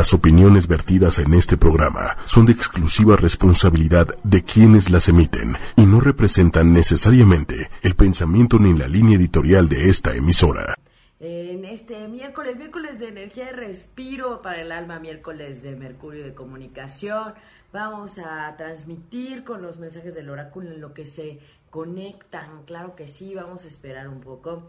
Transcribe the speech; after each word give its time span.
Las 0.00 0.14
opiniones 0.14 0.66
vertidas 0.66 1.18
en 1.18 1.34
este 1.34 1.58
programa 1.58 2.16
son 2.24 2.46
de 2.46 2.52
exclusiva 2.52 3.16
responsabilidad 3.16 4.06
de 4.24 4.42
quienes 4.42 4.88
las 4.88 5.10
emiten 5.10 5.58
y 5.76 5.82
no 5.82 6.00
representan 6.00 6.72
necesariamente 6.72 7.68
el 7.82 7.94
pensamiento 7.96 8.58
ni 8.58 8.72
la 8.72 8.88
línea 8.88 9.18
editorial 9.18 9.68
de 9.68 9.90
esta 9.90 10.16
emisora. 10.16 10.74
En 11.18 11.66
este 11.66 12.08
miércoles, 12.08 12.56
miércoles 12.56 12.98
de 12.98 13.08
energía 13.08 13.50
y 13.50 13.52
respiro 13.52 14.40
para 14.40 14.62
el 14.62 14.72
alma, 14.72 15.00
miércoles 15.00 15.62
de 15.62 15.76
Mercurio 15.76 16.24
de 16.24 16.32
comunicación, 16.32 17.34
vamos 17.70 18.18
a 18.18 18.56
transmitir 18.56 19.44
con 19.44 19.60
los 19.60 19.76
mensajes 19.76 20.14
del 20.14 20.30
oráculo 20.30 20.70
en 20.70 20.80
lo 20.80 20.94
que 20.94 21.04
se 21.04 21.40
conectan. 21.68 22.62
Claro 22.64 22.96
que 22.96 23.06
sí, 23.06 23.34
vamos 23.34 23.66
a 23.66 23.68
esperar 23.68 24.08
un 24.08 24.22
poco. 24.22 24.66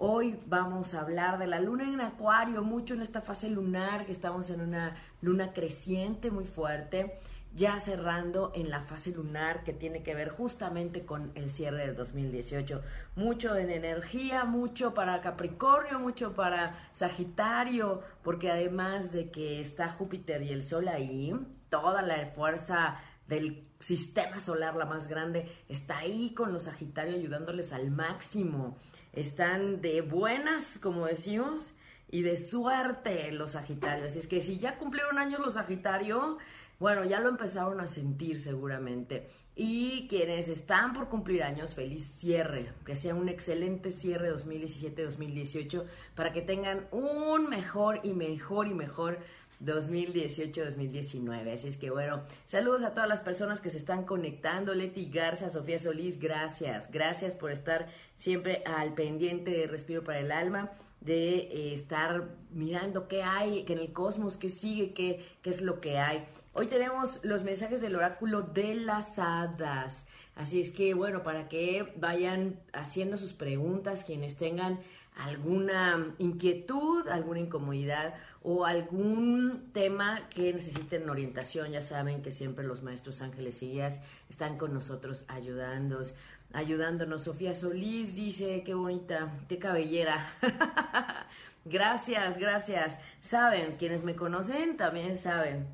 Hoy 0.00 0.38
vamos 0.46 0.94
a 0.94 1.00
hablar 1.00 1.40
de 1.40 1.48
la 1.48 1.58
luna 1.58 1.82
en 1.82 2.00
acuario, 2.00 2.62
mucho 2.62 2.94
en 2.94 3.02
esta 3.02 3.20
fase 3.20 3.50
lunar, 3.50 4.06
que 4.06 4.12
estamos 4.12 4.48
en 4.48 4.60
una 4.60 4.94
luna 5.22 5.52
creciente 5.52 6.30
muy 6.30 6.46
fuerte, 6.46 7.18
ya 7.52 7.80
cerrando 7.80 8.52
en 8.54 8.70
la 8.70 8.80
fase 8.82 9.10
lunar 9.10 9.64
que 9.64 9.72
tiene 9.72 10.04
que 10.04 10.14
ver 10.14 10.28
justamente 10.28 11.04
con 11.04 11.32
el 11.34 11.50
cierre 11.50 11.84
del 11.84 11.96
2018. 11.96 12.80
Mucho 13.16 13.56
en 13.56 13.70
energía, 13.70 14.44
mucho 14.44 14.94
para 14.94 15.20
Capricornio, 15.20 15.98
mucho 15.98 16.32
para 16.32 16.76
Sagitario, 16.92 18.00
porque 18.22 18.52
además 18.52 19.10
de 19.10 19.32
que 19.32 19.58
está 19.58 19.90
Júpiter 19.90 20.44
y 20.44 20.52
el 20.52 20.62
Sol 20.62 20.86
ahí, 20.86 21.34
toda 21.70 22.02
la 22.02 22.24
fuerza 22.36 23.00
del 23.26 23.66
sistema 23.80 24.38
solar, 24.38 24.76
la 24.76 24.86
más 24.86 25.08
grande, 25.08 25.52
está 25.68 25.98
ahí 25.98 26.34
con 26.34 26.52
los 26.52 26.62
Sagitarios 26.62 27.16
ayudándoles 27.16 27.72
al 27.72 27.90
máximo 27.90 28.76
están 29.20 29.80
de 29.80 30.00
buenas, 30.00 30.78
como 30.80 31.06
decimos, 31.06 31.72
y 32.10 32.22
de 32.22 32.36
suerte 32.36 33.30
los 33.32 33.52
Sagitarios. 33.52 34.08
Así 34.08 34.18
es 34.18 34.26
que 34.26 34.40
si 34.40 34.58
ya 34.58 34.78
cumplieron 34.78 35.18
años 35.18 35.40
los 35.40 35.54
Sagitarios, 35.54 36.36
bueno, 36.78 37.04
ya 37.04 37.20
lo 37.20 37.28
empezaron 37.28 37.80
a 37.80 37.86
sentir 37.86 38.40
seguramente. 38.40 39.28
Y 39.56 40.06
quienes 40.08 40.48
están 40.48 40.92
por 40.92 41.08
cumplir 41.08 41.42
años, 41.42 41.74
feliz 41.74 42.04
cierre, 42.04 42.72
que 42.86 42.94
sea 42.94 43.16
un 43.16 43.28
excelente 43.28 43.90
cierre 43.90 44.32
2017-2018 44.32 45.84
para 46.14 46.32
que 46.32 46.42
tengan 46.42 46.86
un 46.92 47.48
mejor 47.48 47.98
y 48.04 48.12
mejor 48.12 48.68
y 48.68 48.74
mejor 48.74 49.18
2018-2019. 49.64 51.52
Así 51.52 51.68
es 51.68 51.76
que 51.76 51.90
bueno, 51.90 52.22
saludos 52.44 52.82
a 52.82 52.94
todas 52.94 53.08
las 53.08 53.20
personas 53.20 53.60
que 53.60 53.70
se 53.70 53.78
están 53.78 54.04
conectando. 54.04 54.74
Leti 54.74 55.10
Garza, 55.10 55.48
Sofía 55.48 55.78
Solís, 55.78 56.18
gracias. 56.20 56.90
Gracias 56.90 57.34
por 57.34 57.50
estar 57.50 57.88
siempre 58.14 58.62
al 58.66 58.94
pendiente 58.94 59.50
de 59.50 59.66
Respiro 59.66 60.04
para 60.04 60.20
el 60.20 60.32
Alma, 60.32 60.70
de 61.00 61.38
eh, 61.38 61.72
estar 61.72 62.28
mirando 62.50 63.08
qué 63.08 63.22
hay 63.22 63.64
que 63.64 63.72
en 63.72 63.78
el 63.78 63.92
cosmos, 63.92 64.36
qué 64.36 64.50
sigue, 64.50 64.92
qué, 64.92 65.24
qué 65.42 65.50
es 65.50 65.62
lo 65.62 65.80
que 65.80 65.98
hay. 65.98 66.24
Hoy 66.52 66.66
tenemos 66.66 67.20
los 67.22 67.44
mensajes 67.44 67.80
del 67.80 67.94
oráculo 67.94 68.42
de 68.42 68.74
las 68.74 69.18
hadas. 69.18 70.06
Así 70.34 70.60
es 70.60 70.70
que 70.70 70.94
bueno, 70.94 71.22
para 71.22 71.48
que 71.48 71.92
vayan 71.96 72.60
haciendo 72.72 73.16
sus 73.16 73.32
preguntas, 73.32 74.04
quienes 74.04 74.36
tengan 74.36 74.80
alguna 75.18 76.14
inquietud, 76.18 77.08
alguna 77.08 77.40
incomodidad 77.40 78.14
o 78.42 78.64
algún 78.64 79.70
tema 79.72 80.28
que 80.30 80.52
necesiten 80.52 81.10
orientación, 81.10 81.72
ya 81.72 81.82
saben 81.82 82.22
que 82.22 82.30
siempre 82.30 82.64
los 82.64 82.82
maestros 82.82 83.20
ángeles 83.20 83.62
y 83.62 83.72
guías 83.72 84.00
están 84.30 84.56
con 84.56 84.72
nosotros 84.72 85.24
ayudándonos. 85.28 86.14
Ayudándonos. 86.54 87.24
Sofía 87.24 87.54
Solís 87.54 88.14
dice, 88.14 88.62
qué 88.64 88.72
bonita, 88.72 89.30
qué 89.48 89.58
cabellera. 89.58 90.26
gracias, 91.66 92.38
gracias. 92.38 92.98
Saben, 93.20 93.76
quienes 93.76 94.02
me 94.02 94.16
conocen 94.16 94.78
también 94.78 95.18
saben 95.18 95.66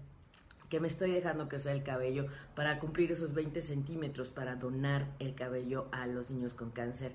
que 0.68 0.80
me 0.80 0.88
estoy 0.88 1.12
dejando 1.12 1.48
crecer 1.48 1.76
el 1.76 1.84
cabello 1.84 2.26
para 2.56 2.80
cumplir 2.80 3.12
esos 3.12 3.34
20 3.34 3.62
centímetros 3.62 4.30
para 4.30 4.56
donar 4.56 5.06
el 5.20 5.36
cabello 5.36 5.86
a 5.92 6.08
los 6.08 6.30
niños 6.30 6.54
con 6.54 6.70
cáncer. 6.70 7.12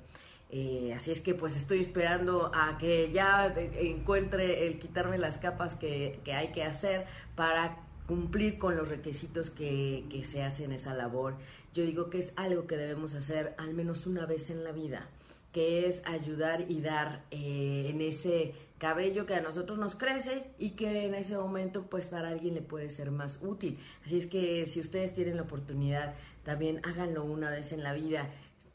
Eh, 0.51 0.93
así 0.95 1.11
es 1.11 1.21
que 1.21 1.35
pues 1.35 1.55
estoy 1.55 1.79
esperando 1.79 2.51
a 2.55 2.77
que 2.79 3.11
ya 3.11 3.53
encuentre 3.77 4.65
el 4.65 4.79
quitarme 4.79 5.19
las 5.19 5.37
capas 5.37 5.75
que, 5.75 6.19
hay 6.33 6.47
que 6.51 6.63
hacer 6.63 7.05
para 7.35 7.77
cumplir 8.07 8.57
con 8.57 8.75
los 8.75 8.89
requisitos 8.89 9.51
que, 9.51 10.05
se 10.23 10.41
hacen 10.41 10.71
esa 10.71 10.95
labor. 10.95 11.37
Yo 11.73 11.83
digo 11.83 12.09
que 12.09 12.17
es 12.17 12.33
algo 12.35 12.65
que 12.65 12.77
debemos 12.77 13.13
hacer 13.13 13.53
al 13.57 13.75
menos 13.75 14.07
una 14.07 14.25
vez 14.25 14.49
en 14.49 14.63
la 14.63 14.71
vida, 14.71 15.07
que 15.51 15.87
es 15.87 16.01
ayudar 16.05 16.65
y 16.67 16.81
dar 16.81 17.23
eh, 17.29 17.87
en 17.89 18.01
ese 18.01 18.55
cabello 18.79 19.27
que 19.27 19.35
a 19.35 19.41
nosotros 19.41 19.77
nos 19.77 19.95
crece 19.95 20.45
y 20.57 20.71
que 20.71 21.05
en 21.05 21.13
ese 21.13 21.37
momento 21.37 21.87
pues 21.89 22.07
para 22.07 22.29
alguien 22.29 22.55
le 22.55 22.61
puede 22.61 22.89
ser 22.89 23.11
más 23.11 23.39
útil. 23.43 23.77
Así 24.03 24.17
es 24.17 24.25
que 24.25 24.65
si 24.65 24.79
ustedes 24.79 25.13
tienen 25.13 25.35
la 25.35 25.43
oportunidad, 25.43 26.15
también 26.43 26.81
háganlo 26.83 27.23
una 27.23 27.51
vez 27.51 27.71
en 27.71 27.83
la 27.83 27.93
vida 27.93 28.29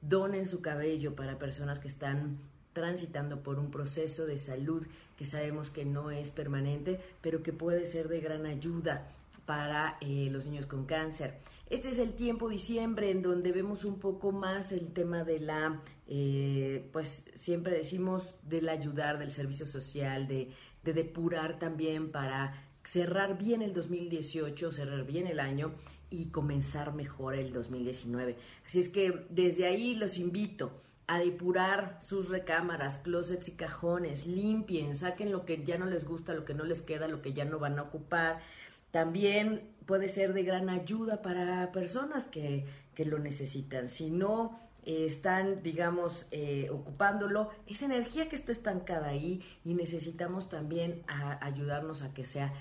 donen 0.09 0.47
su 0.47 0.61
cabello 0.61 1.15
para 1.15 1.39
personas 1.39 1.79
que 1.79 1.89
están 1.89 2.39
transitando 2.73 3.43
por 3.43 3.59
un 3.59 3.71
proceso 3.71 4.27
de 4.27 4.37
salud 4.37 4.87
que 5.17 5.25
sabemos 5.25 5.71
que 5.71 5.85
no 5.85 6.11
es 6.11 6.31
permanente, 6.31 7.01
pero 7.23 7.43
que 7.43 7.53
puede 7.53 7.87
ser 7.87 8.09
de 8.09 8.21
gran 8.21 8.47
ayuda 8.47 9.07
para 9.47 9.97
eh, 10.01 10.29
los 10.31 10.47
niños 10.47 10.67
con 10.67 10.85
cáncer. 10.85 11.39
Este 11.71 11.91
es 11.91 11.99
el 11.99 12.13
tiempo 12.13 12.49
diciembre 12.49 13.11
en 13.11 13.23
donde 13.23 13.53
vemos 13.53 13.85
un 13.85 13.99
poco 13.99 14.33
más 14.33 14.73
el 14.73 14.93
tema 14.93 15.25
de 15.25 15.41
la, 15.41 15.81
eh, 16.09 16.89
pues 16.93 17.25
siempre 17.35 17.77
decimos 17.77 18.37
del 18.43 18.69
ayudar, 18.69 19.19
del 19.19 19.31
servicio 19.31 19.67
social, 19.67 20.27
de, 20.27 20.51
de 20.83 20.93
depurar 20.93 21.59
también 21.59 22.11
para 22.11 22.55
cerrar 22.85 23.39
bien 23.39 23.63
el 23.63 23.73
2018, 23.73 24.73
cerrar 24.73 25.05
bien 25.05 25.27
el 25.27 25.41
año 25.41 25.73
y 26.21 26.27
comenzar 26.27 26.95
mejor 26.95 27.35
el 27.35 27.53
2019. 27.53 28.37
Así 28.65 28.81
es 28.81 28.89
que 28.89 29.27
desde 29.31 29.67
ahí 29.67 29.95
los 29.95 30.19
invito 30.19 30.73
a 31.07 31.19
depurar 31.19 31.99
sus 32.01 32.31
recámaras, 32.31 32.99
closets 32.99 33.49
y 33.49 33.53
cajones, 33.53 34.27
limpien, 34.27 34.97
saquen 34.97 35.33
lo 35.33 35.45
que 35.45 35.63
ya 35.65 35.77
no 35.77 35.87
les 35.87 36.07
gusta, 36.07 36.35
lo 36.35 36.45
que 36.45 36.55
no 36.55 36.65
les 36.65 36.83
queda, 36.83 37.09
lo 37.09 37.21
que 37.21 37.33
ya 37.33 37.45
no 37.45 37.59
van 37.59 37.79
a 37.79 37.83
ocupar. 37.83 38.41
También 38.91 39.69
puede 39.87 40.09
ser 40.09 40.33
de 40.33 40.45
gran 40.45 40.71
ayuda 40.71 41.21
para 41.21 41.73
personas 41.73 42.27
que, 42.27 42.65
que 42.95 43.05
lo 43.05 43.19
necesitan. 43.19 43.89
Si 43.89 44.11
no 44.11 44.59
eh, 44.87 45.07
están, 45.07 45.63
digamos, 45.63 46.27
eh, 46.31 46.69
ocupándolo, 46.71 47.51
esa 47.67 47.87
energía 47.87 48.29
que 48.29 48.37
está 48.37 48.53
estancada 48.53 49.09
ahí 49.09 49.43
y 49.65 49.75
necesitamos 49.75 50.49
también 50.51 51.03
ayudarnos 51.41 52.03
a 52.03 52.13
que 52.13 52.25
sea 52.25 52.53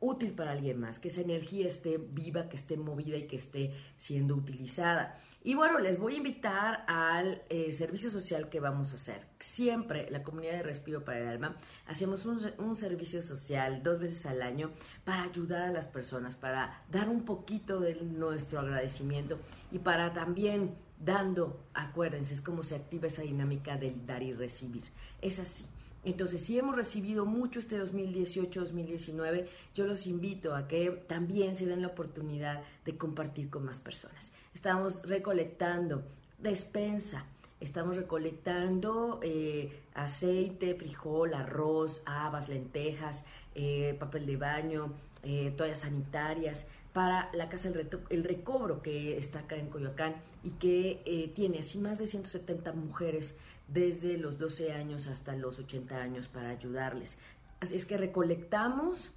útil 0.00 0.32
para 0.32 0.52
alguien 0.52 0.78
más, 0.78 0.98
que 0.98 1.08
esa 1.08 1.20
energía 1.20 1.66
esté 1.66 1.98
viva, 1.98 2.48
que 2.48 2.56
esté 2.56 2.76
movida 2.76 3.16
y 3.16 3.26
que 3.26 3.36
esté 3.36 3.72
siendo 3.96 4.34
utilizada. 4.34 5.18
Y 5.42 5.54
bueno, 5.54 5.78
les 5.78 5.98
voy 5.98 6.14
a 6.14 6.16
invitar 6.18 6.84
al 6.88 7.42
eh, 7.48 7.72
servicio 7.72 8.10
social 8.10 8.48
que 8.48 8.60
vamos 8.60 8.92
a 8.92 8.96
hacer. 8.96 9.26
Siempre, 9.40 10.10
la 10.10 10.22
comunidad 10.22 10.52
de 10.52 10.62
Respiro 10.62 11.04
para 11.04 11.20
el 11.20 11.28
Alma, 11.28 11.56
hacemos 11.86 12.26
un, 12.26 12.76
servicio 12.76 13.22
social 13.22 13.82
dos 13.82 13.98
veces 13.98 14.26
al 14.26 14.42
año 14.42 14.70
para 15.04 15.22
ayudar 15.22 15.62
a 15.62 15.72
las 15.72 15.86
personas, 15.86 16.36
para 16.36 16.82
dar 16.90 17.08
un 17.08 17.24
poquito 17.24 17.80
de 17.80 17.94
nuestro 18.02 18.60
agradecimiento 18.60 19.38
y 19.72 19.78
para 19.78 20.12
también 20.12 20.74
dando, 21.00 21.64
acuérdense, 21.74 22.34
es 22.34 22.40
como 22.40 22.62
se 22.62 22.74
activa 22.74 23.06
esa 23.06 23.22
dinámica 23.22 23.76
del 23.76 24.04
dar 24.06 24.22
y 24.22 24.32
recibir. 24.32 24.84
Es 25.22 25.38
así. 25.38 25.64
Entonces, 26.08 26.42
si 26.42 26.58
hemos 26.58 26.74
recibido 26.74 27.26
mucho 27.26 27.58
este 27.58 27.78
2018-2019, 27.78 29.46
yo 29.74 29.86
los 29.86 30.06
invito 30.06 30.54
a 30.54 30.66
que 30.66 30.90
también 31.06 31.54
se 31.54 31.66
den 31.66 31.82
la 31.82 31.88
oportunidad 31.88 32.62
de 32.86 32.96
compartir 32.96 33.50
con 33.50 33.66
más 33.66 33.78
personas. 33.78 34.32
Estamos 34.54 35.02
recolectando 35.02 36.02
despensa, 36.38 37.26
estamos 37.60 37.96
recolectando 37.96 39.20
eh, 39.22 39.82
aceite, 39.94 40.74
frijol, 40.76 41.34
arroz, 41.34 42.00
habas, 42.06 42.48
lentejas, 42.48 43.24
eh, 43.54 43.94
papel 43.98 44.24
de 44.24 44.36
baño, 44.38 44.94
eh, 45.24 45.52
toallas 45.58 45.80
sanitarias 45.80 46.66
para 46.94 47.28
la 47.34 47.50
Casa 47.50 47.68
del 47.68 47.86
el 48.08 48.24
Recobro 48.24 48.80
que 48.80 49.18
está 49.18 49.40
acá 49.40 49.56
en 49.56 49.68
Coyoacán 49.68 50.14
y 50.42 50.50
que 50.52 51.30
tiene 51.34 51.58
así 51.58 51.78
más 51.78 51.98
de 51.98 52.06
170 52.06 52.72
mujeres 52.72 53.36
desde 53.68 54.18
los 54.18 54.38
12 54.38 54.72
años 54.72 55.06
hasta 55.06 55.36
los 55.36 55.58
80 55.58 55.96
años 55.96 56.28
para 56.28 56.50
ayudarles. 56.50 57.18
Así 57.60 57.76
es 57.76 57.86
que 57.86 57.98
recolectamos, 57.98 59.10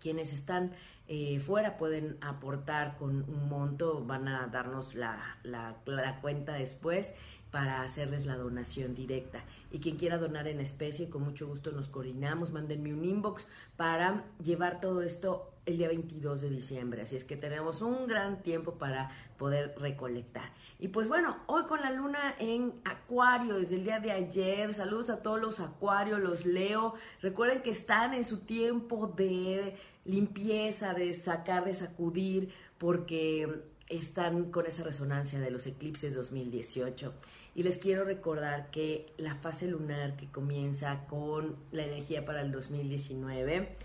quienes 0.00 0.32
están 0.32 0.72
eh, 1.08 1.38
fuera 1.40 1.78
pueden 1.78 2.16
aportar 2.20 2.96
con 2.96 3.28
un 3.28 3.48
monto, 3.48 4.04
van 4.04 4.26
a 4.28 4.46
darnos 4.48 4.94
la, 4.94 5.38
la, 5.44 5.76
cuenta 6.20 6.54
después 6.54 7.12
para 7.50 7.82
hacerles 7.82 8.26
la 8.26 8.36
donación 8.36 8.94
directa. 8.94 9.44
Y 9.70 9.78
quien 9.78 9.96
quiera 9.96 10.18
donar 10.18 10.48
en 10.48 10.60
especie, 10.60 11.08
con 11.08 11.22
mucho 11.22 11.46
gusto 11.46 11.70
nos 11.70 11.88
coordinamos, 11.88 12.50
mándenme 12.50 12.92
un 12.92 13.04
inbox 13.04 13.46
para 13.76 14.24
llevar 14.42 14.80
todo 14.80 15.02
esto 15.02 15.52
el 15.66 15.78
día 15.78 15.88
22 15.88 16.42
de 16.42 16.50
diciembre, 16.50 17.02
así 17.02 17.16
es 17.16 17.24
que 17.24 17.36
tenemos 17.36 17.82
un 17.82 18.06
gran 18.06 18.42
tiempo 18.42 18.74
para 18.74 19.10
poder 19.36 19.74
recolectar. 19.78 20.52
Y 20.78 20.88
pues 20.88 21.08
bueno, 21.08 21.38
hoy 21.46 21.64
con 21.64 21.80
la 21.80 21.90
luna 21.90 22.36
en 22.38 22.72
Acuario, 22.84 23.58
desde 23.58 23.74
el 23.74 23.84
día 23.84 23.98
de 23.98 24.12
ayer, 24.12 24.72
saludos 24.72 25.10
a 25.10 25.22
todos 25.22 25.40
los 25.40 25.60
Acuarios, 25.60 26.20
los 26.20 26.46
leo, 26.46 26.94
recuerden 27.20 27.62
que 27.62 27.70
están 27.70 28.14
en 28.14 28.24
su 28.24 28.38
tiempo 28.38 29.08
de 29.08 29.76
limpieza, 30.04 30.94
de 30.94 31.12
sacar, 31.12 31.64
de 31.64 31.74
sacudir, 31.74 32.50
porque 32.78 33.62
están 33.88 34.50
con 34.50 34.66
esa 34.66 34.84
resonancia 34.84 35.40
de 35.40 35.50
los 35.50 35.66
eclipses 35.66 36.14
2018. 36.14 37.12
Y 37.54 37.62
les 37.62 37.78
quiero 37.78 38.04
recordar 38.04 38.70
que 38.70 39.12
la 39.16 39.34
fase 39.36 39.66
lunar 39.66 40.16
que 40.16 40.30
comienza 40.30 41.06
con 41.06 41.56
la 41.72 41.84
energía 41.84 42.24
para 42.24 42.42
el 42.42 42.52
2019 42.52 43.76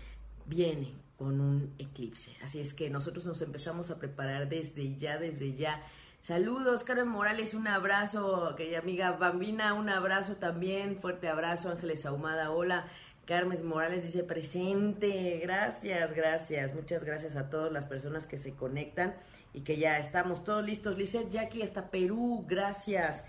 viene 0.46 1.01
con 1.22 1.40
un 1.40 1.72
eclipse. 1.78 2.32
Así 2.42 2.58
es 2.58 2.74
que 2.74 2.90
nosotros 2.90 3.26
nos 3.26 3.40
empezamos 3.42 3.92
a 3.92 4.00
preparar 4.00 4.48
desde 4.48 4.96
ya, 4.96 5.18
desde 5.18 5.52
ya. 5.54 5.80
Saludos, 6.20 6.82
Carmen 6.82 7.06
Morales, 7.06 7.54
un 7.54 7.68
abrazo, 7.68 8.54
querida 8.56 8.80
amiga 8.80 9.12
Bambina, 9.12 9.74
un 9.74 9.88
abrazo 9.88 10.34
también, 10.34 10.96
fuerte 10.96 11.28
abrazo, 11.28 11.70
Ángeles 11.70 12.06
Ahumada, 12.06 12.50
hola. 12.50 12.88
Carmen 13.24 13.64
Morales 13.64 14.02
dice 14.02 14.24
presente, 14.24 15.38
gracias, 15.40 16.12
gracias, 16.12 16.74
muchas 16.74 17.04
gracias 17.04 17.36
a 17.36 17.48
todas 17.48 17.70
las 17.70 17.86
personas 17.86 18.26
que 18.26 18.36
se 18.36 18.54
conectan 18.54 19.14
y 19.54 19.60
que 19.60 19.76
ya 19.76 19.98
estamos 19.98 20.42
todos 20.42 20.66
listos. 20.66 20.98
Lizeth 20.98 21.30
Jackie 21.30 21.62
hasta 21.62 21.92
Perú, 21.92 22.44
gracias. 22.48 23.22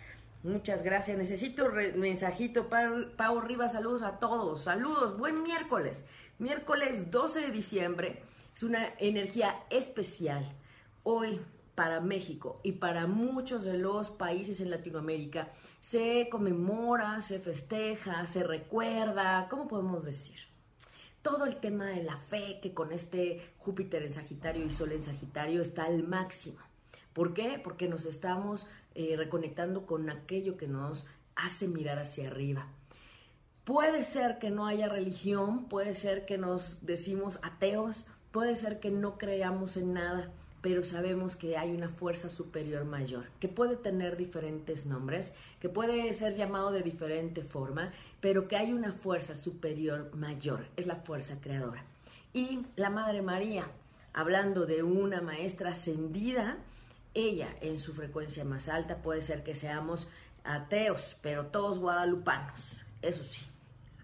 Muchas 0.43 0.83
gracias. 0.83 1.17
Necesito 1.17 1.71
mensajito. 1.95 2.67
Pau 2.67 3.39
Rivas, 3.39 3.71
saludos 3.71 4.01
a 4.01 4.19
todos. 4.19 4.63
Saludos. 4.63 5.17
Buen 5.17 5.41
miércoles. 5.41 6.03
Miércoles 6.39 7.11
12 7.11 7.41
de 7.41 7.51
diciembre. 7.51 8.23
Es 8.55 8.63
una 8.63 8.93
energía 8.97 9.63
especial. 9.69 10.43
Hoy 11.03 11.39
para 11.75 12.01
México 12.01 12.59
y 12.63 12.73
para 12.73 13.05
muchos 13.05 13.63
de 13.63 13.77
los 13.77 14.09
países 14.09 14.59
en 14.59 14.71
Latinoamérica 14.71 15.51
se 15.79 16.27
conmemora, 16.31 17.21
se 17.21 17.39
festeja, 17.39 18.25
se 18.25 18.43
recuerda, 18.43 19.47
¿cómo 19.47 19.67
podemos 19.67 20.05
decir? 20.05 20.39
Todo 21.21 21.45
el 21.45 21.57
tema 21.57 21.85
de 21.85 22.03
la 22.03 22.17
fe 22.17 22.59
que 22.61 22.73
con 22.73 22.91
este 22.91 23.53
Júpiter 23.59 24.01
en 24.01 24.13
Sagitario 24.13 24.65
y 24.65 24.71
Sol 24.71 24.91
en 24.91 25.03
Sagitario 25.03 25.61
está 25.61 25.85
al 25.85 26.03
máximo. 26.03 26.59
¿Por 27.13 27.35
qué? 27.35 27.61
Porque 27.63 27.87
nos 27.87 28.05
estamos 28.05 28.65
eh, 28.95 29.15
reconectando 29.17 29.85
con 29.85 30.09
aquello 30.09 30.57
que 30.57 30.67
nos 30.67 31.05
hace 31.35 31.67
mirar 31.67 31.99
hacia 31.99 32.27
arriba. 32.27 32.67
Puede 33.65 34.03
ser 34.03 34.39
que 34.39 34.49
no 34.49 34.67
haya 34.67 34.89
religión, 34.89 35.69
puede 35.69 35.93
ser 35.93 36.25
que 36.25 36.37
nos 36.37 36.79
decimos 36.81 37.39
ateos, 37.43 38.05
puede 38.33 38.57
ser 38.57 38.81
que 38.81 38.91
no 38.91 39.17
creamos 39.17 39.77
en 39.77 39.93
nada, 39.93 40.31
pero 40.61 40.83
sabemos 40.83 41.37
que 41.37 41.57
hay 41.57 41.71
una 41.71 41.87
fuerza 41.87 42.29
superior 42.29 42.83
mayor, 42.83 43.29
que 43.39 43.47
puede 43.47 43.77
tener 43.77 44.17
diferentes 44.17 44.85
nombres, 44.85 45.31
que 45.61 45.69
puede 45.69 46.11
ser 46.11 46.35
llamado 46.35 46.71
de 46.71 46.81
diferente 46.81 47.41
forma, 47.41 47.93
pero 48.19 48.49
que 48.49 48.57
hay 48.57 48.73
una 48.73 48.91
fuerza 48.91 49.33
superior 49.33 50.13
mayor, 50.13 50.65
es 50.75 50.85
la 50.85 50.97
fuerza 50.97 51.39
creadora. 51.39 51.85
Y 52.33 52.65
la 52.75 52.89
Madre 52.89 53.21
María, 53.21 53.67
hablando 54.11 54.65
de 54.65 54.83
una 54.83 55.21
maestra 55.21 55.69
ascendida, 55.69 56.57
ella 57.13 57.55
en 57.61 57.79
su 57.79 57.93
frecuencia 57.93 58.43
más 58.43 58.67
alta 58.67 58.97
puede 58.97 59.21
ser 59.21 59.41
que 59.41 59.55
seamos 59.55 60.09
ateos, 60.43 61.15
pero 61.21 61.45
todos 61.45 61.79
guadalupanos, 61.79 62.81
eso 63.01 63.23
sí. 63.23 63.45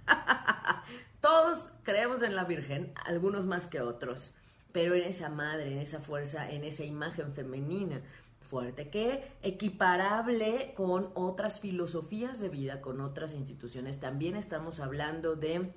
todos 1.21 1.69
creemos 1.83 2.21
en 2.23 2.35
la 2.35 2.43
Virgen, 2.43 2.93
algunos 3.05 3.45
más 3.45 3.67
que 3.67 3.81
otros, 3.81 4.33
pero 4.71 4.95
en 4.95 5.03
esa 5.03 5.29
madre, 5.29 5.71
en 5.71 5.79
esa 5.79 5.99
fuerza, 5.99 6.49
en 6.49 6.63
esa 6.63 6.83
imagen 6.83 7.33
femenina 7.33 8.01
fuerte, 8.39 8.89
que 8.89 9.23
equiparable 9.43 10.73
con 10.75 11.09
otras 11.13 11.59
filosofías 11.59 12.39
de 12.39 12.49
vida, 12.49 12.81
con 12.81 12.99
otras 13.01 13.33
instituciones. 13.33 13.99
También 13.99 14.35
estamos 14.35 14.79
hablando 14.79 15.35
de, 15.35 15.71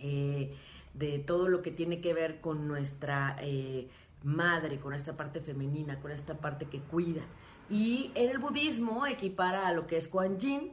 eh, 0.00 0.54
de 0.94 1.18
todo 1.18 1.48
lo 1.48 1.60
que 1.60 1.70
tiene 1.70 2.00
que 2.00 2.14
ver 2.14 2.40
con 2.40 2.66
nuestra... 2.66 3.36
Eh, 3.40 3.88
madre, 4.22 4.78
con 4.78 4.94
esta 4.94 5.16
parte 5.16 5.40
femenina, 5.40 6.00
con 6.00 6.10
esta 6.10 6.38
parte 6.38 6.66
que 6.66 6.80
cuida. 6.80 7.22
Y 7.70 8.10
en 8.14 8.30
el 8.30 8.38
budismo 8.38 9.06
equipara 9.06 9.68
a 9.68 9.72
lo 9.72 9.86
que 9.86 9.96
es 9.96 10.08
Kuan 10.08 10.38
Yin, 10.38 10.72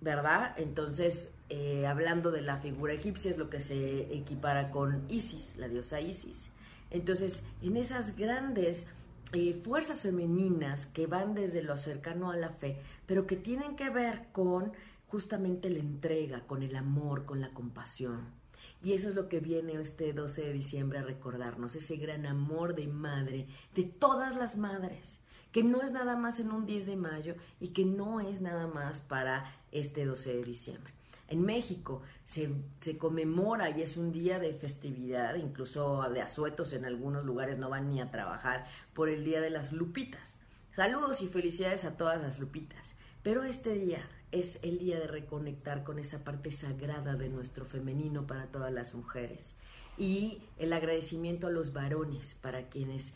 ¿verdad? 0.00 0.54
Entonces, 0.56 1.30
eh, 1.48 1.86
hablando 1.86 2.30
de 2.30 2.42
la 2.42 2.58
figura 2.58 2.92
egipcia, 2.92 3.30
es 3.30 3.38
lo 3.38 3.50
que 3.50 3.60
se 3.60 4.14
equipara 4.14 4.70
con 4.70 5.04
Isis, 5.08 5.56
la 5.56 5.68
diosa 5.68 6.00
Isis. 6.00 6.50
Entonces, 6.90 7.42
en 7.62 7.76
esas 7.76 8.16
grandes 8.16 8.86
eh, 9.32 9.52
fuerzas 9.52 10.00
femeninas 10.00 10.86
que 10.86 11.06
van 11.06 11.34
desde 11.34 11.62
lo 11.62 11.76
cercano 11.76 12.30
a 12.30 12.36
la 12.36 12.50
fe, 12.50 12.78
pero 13.06 13.26
que 13.26 13.36
tienen 13.36 13.76
que 13.76 13.90
ver 13.90 14.28
con 14.32 14.72
justamente 15.06 15.68
la 15.70 15.80
entrega, 15.80 16.46
con 16.46 16.62
el 16.62 16.76
amor, 16.76 17.24
con 17.24 17.40
la 17.40 17.50
compasión. 17.50 18.38
Y 18.82 18.92
eso 18.92 19.08
es 19.08 19.14
lo 19.14 19.28
que 19.28 19.40
viene 19.40 19.74
este 19.74 20.12
12 20.12 20.42
de 20.42 20.52
diciembre 20.52 20.98
a 20.98 21.02
recordarnos, 21.02 21.74
ese 21.74 21.96
gran 21.96 22.26
amor 22.26 22.74
de 22.74 22.86
madre, 22.86 23.46
de 23.74 23.84
todas 23.84 24.36
las 24.36 24.56
madres, 24.56 25.20
que 25.52 25.62
no 25.62 25.82
es 25.82 25.90
nada 25.90 26.16
más 26.16 26.38
en 26.40 26.50
un 26.52 26.64
10 26.64 26.86
de 26.86 26.96
mayo 26.96 27.34
y 27.60 27.68
que 27.68 27.84
no 27.84 28.20
es 28.20 28.40
nada 28.40 28.66
más 28.66 29.00
para 29.00 29.52
este 29.72 30.04
12 30.04 30.34
de 30.34 30.42
diciembre. 30.42 30.92
En 31.28 31.42
México 31.42 32.02
se, 32.24 32.50
se, 32.80 32.96
conmemora 32.96 33.68
y 33.70 33.82
es 33.82 33.96
un 33.98 34.12
día 34.12 34.38
de 34.38 34.54
festividad, 34.54 35.34
incluso 35.34 36.08
de 36.08 36.22
asuetos 36.22 36.72
en 36.72 36.86
algunos 36.86 37.24
lugares 37.24 37.58
no 37.58 37.68
van 37.68 37.90
ni 37.90 38.00
a 38.00 38.10
trabajar 38.10 38.66
por 38.94 39.10
el 39.10 39.24
Día 39.24 39.42
de 39.42 39.50
las 39.50 39.72
Lupitas. 39.72 40.40
Saludos 40.70 41.20
y 41.20 41.28
felicidades 41.28 41.84
a 41.84 41.96
todas 41.96 42.20
las 42.22 42.38
Lupitas. 42.38 42.94
Pero 43.22 43.44
este 43.44 43.74
día 43.74 44.08
es 44.32 44.58
el 44.62 44.78
día 44.78 44.98
de 44.98 45.06
reconectar 45.06 45.84
con 45.84 45.98
esa 45.98 46.24
parte 46.24 46.50
sagrada 46.50 47.16
de 47.16 47.28
nuestro 47.28 47.64
femenino 47.64 48.26
para 48.26 48.46
todas 48.46 48.72
las 48.72 48.94
mujeres 48.94 49.54
y 49.96 50.40
el 50.58 50.72
agradecimiento 50.72 51.48
a 51.48 51.50
los 51.50 51.72
varones 51.72 52.34
para 52.34 52.68
quienes 52.68 53.12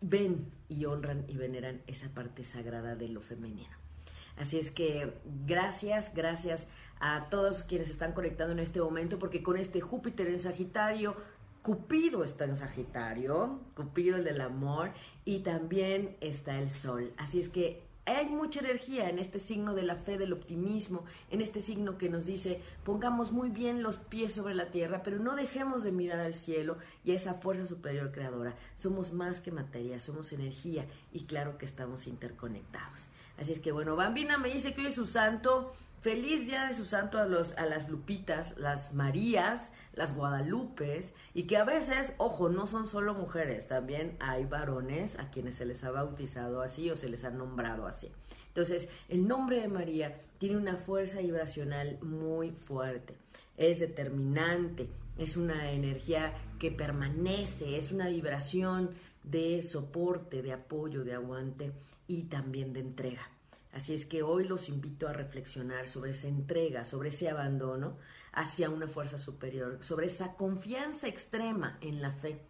ven 0.00 0.50
y 0.68 0.84
honran 0.84 1.24
y 1.28 1.36
veneran 1.36 1.82
esa 1.86 2.08
parte 2.14 2.44
sagrada 2.44 2.94
de 2.94 3.08
lo 3.08 3.20
femenino. 3.20 3.79
Así 4.40 4.58
es 4.58 4.70
que 4.70 5.12
gracias, 5.46 6.14
gracias 6.14 6.66
a 6.98 7.28
todos 7.28 7.62
quienes 7.62 7.90
están 7.90 8.14
conectando 8.14 8.54
en 8.54 8.58
este 8.58 8.80
momento, 8.80 9.18
porque 9.18 9.42
con 9.42 9.58
este 9.58 9.82
Júpiter 9.82 10.28
en 10.28 10.40
Sagitario, 10.40 11.14
Cupido 11.60 12.24
está 12.24 12.46
en 12.46 12.56
Sagitario, 12.56 13.60
Cupido 13.76 14.16
el 14.16 14.24
del 14.24 14.40
amor, 14.40 14.92
y 15.26 15.40
también 15.40 16.16
está 16.22 16.58
el 16.58 16.70
Sol. 16.70 17.12
Así 17.18 17.38
es 17.38 17.50
que 17.50 17.82
hay 18.06 18.30
mucha 18.30 18.60
energía 18.60 19.10
en 19.10 19.18
este 19.18 19.38
signo 19.38 19.74
de 19.74 19.82
la 19.82 19.96
fe, 19.96 20.16
del 20.16 20.32
optimismo, 20.32 21.04
en 21.30 21.42
este 21.42 21.60
signo 21.60 21.98
que 21.98 22.08
nos 22.08 22.24
dice, 22.24 22.62
pongamos 22.82 23.32
muy 23.32 23.50
bien 23.50 23.82
los 23.82 23.98
pies 23.98 24.32
sobre 24.32 24.54
la 24.54 24.70
tierra, 24.70 25.02
pero 25.02 25.18
no 25.18 25.36
dejemos 25.36 25.84
de 25.84 25.92
mirar 25.92 26.20
al 26.20 26.32
cielo 26.32 26.78
y 27.04 27.10
a 27.10 27.16
esa 27.16 27.34
fuerza 27.34 27.66
superior 27.66 28.10
creadora. 28.10 28.56
Somos 28.74 29.12
más 29.12 29.40
que 29.40 29.52
materia, 29.52 30.00
somos 30.00 30.32
energía 30.32 30.86
y 31.12 31.24
claro 31.24 31.58
que 31.58 31.66
estamos 31.66 32.06
interconectados. 32.06 33.06
Así 33.40 33.52
es 33.52 33.58
que 33.58 33.72
bueno, 33.72 33.96
Bambina 33.96 34.36
me 34.36 34.52
dice 34.52 34.74
que 34.74 34.82
hoy 34.82 34.88
es 34.88 34.94
su 34.94 35.06
santo. 35.06 35.72
Feliz 36.02 36.46
día 36.46 36.66
de 36.66 36.74
su 36.74 36.84
santo 36.84 37.18
a, 37.18 37.26
los, 37.26 37.52
a 37.54 37.66
las 37.66 37.88
Lupitas, 37.88 38.56
las 38.56 38.94
Marías, 38.94 39.72
las 39.92 40.14
Guadalupes, 40.14 41.12
y 41.34 41.42
que 41.42 41.58
a 41.58 41.64
veces, 41.64 42.14
ojo, 42.16 42.48
no 42.48 42.66
son 42.66 42.86
solo 42.86 43.12
mujeres, 43.12 43.66
también 43.66 44.16
hay 44.18 44.46
varones 44.46 45.18
a 45.18 45.30
quienes 45.30 45.56
se 45.56 45.66
les 45.66 45.84
ha 45.84 45.90
bautizado 45.90 46.62
así 46.62 46.88
o 46.90 46.96
se 46.96 47.10
les 47.10 47.24
ha 47.24 47.30
nombrado 47.30 47.86
así. 47.86 48.10
Entonces, 48.48 48.88
el 49.10 49.28
nombre 49.28 49.60
de 49.60 49.68
María 49.68 50.20
tiene 50.38 50.56
una 50.56 50.76
fuerza 50.76 51.20
vibracional 51.20 51.98
muy 52.00 52.50
fuerte, 52.50 53.14
es 53.58 53.78
determinante, 53.78 54.88
es 55.18 55.36
una 55.36 55.70
energía 55.70 56.32
que 56.58 56.70
permanece, 56.70 57.76
es 57.76 57.92
una 57.92 58.08
vibración 58.08 58.90
de 59.22 59.62
soporte, 59.62 60.42
de 60.42 60.52
apoyo, 60.52 61.04
de 61.04 61.14
aguante 61.14 61.72
y 62.06 62.22
también 62.24 62.72
de 62.72 62.80
entrega. 62.80 63.28
Así 63.72 63.94
es 63.94 64.04
que 64.04 64.22
hoy 64.22 64.44
los 64.48 64.68
invito 64.68 65.06
a 65.06 65.12
reflexionar 65.12 65.86
sobre 65.86 66.10
esa 66.10 66.26
entrega, 66.26 66.84
sobre 66.84 67.10
ese 67.10 67.28
abandono 67.28 67.96
hacia 68.32 68.68
una 68.68 68.88
fuerza 68.88 69.16
superior, 69.16 69.78
sobre 69.80 70.06
esa 70.06 70.34
confianza 70.34 71.06
extrema 71.06 71.78
en 71.80 72.02
la 72.02 72.10
fe, 72.10 72.40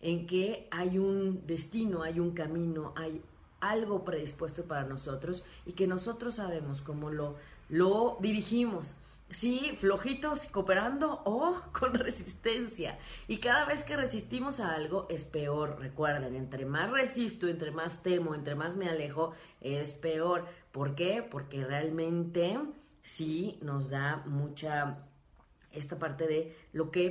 en 0.00 0.26
que 0.26 0.68
hay 0.70 0.98
un 0.98 1.46
destino, 1.46 2.02
hay 2.02 2.18
un 2.18 2.32
camino, 2.32 2.94
hay 2.96 3.20
algo 3.60 4.04
predispuesto 4.04 4.64
para 4.64 4.84
nosotros 4.84 5.44
y 5.66 5.72
que 5.72 5.86
nosotros 5.86 6.36
sabemos 6.36 6.80
cómo 6.80 7.10
lo, 7.10 7.36
lo 7.68 8.16
dirigimos 8.20 8.96
Sí, 9.30 9.76
flojitos, 9.76 10.46
cooperando 10.46 11.22
o 11.24 11.62
con 11.72 11.94
resistencia. 11.94 12.98
Y 13.28 13.38
cada 13.38 13.64
vez 13.64 13.84
que 13.84 13.96
resistimos 13.96 14.58
a 14.58 14.74
algo 14.74 15.06
es 15.08 15.24
peor. 15.24 15.78
Recuerden, 15.78 16.34
entre 16.34 16.66
más 16.66 16.90
resisto, 16.90 17.46
entre 17.46 17.70
más 17.70 18.02
temo, 18.02 18.34
entre 18.34 18.56
más 18.56 18.74
me 18.74 18.88
alejo, 18.88 19.32
es 19.60 19.92
peor. 19.92 20.46
¿Por 20.72 20.96
qué? 20.96 21.22
Porque 21.22 21.64
realmente 21.64 22.58
sí 23.02 23.58
nos 23.62 23.90
da 23.90 24.22
mucha 24.26 24.98
esta 25.72 25.96
parte 25.96 26.26
de 26.26 26.56
lo 26.72 26.90
que 26.90 27.10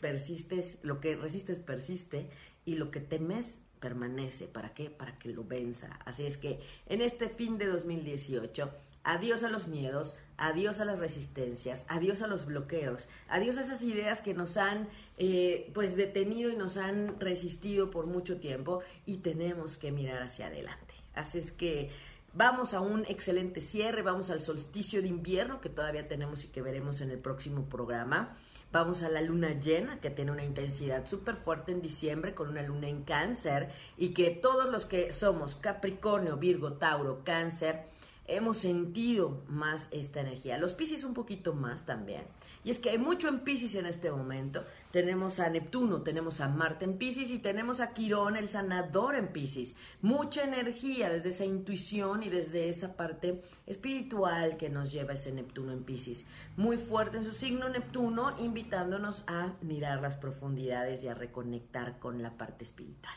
persistes, 0.00 0.80
lo 0.82 1.00
que 1.00 1.14
resistes 1.14 1.60
persiste 1.60 2.28
y 2.64 2.74
lo 2.74 2.90
que 2.90 3.00
temes 3.00 3.60
permanece. 3.78 4.46
¿Para 4.46 4.74
qué? 4.74 4.90
Para 4.90 5.16
que 5.18 5.28
lo 5.28 5.44
venza. 5.44 5.98
Así 6.04 6.26
es 6.26 6.36
que 6.36 6.60
en 6.86 7.00
este 7.00 7.28
fin 7.28 7.58
de 7.58 7.66
2018, 7.66 8.68
adiós 9.04 9.44
a 9.44 9.48
los 9.48 9.68
miedos, 9.68 10.16
adiós 10.42 10.80
a 10.80 10.84
las 10.84 10.98
resistencias, 10.98 11.86
adiós 11.88 12.20
a 12.20 12.26
los 12.26 12.46
bloqueos, 12.46 13.08
adiós 13.28 13.58
a 13.58 13.60
esas 13.60 13.82
ideas 13.84 14.20
que 14.20 14.34
nos 14.34 14.56
han 14.56 14.88
eh, 15.16 15.70
pues 15.72 15.94
detenido 15.94 16.50
y 16.50 16.56
nos 16.56 16.76
han 16.76 17.20
resistido 17.20 17.90
por 17.90 18.06
mucho 18.06 18.38
tiempo 18.38 18.80
y 19.06 19.18
tenemos 19.18 19.76
que 19.76 19.92
mirar 19.92 20.20
hacia 20.20 20.48
adelante. 20.48 20.94
Así 21.14 21.38
es 21.38 21.52
que 21.52 21.90
Vamos 22.34 22.72
a 22.72 22.80
un 22.80 23.04
excelente 23.08 23.60
cierre, 23.60 24.00
vamos 24.00 24.30
al 24.30 24.40
solsticio 24.40 25.02
de 25.02 25.08
invierno 25.08 25.60
que 25.60 25.68
todavía 25.68 26.08
tenemos 26.08 26.44
y 26.44 26.48
que 26.48 26.62
veremos 26.62 27.02
en 27.02 27.10
el 27.10 27.18
próximo 27.18 27.66
programa. 27.66 28.34
Vamos 28.72 29.02
a 29.02 29.10
la 29.10 29.20
luna 29.20 29.60
llena 29.60 30.00
que 30.00 30.08
tiene 30.08 30.30
una 30.30 30.42
intensidad 30.42 31.06
súper 31.06 31.36
fuerte 31.36 31.72
en 31.72 31.82
diciembre 31.82 32.34
con 32.34 32.48
una 32.48 32.62
luna 32.62 32.88
en 32.88 33.02
cáncer 33.02 33.68
y 33.98 34.14
que 34.14 34.30
todos 34.30 34.70
los 34.70 34.86
que 34.86 35.12
somos 35.12 35.56
Capricornio, 35.56 36.38
Virgo, 36.38 36.72
Tauro, 36.72 37.22
Cáncer, 37.22 37.84
hemos 38.26 38.58
sentido 38.58 39.42
más 39.48 39.88
esta 39.90 40.20
energía. 40.20 40.58
Los 40.58 40.74
Pisces 40.74 41.04
un 41.04 41.14
poquito 41.14 41.54
más 41.54 41.86
también. 41.86 42.22
Y 42.64 42.70
es 42.70 42.78
que 42.78 42.90
hay 42.90 42.98
mucho 42.98 43.28
en 43.28 43.40
Pisces 43.40 43.74
en 43.74 43.86
este 43.86 44.10
momento. 44.10 44.64
Tenemos 44.90 45.40
a 45.40 45.48
Neptuno, 45.48 46.02
tenemos 46.02 46.40
a 46.40 46.48
Marte 46.48 46.84
en 46.84 46.98
Pisces 46.98 47.30
y 47.30 47.38
tenemos 47.38 47.80
a 47.80 47.92
Quirón, 47.92 48.36
el 48.36 48.48
sanador 48.48 49.16
en 49.16 49.28
Pisces. 49.28 49.74
Mucha 50.00 50.44
energía 50.44 51.10
desde 51.10 51.30
esa 51.30 51.44
intuición 51.44 52.22
y 52.22 52.28
desde 52.28 52.68
esa 52.68 52.96
parte 52.96 53.42
espiritual 53.66 54.56
que 54.56 54.70
nos 54.70 54.92
lleva 54.92 55.14
ese 55.14 55.32
Neptuno 55.32 55.72
en 55.72 55.84
Pisces. 55.84 56.24
Muy 56.56 56.76
fuerte 56.76 57.16
en 57.16 57.24
su 57.24 57.32
signo 57.32 57.68
Neptuno, 57.68 58.38
invitándonos 58.38 59.24
a 59.26 59.54
mirar 59.62 60.00
las 60.00 60.16
profundidades 60.16 61.02
y 61.02 61.08
a 61.08 61.14
reconectar 61.14 61.98
con 61.98 62.22
la 62.22 62.36
parte 62.36 62.64
espiritual. 62.64 63.14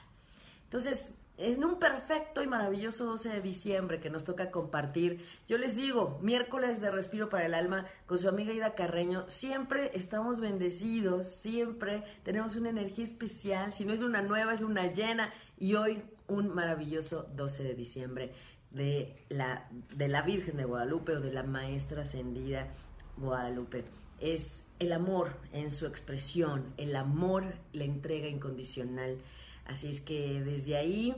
Entonces, 0.75 1.13
es 1.37 1.57
un 1.57 1.79
perfecto 1.79 2.43
y 2.43 2.47
maravilloso 2.47 3.05
12 3.05 3.29
de 3.29 3.39
diciembre 3.39 4.01
que 4.01 4.09
nos 4.09 4.25
toca 4.25 4.51
compartir. 4.51 5.25
Yo 5.47 5.57
les 5.57 5.77
digo, 5.77 6.19
miércoles 6.21 6.81
de 6.81 6.91
Respiro 6.91 7.29
para 7.29 7.45
el 7.45 7.53
Alma 7.53 7.85
con 8.05 8.17
su 8.17 8.27
amiga 8.27 8.51
Ida 8.51 8.75
Carreño. 8.75 9.23
Siempre 9.29 9.91
estamos 9.93 10.41
bendecidos, 10.41 11.27
siempre 11.27 12.03
tenemos 12.23 12.57
una 12.57 12.71
energía 12.71 13.05
especial. 13.05 13.71
Si 13.71 13.85
no 13.85 13.93
es 13.93 14.01
luna 14.01 14.21
nueva, 14.21 14.53
es 14.53 14.59
luna 14.59 14.91
llena. 14.91 15.31
Y 15.57 15.75
hoy 15.75 16.03
un 16.27 16.53
maravilloso 16.53 17.25
12 17.37 17.63
de 17.63 17.73
diciembre 17.73 18.33
de 18.71 19.15
la, 19.29 19.69
de 19.95 20.09
la 20.09 20.23
Virgen 20.23 20.57
de 20.57 20.65
Guadalupe 20.65 21.13
o 21.13 21.21
de 21.21 21.31
la 21.31 21.43
Maestra 21.43 22.01
Ascendida 22.01 22.67
Guadalupe. 23.15 23.85
Es 24.19 24.65
el 24.79 24.91
amor 24.91 25.37
en 25.53 25.71
su 25.71 25.85
expresión, 25.85 26.73
el 26.75 26.97
amor, 26.97 27.53
la 27.71 27.85
entrega 27.85 28.27
incondicional 28.27 29.19
Así 29.65 29.89
es 29.89 30.01
que 30.01 30.41
desde 30.43 30.77
ahí 30.77 31.15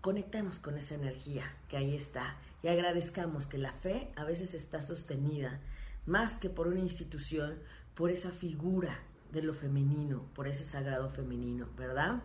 conectemos 0.00 0.58
con 0.58 0.78
esa 0.78 0.94
energía 0.94 1.44
que 1.68 1.76
ahí 1.76 1.94
está 1.94 2.36
y 2.62 2.68
agradezcamos 2.68 3.46
que 3.46 3.58
la 3.58 3.72
fe 3.72 4.10
a 4.16 4.24
veces 4.24 4.54
está 4.54 4.82
sostenida 4.82 5.60
más 6.06 6.36
que 6.36 6.50
por 6.50 6.68
una 6.68 6.80
institución, 6.80 7.58
por 7.94 8.10
esa 8.10 8.30
figura 8.30 8.98
de 9.32 9.42
lo 9.42 9.54
femenino, 9.54 10.24
por 10.34 10.48
ese 10.48 10.64
sagrado 10.64 11.08
femenino, 11.08 11.68
¿verdad? 11.76 12.22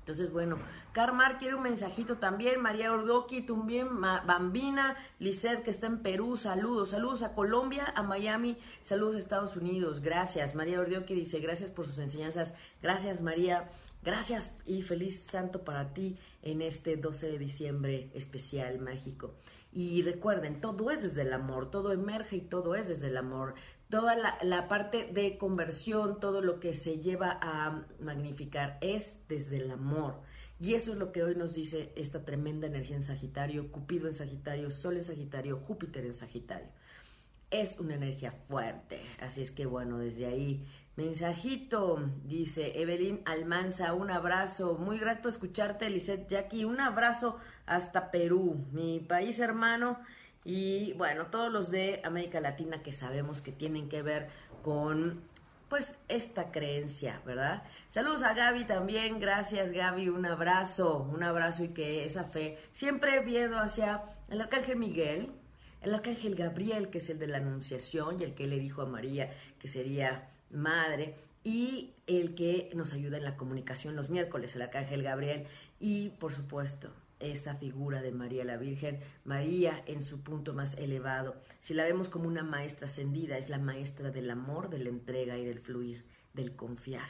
Entonces, 0.00 0.32
bueno, 0.32 0.58
Carmar 0.92 1.38
quiere 1.38 1.54
un 1.54 1.62
mensajito 1.62 2.16
también, 2.16 2.60
María 2.60 2.92
Ordoqui, 2.92 3.42
también, 3.42 4.00
Bambina, 4.00 4.96
Lisset, 5.18 5.62
que 5.62 5.70
está 5.70 5.86
en 5.86 5.98
Perú, 5.98 6.36
saludos, 6.36 6.90
saludos 6.90 7.22
a 7.22 7.34
Colombia, 7.34 7.92
a 7.94 8.02
Miami, 8.02 8.56
saludos 8.82 9.16
a 9.16 9.18
Estados 9.18 9.56
Unidos, 9.56 10.00
gracias. 10.00 10.54
María 10.54 10.80
Ordoqui 10.80 11.14
dice, 11.14 11.38
gracias 11.38 11.70
por 11.70 11.86
sus 11.86 11.98
enseñanzas, 11.98 12.54
gracias 12.82 13.20
María. 13.20 13.68
Gracias 14.02 14.54
y 14.64 14.80
feliz 14.80 15.20
santo 15.24 15.62
para 15.62 15.92
ti 15.92 16.16
en 16.42 16.62
este 16.62 16.96
12 16.96 17.32
de 17.32 17.38
diciembre 17.38 18.10
especial 18.14 18.78
mágico. 18.78 19.34
Y 19.72 20.00
recuerden, 20.02 20.60
todo 20.60 20.90
es 20.90 21.02
desde 21.02 21.22
el 21.22 21.32
amor, 21.34 21.70
todo 21.70 21.92
emerge 21.92 22.36
y 22.36 22.40
todo 22.40 22.74
es 22.74 22.88
desde 22.88 23.08
el 23.08 23.18
amor. 23.18 23.54
Toda 23.90 24.16
la, 24.42 24.68
parte 24.68 25.10
de 25.12 25.36
conversión, 25.36 26.18
todo 26.18 26.40
lo 26.40 26.60
que 26.60 26.72
se 26.72 27.00
lleva 27.00 27.38
a 27.42 27.84
magnificar 28.00 28.78
es 28.80 29.18
desde 29.28 29.58
el 29.58 29.70
amor. 29.70 30.20
Y 30.58 30.74
eso 30.74 30.92
es 30.92 30.98
lo 30.98 31.12
que 31.12 31.22
hoy 31.22 31.34
nos 31.34 31.54
dice 31.54 31.92
esta 31.94 32.24
tremenda 32.24 32.66
energía 32.68 32.96
en 32.96 33.02
Sagitario, 33.02 33.70
Cupido 33.70 34.08
en 34.08 34.14
Sagitario, 34.14 34.70
Sol 34.70 34.96
en 34.96 35.04
Sagitario, 35.04 35.58
Júpiter 35.58 36.06
en 36.06 36.14
Sagitario. 36.14 36.68
Es 37.50 37.78
una 37.80 37.96
energía 37.96 38.32
fuerte. 38.32 39.00
Así 39.20 39.42
es 39.42 39.50
que 39.50 39.66
bueno, 39.66 39.98
desde 39.98 40.26
ahí 40.26 40.64
Mensajito, 41.00 42.10
dice 42.24 42.78
Evelyn 42.78 43.22
Almanza, 43.24 43.94
un 43.94 44.10
abrazo, 44.10 44.76
muy 44.76 44.98
grato 44.98 45.30
escucharte, 45.30 45.88
Lisette 45.88 46.28
Jackie, 46.28 46.66
un 46.66 46.78
abrazo 46.78 47.38
hasta 47.64 48.10
Perú, 48.10 48.66
mi 48.70 49.00
país 49.00 49.38
hermano, 49.38 49.98
y 50.44 50.92
bueno, 50.98 51.28
todos 51.28 51.50
los 51.50 51.70
de 51.70 52.02
América 52.04 52.38
Latina 52.40 52.82
que 52.82 52.92
sabemos 52.92 53.40
que 53.40 53.50
tienen 53.50 53.88
que 53.88 54.02
ver 54.02 54.28
con 54.62 55.22
pues 55.70 55.94
esta 56.08 56.52
creencia, 56.52 57.22
¿verdad? 57.24 57.62
Saludos 57.88 58.22
a 58.22 58.34
Gaby 58.34 58.66
también, 58.66 59.20
gracias 59.20 59.72
Gaby, 59.72 60.10
un 60.10 60.26
abrazo, 60.26 61.08
un 61.10 61.22
abrazo 61.22 61.64
y 61.64 61.68
que 61.68 62.04
esa 62.04 62.24
fe, 62.24 62.58
siempre 62.72 63.20
viendo 63.20 63.58
hacia 63.58 64.02
el 64.28 64.38
Arcángel 64.42 64.76
Miguel, 64.76 65.32
el 65.80 65.94
Arcángel 65.94 66.34
Gabriel, 66.34 66.90
que 66.90 66.98
es 66.98 67.08
el 67.08 67.18
de 67.18 67.26
la 67.26 67.38
Anunciación 67.38 68.20
y 68.20 68.24
el 68.24 68.34
que 68.34 68.46
le 68.46 68.58
dijo 68.58 68.82
a 68.82 68.86
María 68.86 69.30
que 69.58 69.66
sería 69.66 70.28
madre, 70.50 71.14
y 71.42 71.94
el 72.06 72.34
que 72.34 72.70
nos 72.74 72.92
ayuda 72.92 73.16
en 73.16 73.24
la 73.24 73.36
comunicación 73.36 73.96
los 73.96 74.10
miércoles, 74.10 74.54
el 74.54 74.62
arcángel 74.62 75.02
Gabriel, 75.02 75.46
y 75.78 76.10
por 76.10 76.32
supuesto, 76.32 76.90
esa 77.20 77.54
figura 77.54 78.02
de 78.02 78.12
María 78.12 78.44
la 78.44 78.56
Virgen, 78.56 78.98
María 79.24 79.82
en 79.86 80.02
su 80.02 80.20
punto 80.20 80.54
más 80.54 80.74
elevado. 80.76 81.36
Si 81.60 81.74
la 81.74 81.84
vemos 81.84 82.08
como 82.08 82.26
una 82.26 82.42
maestra 82.42 82.86
ascendida, 82.86 83.38
es 83.38 83.48
la 83.48 83.58
maestra 83.58 84.10
del 84.10 84.30
amor, 84.30 84.70
de 84.70 84.78
la 84.78 84.88
entrega 84.88 85.38
y 85.38 85.44
del 85.44 85.60
fluir, 85.60 86.04
del 86.32 86.56
confiar. 86.56 87.08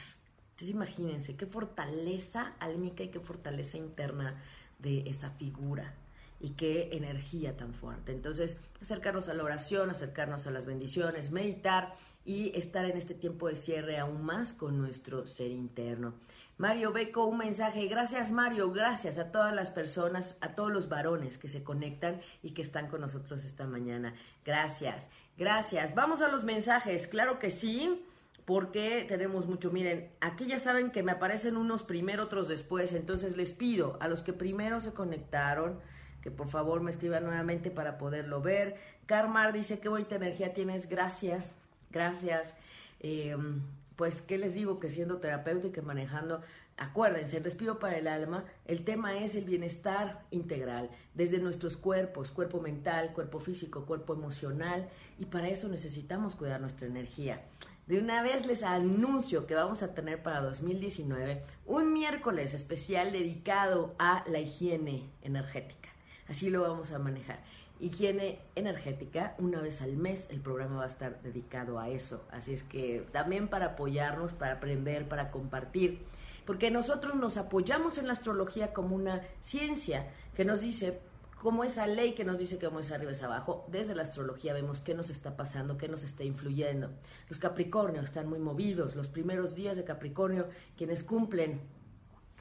Entonces 0.51 0.69
imagínense 0.69 1.35
qué 1.35 1.45
fortaleza 1.45 2.53
álmica 2.59 3.03
y 3.03 3.07
qué 3.07 3.19
fortaleza 3.19 3.77
interna 3.77 4.35
de 4.79 5.09
esa 5.09 5.31
figura 5.31 5.95
y 6.39 6.51
qué 6.51 6.89
energía 6.91 7.55
tan 7.55 7.73
fuerte. 7.73 8.11
Entonces, 8.11 8.57
acercarnos 8.81 9.29
a 9.29 9.33
la 9.33 9.43
oración, 9.43 9.89
acercarnos 9.89 10.47
a 10.47 10.51
las 10.51 10.65
bendiciones, 10.65 11.31
meditar 11.31 11.93
y 12.23 12.57
estar 12.57 12.85
en 12.85 12.97
este 12.97 13.13
tiempo 13.13 13.47
de 13.47 13.55
cierre 13.55 13.97
aún 13.97 14.23
más 14.23 14.53
con 14.53 14.77
nuestro 14.77 15.25
ser 15.25 15.51
interno. 15.51 16.13
Mario 16.57 16.91
Beco, 16.91 17.25
un 17.25 17.39
mensaje. 17.39 17.87
Gracias 17.87 18.31
Mario, 18.31 18.71
gracias 18.71 19.17
a 19.17 19.31
todas 19.31 19.55
las 19.55 19.71
personas, 19.71 20.35
a 20.41 20.53
todos 20.53 20.71
los 20.71 20.89
varones 20.89 21.37
que 21.37 21.47
se 21.47 21.63
conectan 21.63 22.21
y 22.43 22.51
que 22.51 22.61
están 22.61 22.87
con 22.87 23.01
nosotros 23.01 23.43
esta 23.43 23.65
mañana. 23.65 24.13
Gracias, 24.45 25.07
gracias. 25.37 25.95
Vamos 25.95 26.21
a 26.21 26.27
los 26.27 26.43
mensajes, 26.43 27.07
claro 27.07 27.39
que 27.39 27.49
sí 27.49 28.05
porque 28.45 29.05
tenemos 29.07 29.47
mucho. 29.47 29.71
Miren, 29.71 30.11
aquí 30.19 30.45
ya 30.45 30.59
saben 30.59 30.91
que 30.91 31.03
me 31.03 31.13
aparecen 31.13 31.57
unos 31.57 31.83
primero, 31.83 32.23
otros 32.23 32.47
después, 32.47 32.93
entonces 32.93 33.37
les 33.37 33.53
pido 33.53 33.97
a 33.99 34.07
los 34.07 34.21
que 34.21 34.33
primero 34.33 34.79
se 34.79 34.93
conectaron 34.93 35.79
que 36.21 36.31
por 36.31 36.47
favor 36.47 36.81
me 36.81 36.91
escriban 36.91 37.23
nuevamente 37.23 37.71
para 37.71 37.97
poderlo 37.97 38.41
ver. 38.41 38.75
Carmar 39.07 39.53
dice, 39.53 39.79
qué 39.79 39.89
bonita 39.89 40.15
energía 40.15 40.53
tienes, 40.53 40.87
gracias. 40.87 41.55
Gracias. 41.91 42.55
Em, 42.99 43.61
pues, 43.95 44.21
¿qué 44.21 44.37
les 44.37 44.53
digo? 44.53 44.79
Que 44.79 44.89
siendo 44.89 45.17
terapeuta 45.17 45.67
y 45.67 45.71
que 45.71 45.81
manejando, 45.81 46.41
acuérdense, 46.77 47.37
el 47.37 47.43
respiro 47.43 47.79
para 47.79 47.97
el 47.97 48.07
alma, 48.07 48.45
el 48.65 48.83
tema 48.83 49.17
es 49.17 49.35
el 49.35 49.45
bienestar 49.45 50.23
integral, 50.31 50.89
desde 51.13 51.39
nuestros 51.39 51.77
cuerpos, 51.77 52.31
cuerpo 52.31 52.61
mental, 52.61 53.13
cuerpo 53.13 53.39
físico, 53.39 53.85
cuerpo 53.85 54.13
emocional, 54.13 54.89
y 55.19 55.25
para 55.25 55.49
eso 55.49 55.67
necesitamos 55.67 56.35
cuidar 56.35 56.61
nuestra 56.61 56.87
energía. 56.87 57.43
De 57.87 57.99
una 57.99 58.23
vez 58.23 58.45
les 58.45 58.63
anuncio 58.63 59.45
que 59.47 59.55
vamos 59.55 59.83
a 59.83 59.93
tener 59.93 60.23
para 60.23 60.41
2019 60.41 61.41
un 61.65 61.91
miércoles 61.93 62.53
especial 62.53 63.11
dedicado 63.11 63.93
a 63.99 64.23
la 64.27 64.39
higiene 64.39 65.09
energética. 65.21 65.89
Así 66.27 66.49
lo 66.49 66.61
vamos 66.61 66.91
a 66.91 66.99
manejar 66.99 67.39
higiene 67.81 68.39
energética. 68.55 69.35
Una 69.39 69.59
vez 69.59 69.81
al 69.81 69.97
mes 69.97 70.27
el 70.29 70.39
programa 70.39 70.77
va 70.77 70.83
a 70.83 70.87
estar 70.87 71.21
dedicado 71.21 71.79
a 71.79 71.89
eso. 71.89 72.23
Así 72.31 72.53
es 72.53 72.63
que 72.63 73.05
también 73.11 73.49
para 73.49 73.67
apoyarnos, 73.67 74.33
para 74.33 74.53
aprender, 74.53 75.09
para 75.09 75.31
compartir. 75.31 76.05
Porque 76.45 76.71
nosotros 76.71 77.15
nos 77.15 77.37
apoyamos 77.37 77.97
en 77.97 78.07
la 78.07 78.13
astrología 78.13 78.71
como 78.73 78.95
una 78.95 79.21
ciencia 79.41 80.07
que 80.35 80.45
nos 80.45 80.61
dice, 80.61 80.99
como 81.39 81.63
esa 81.63 81.87
ley 81.87 82.13
que 82.13 82.23
nos 82.23 82.37
dice 82.37 82.59
que 82.59 82.67
vamos 82.67 82.91
arriba 82.91 83.11
es 83.11 83.23
abajo, 83.23 83.65
desde 83.67 83.95
la 83.95 84.03
astrología 84.03 84.53
vemos 84.53 84.81
qué 84.81 84.93
nos 84.93 85.09
está 85.09 85.35
pasando, 85.35 85.77
qué 85.77 85.87
nos 85.87 86.03
está 86.03 86.23
influyendo. 86.23 86.89
Los 87.29 87.39
Capricornios 87.39 88.05
están 88.05 88.27
muy 88.27 88.39
movidos, 88.39 88.95
los 88.95 89.07
primeros 89.07 89.55
días 89.55 89.77
de 89.77 89.83
Capricornio, 89.83 90.47
quienes 90.77 91.03
cumplen 91.03 91.61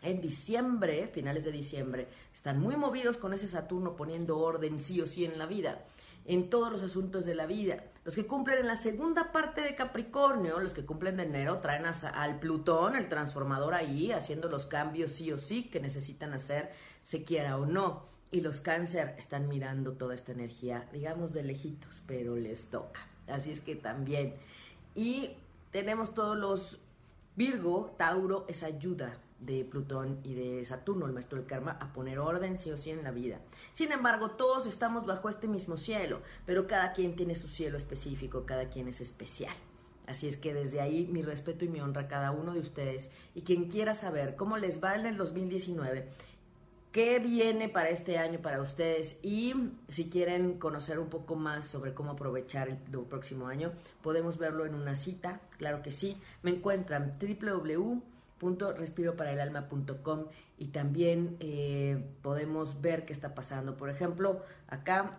en 0.02 0.20
diciembre, 0.20 1.08
finales 1.08 1.44
de 1.44 1.52
diciembre, 1.52 2.08
están 2.32 2.60
muy 2.60 2.76
movidos 2.76 3.16
con 3.16 3.34
ese 3.34 3.48
Saturno 3.48 3.96
poniendo 3.96 4.38
orden 4.38 4.78
sí 4.78 5.00
o 5.00 5.06
sí 5.06 5.24
en 5.24 5.38
la 5.38 5.46
vida. 5.46 5.84
en 6.26 6.50
todos 6.50 6.70
los 6.70 6.82
asuntos 6.82 7.24
de 7.24 7.34
la 7.34 7.46
vida. 7.46 7.82
Los 8.04 8.14
que 8.14 8.26
cumplen 8.26 8.58
en 8.58 8.66
la 8.66 8.76
segunda 8.76 9.32
parte 9.32 9.62
de 9.62 9.74
Capricornio, 9.74 10.60
los 10.60 10.74
que 10.74 10.84
cumplen 10.84 11.16
de 11.16 11.24
enero, 11.24 11.58
traen 11.58 11.86
al 11.86 12.38
Plutón, 12.38 12.94
el 12.94 13.08
transformador 13.08 13.74
ahí, 13.74 14.12
haciendo 14.12 14.48
los 14.48 14.66
cambios 14.66 15.12
sí 15.12 15.32
o 15.32 15.38
sí 15.38 15.64
que 15.70 15.80
necesitan 15.80 16.34
hacer, 16.34 16.70
se 17.02 17.24
quiera 17.24 17.56
o 17.56 17.66
no. 17.66 18.04
Y 18.30 18.42
los 18.42 18.60
cáncer 18.60 19.14
están 19.18 19.48
mirando 19.48 19.92
toda 19.92 20.14
esta 20.14 20.30
energía, 20.30 20.88
digamos 20.92 21.32
de 21.32 21.42
lejitos, 21.42 22.02
pero 22.06 22.36
les 22.36 22.66
toca. 22.66 23.00
Así 23.26 23.50
es 23.50 23.60
que 23.60 23.74
también. 23.74 24.34
Y 24.94 25.30
tenemos 25.72 26.14
todos 26.14 26.36
los 26.36 26.78
Virgo, 27.34 27.94
Tauro, 27.96 28.44
esa 28.46 28.66
ayuda 28.66 29.16
de 29.40 29.64
Plutón 29.64 30.20
y 30.22 30.34
de 30.34 30.64
Saturno, 30.64 31.06
el 31.06 31.12
maestro 31.12 31.38
del 31.38 31.46
karma, 31.46 31.78
a 31.80 31.92
poner 31.92 32.18
orden 32.18 32.58
sí 32.58 32.70
o 32.70 32.76
sí 32.76 32.90
en 32.90 33.02
la 33.02 33.10
vida. 33.10 33.40
Sin 33.72 33.90
embargo, 33.92 34.32
todos 34.32 34.66
estamos 34.66 35.06
bajo 35.06 35.28
este 35.28 35.48
mismo 35.48 35.76
cielo, 35.76 36.20
pero 36.46 36.66
cada 36.66 36.92
quien 36.92 37.16
tiene 37.16 37.34
su 37.34 37.48
cielo 37.48 37.76
específico, 37.76 38.44
cada 38.46 38.68
quien 38.68 38.88
es 38.88 39.00
especial. 39.00 39.54
Así 40.06 40.26
es 40.28 40.36
que 40.36 40.52
desde 40.52 40.80
ahí 40.80 41.06
mi 41.06 41.22
respeto 41.22 41.64
y 41.64 41.68
mi 41.68 41.80
honra 41.80 42.02
a 42.02 42.08
cada 42.08 42.32
uno 42.32 42.52
de 42.52 42.60
ustedes 42.60 43.10
y 43.34 43.42
quien 43.42 43.68
quiera 43.68 43.94
saber 43.94 44.34
cómo 44.34 44.58
les 44.58 44.82
va 44.82 44.96
en 44.96 45.06
el 45.06 45.16
2019, 45.16 46.08
qué 46.90 47.20
viene 47.20 47.68
para 47.68 47.90
este 47.90 48.18
año 48.18 48.40
para 48.40 48.60
ustedes 48.60 49.20
y 49.22 49.54
si 49.88 50.10
quieren 50.10 50.58
conocer 50.58 50.98
un 50.98 51.08
poco 51.08 51.36
más 51.36 51.64
sobre 51.64 51.94
cómo 51.94 52.10
aprovechar 52.10 52.68
el, 52.68 52.76
próximo 52.76 53.46
año, 53.46 53.72
podemos 54.02 54.36
verlo 54.36 54.66
en 54.66 54.74
una 54.74 54.96
cita, 54.96 55.40
claro 55.58 55.80
que 55.80 55.92
sí. 55.92 56.20
Me 56.42 56.50
encuentran 56.50 57.16
www 57.20 58.02
respiroparaelalma.com 58.40 60.26
y 60.58 60.66
también 60.68 61.36
eh, 61.40 62.02
podemos 62.22 62.80
ver 62.80 63.04
qué 63.04 63.12
está 63.12 63.34
pasando. 63.34 63.76
Por 63.76 63.90
ejemplo, 63.90 64.42
acá 64.68 65.18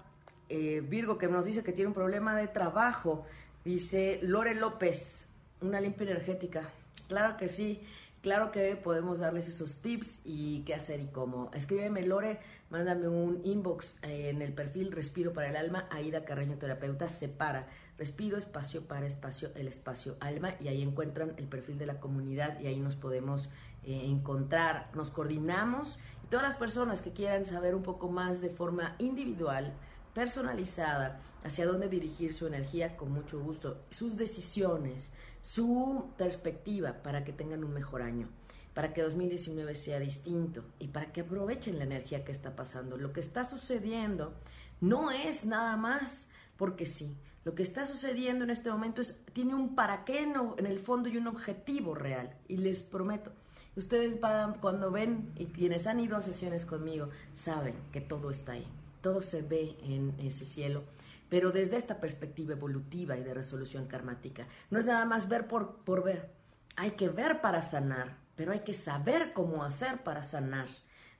eh, 0.49 0.81
Virgo 0.81 1.17
que 1.17 1.27
nos 1.27 1.45
dice 1.45 1.63
que 1.63 1.71
tiene 1.71 1.87
un 1.87 1.93
problema 1.93 2.35
de 2.35 2.47
trabajo, 2.47 3.25
dice 3.63 4.19
Lore 4.21 4.55
López, 4.55 5.27
una 5.61 5.79
limpia 5.79 6.05
energética. 6.05 6.69
Claro 7.07 7.37
que 7.37 7.47
sí. 7.47 7.81
Claro 8.21 8.51
que 8.51 8.75
podemos 8.75 9.17
darles 9.17 9.47
esos 9.47 9.79
tips 9.79 10.21
y 10.23 10.61
qué 10.61 10.75
hacer 10.75 10.99
y 10.99 11.07
cómo. 11.07 11.49
Escríbeme, 11.55 12.05
Lore, 12.05 12.39
mándame 12.69 13.07
un 13.07 13.41
inbox 13.43 13.95
en 14.03 14.43
el 14.43 14.53
perfil 14.53 14.91
Respiro 14.91 15.33
para 15.33 15.49
el 15.49 15.55
Alma, 15.55 15.87
Aida 15.89 16.23
Carreño 16.23 16.59
Terapeuta, 16.59 17.07
separa 17.07 17.67
Respiro, 18.01 18.35
espacio 18.35 18.87
para 18.87 19.05
espacio, 19.05 19.51
el 19.53 19.67
espacio 19.67 20.17
alma, 20.21 20.55
y 20.59 20.69
ahí 20.69 20.81
encuentran 20.81 21.35
el 21.37 21.47
perfil 21.47 21.77
de 21.77 21.85
la 21.85 21.99
comunidad 21.99 22.59
y 22.59 22.65
ahí 22.65 22.79
nos 22.79 22.95
podemos 22.95 23.47
eh, 23.83 24.05
encontrar, 24.05 24.89
nos 24.95 25.11
coordinamos. 25.11 25.99
Y 26.23 26.27
todas 26.27 26.43
las 26.43 26.55
personas 26.55 27.03
que 27.03 27.13
quieran 27.13 27.45
saber 27.45 27.75
un 27.75 27.83
poco 27.83 28.09
más 28.09 28.41
de 28.41 28.49
forma 28.49 28.95
individual, 28.97 29.75
personalizada 30.15 31.19
hacia 31.43 31.67
dónde 31.67 31.89
dirigir 31.89 32.33
su 32.33 32.47
energía 32.47 32.97
con 32.97 33.11
mucho 33.11 33.39
gusto, 33.39 33.85
sus 33.91 34.17
decisiones, 34.17 35.11
su 35.43 36.09
perspectiva 36.17 37.03
para 37.03 37.23
que 37.23 37.33
tengan 37.33 37.63
un 37.63 37.71
mejor 37.71 38.01
año, 38.01 38.29
para 38.73 38.93
que 38.95 39.03
2019 39.03 39.75
sea 39.75 39.99
distinto 39.99 40.63
y 40.79 40.87
para 40.87 41.11
que 41.11 41.21
aprovechen 41.21 41.77
la 41.77 41.83
energía 41.83 42.25
que 42.25 42.31
está 42.31 42.55
pasando. 42.55 42.97
Lo 42.97 43.13
que 43.13 43.19
está 43.19 43.45
sucediendo 43.45 44.33
no 44.79 45.11
es 45.11 45.45
nada 45.45 45.77
más 45.77 46.29
porque 46.57 46.87
sí. 46.87 47.15
Lo 47.43 47.55
que 47.55 47.63
está 47.63 47.85
sucediendo 47.85 48.43
en 48.43 48.51
este 48.51 48.71
momento 48.71 49.01
es, 49.01 49.17
tiene 49.33 49.55
un 49.55 49.75
para 49.75 50.05
qué 50.05 50.21
en 50.21 50.65
el 50.65 50.79
fondo 50.79 51.09
y 51.09 51.17
un 51.17 51.27
objetivo 51.27 51.95
real. 51.95 52.35
Y 52.47 52.57
les 52.57 52.81
prometo, 52.81 53.31
ustedes 53.75 54.19
van, 54.19 54.59
cuando 54.59 54.91
ven 54.91 55.31
y 55.37 55.47
quienes 55.47 55.87
han 55.87 55.99
ido 55.99 56.17
a 56.17 56.21
sesiones 56.21 56.65
conmigo, 56.65 57.09
saben 57.33 57.75
que 57.91 58.01
todo 58.01 58.29
está 58.29 58.53
ahí 58.53 58.67
todo 59.01 59.21
se 59.21 59.41
ve 59.41 59.75
en 59.83 60.15
ese 60.19 60.45
cielo, 60.45 60.83
pero 61.29 61.51
desde 61.51 61.77
esta 61.77 61.99
perspectiva 61.99 62.53
evolutiva 62.53 63.17
y 63.17 63.23
de 63.23 63.33
resolución 63.33 63.87
karmática. 63.87 64.47
No 64.69 64.79
es 64.79 64.85
nada 64.85 65.05
más 65.05 65.27
ver 65.27 65.47
por, 65.47 65.77
por 65.83 66.03
ver, 66.03 66.29
hay 66.75 66.91
que 66.91 67.09
ver 67.09 67.41
para 67.41 67.61
sanar, 67.61 68.17
pero 68.35 68.51
hay 68.51 68.61
que 68.61 68.73
saber 68.73 69.33
cómo 69.33 69.63
hacer 69.63 70.03
para 70.03 70.23
sanar. 70.23 70.67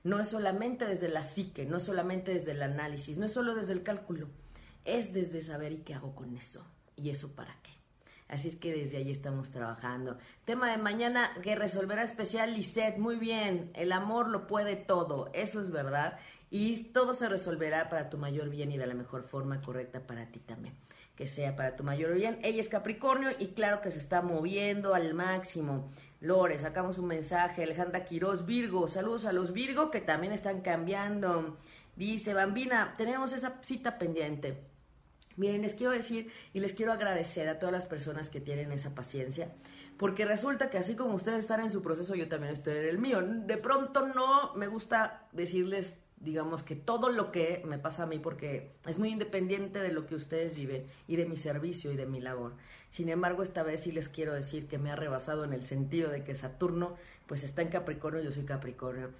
No 0.04 0.18
es 0.18 0.28
solamente 0.28 0.86
desde 0.86 1.08
la 1.08 1.22
psique, 1.22 1.66
no 1.66 1.76
es 1.76 1.84
solamente 1.84 2.32
desde 2.32 2.52
el 2.52 2.62
análisis, 2.62 3.18
no 3.18 3.26
es 3.26 3.32
solo 3.32 3.54
desde 3.54 3.72
el 3.72 3.82
cálculo, 3.82 4.28
es 4.84 5.12
desde 5.12 5.40
saber 5.42 5.72
y 5.72 5.78
qué 5.78 5.94
hago 5.94 6.14
con 6.14 6.36
eso 6.36 6.64
y 6.96 7.10
eso 7.10 7.34
para 7.34 7.54
qué. 7.62 7.70
Así 8.28 8.48
es 8.48 8.56
que 8.56 8.72
desde 8.72 8.96
ahí 8.96 9.10
estamos 9.10 9.50
trabajando. 9.50 10.16
Tema 10.46 10.70
de 10.70 10.78
mañana 10.78 11.32
que 11.42 11.54
resolverá 11.54 12.02
especial 12.02 12.54
Lisette. 12.54 12.96
Muy 12.96 13.16
bien, 13.16 13.70
el 13.74 13.92
amor 13.92 14.28
lo 14.28 14.46
puede 14.46 14.76
todo, 14.76 15.30
eso 15.34 15.60
es 15.60 15.70
verdad 15.70 16.18
y 16.54 16.84
todo 16.92 17.14
se 17.14 17.30
resolverá 17.30 17.88
para 17.88 18.10
tu 18.10 18.18
mayor 18.18 18.50
bien 18.50 18.72
y 18.72 18.76
de 18.76 18.86
la 18.86 18.92
mejor 18.92 19.22
forma 19.22 19.62
correcta 19.62 20.06
para 20.06 20.26
ti 20.26 20.38
también. 20.38 20.74
Que 21.16 21.26
sea 21.26 21.56
para 21.56 21.76
tu 21.76 21.82
mayor 21.82 22.14
bien. 22.14 22.38
Ella 22.42 22.60
es 22.60 22.68
Capricornio 22.68 23.30
y 23.38 23.48
claro 23.48 23.80
que 23.80 23.90
se 23.90 23.98
está 23.98 24.20
moviendo 24.20 24.94
al 24.94 25.14
máximo. 25.14 25.90
Lore, 26.20 26.58
sacamos 26.58 26.98
un 26.98 27.06
mensaje. 27.06 27.62
Alejandra 27.62 28.04
Quiroz, 28.04 28.44
Virgo. 28.44 28.86
Saludos 28.86 29.24
a 29.24 29.32
los 29.32 29.54
Virgo 29.54 29.90
que 29.90 30.02
también 30.02 30.34
están 30.34 30.60
cambiando. 30.60 31.56
Dice 31.96 32.34
Bambina, 32.34 32.92
tenemos 32.98 33.32
esa 33.32 33.58
cita 33.62 33.98
pendiente. 33.98 34.71
Miren, 35.36 35.62
les 35.62 35.74
quiero 35.74 35.92
decir 35.92 36.30
y 36.52 36.60
les 36.60 36.72
quiero 36.72 36.92
agradecer 36.92 37.48
a 37.48 37.58
todas 37.58 37.72
las 37.72 37.86
personas 37.86 38.28
que 38.28 38.40
tienen 38.40 38.72
esa 38.72 38.94
paciencia, 38.94 39.52
porque 39.96 40.24
resulta 40.24 40.70
que 40.70 40.78
así 40.78 40.94
como 40.94 41.14
ustedes 41.14 41.40
están 41.40 41.60
en 41.60 41.70
su 41.70 41.82
proceso, 41.82 42.14
yo 42.14 42.28
también 42.28 42.52
estoy 42.52 42.78
en 42.78 42.84
el 42.84 42.98
mío. 42.98 43.22
De 43.22 43.56
pronto 43.56 44.06
no 44.06 44.54
me 44.54 44.66
gusta 44.66 45.26
decirles 45.32 45.96
digamos 46.22 46.62
que 46.62 46.76
todo 46.76 47.10
lo 47.10 47.32
que 47.32 47.62
me 47.66 47.78
pasa 47.78 48.04
a 48.04 48.06
mí, 48.06 48.18
porque 48.18 48.70
es 48.86 48.98
muy 48.98 49.10
independiente 49.10 49.80
de 49.80 49.92
lo 49.92 50.06
que 50.06 50.14
ustedes 50.14 50.54
viven 50.54 50.86
y 51.08 51.16
de 51.16 51.26
mi 51.26 51.36
servicio 51.36 51.92
y 51.92 51.96
de 51.96 52.06
mi 52.06 52.20
labor. 52.20 52.54
Sin 52.90 53.08
embargo, 53.08 53.42
esta 53.42 53.62
vez 53.62 53.80
sí 53.80 53.92
les 53.92 54.08
quiero 54.08 54.32
decir 54.32 54.68
que 54.68 54.78
me 54.78 54.90
ha 54.90 54.96
rebasado 54.96 55.44
en 55.44 55.52
el 55.52 55.62
sentido 55.62 56.10
de 56.10 56.22
que 56.22 56.34
Saturno 56.34 56.94
pues 57.26 57.42
está 57.42 57.62
en 57.62 57.68
Capricornio, 57.68 58.22
yo 58.22 58.30
soy 58.30 58.44
Capricornio. 58.44 59.10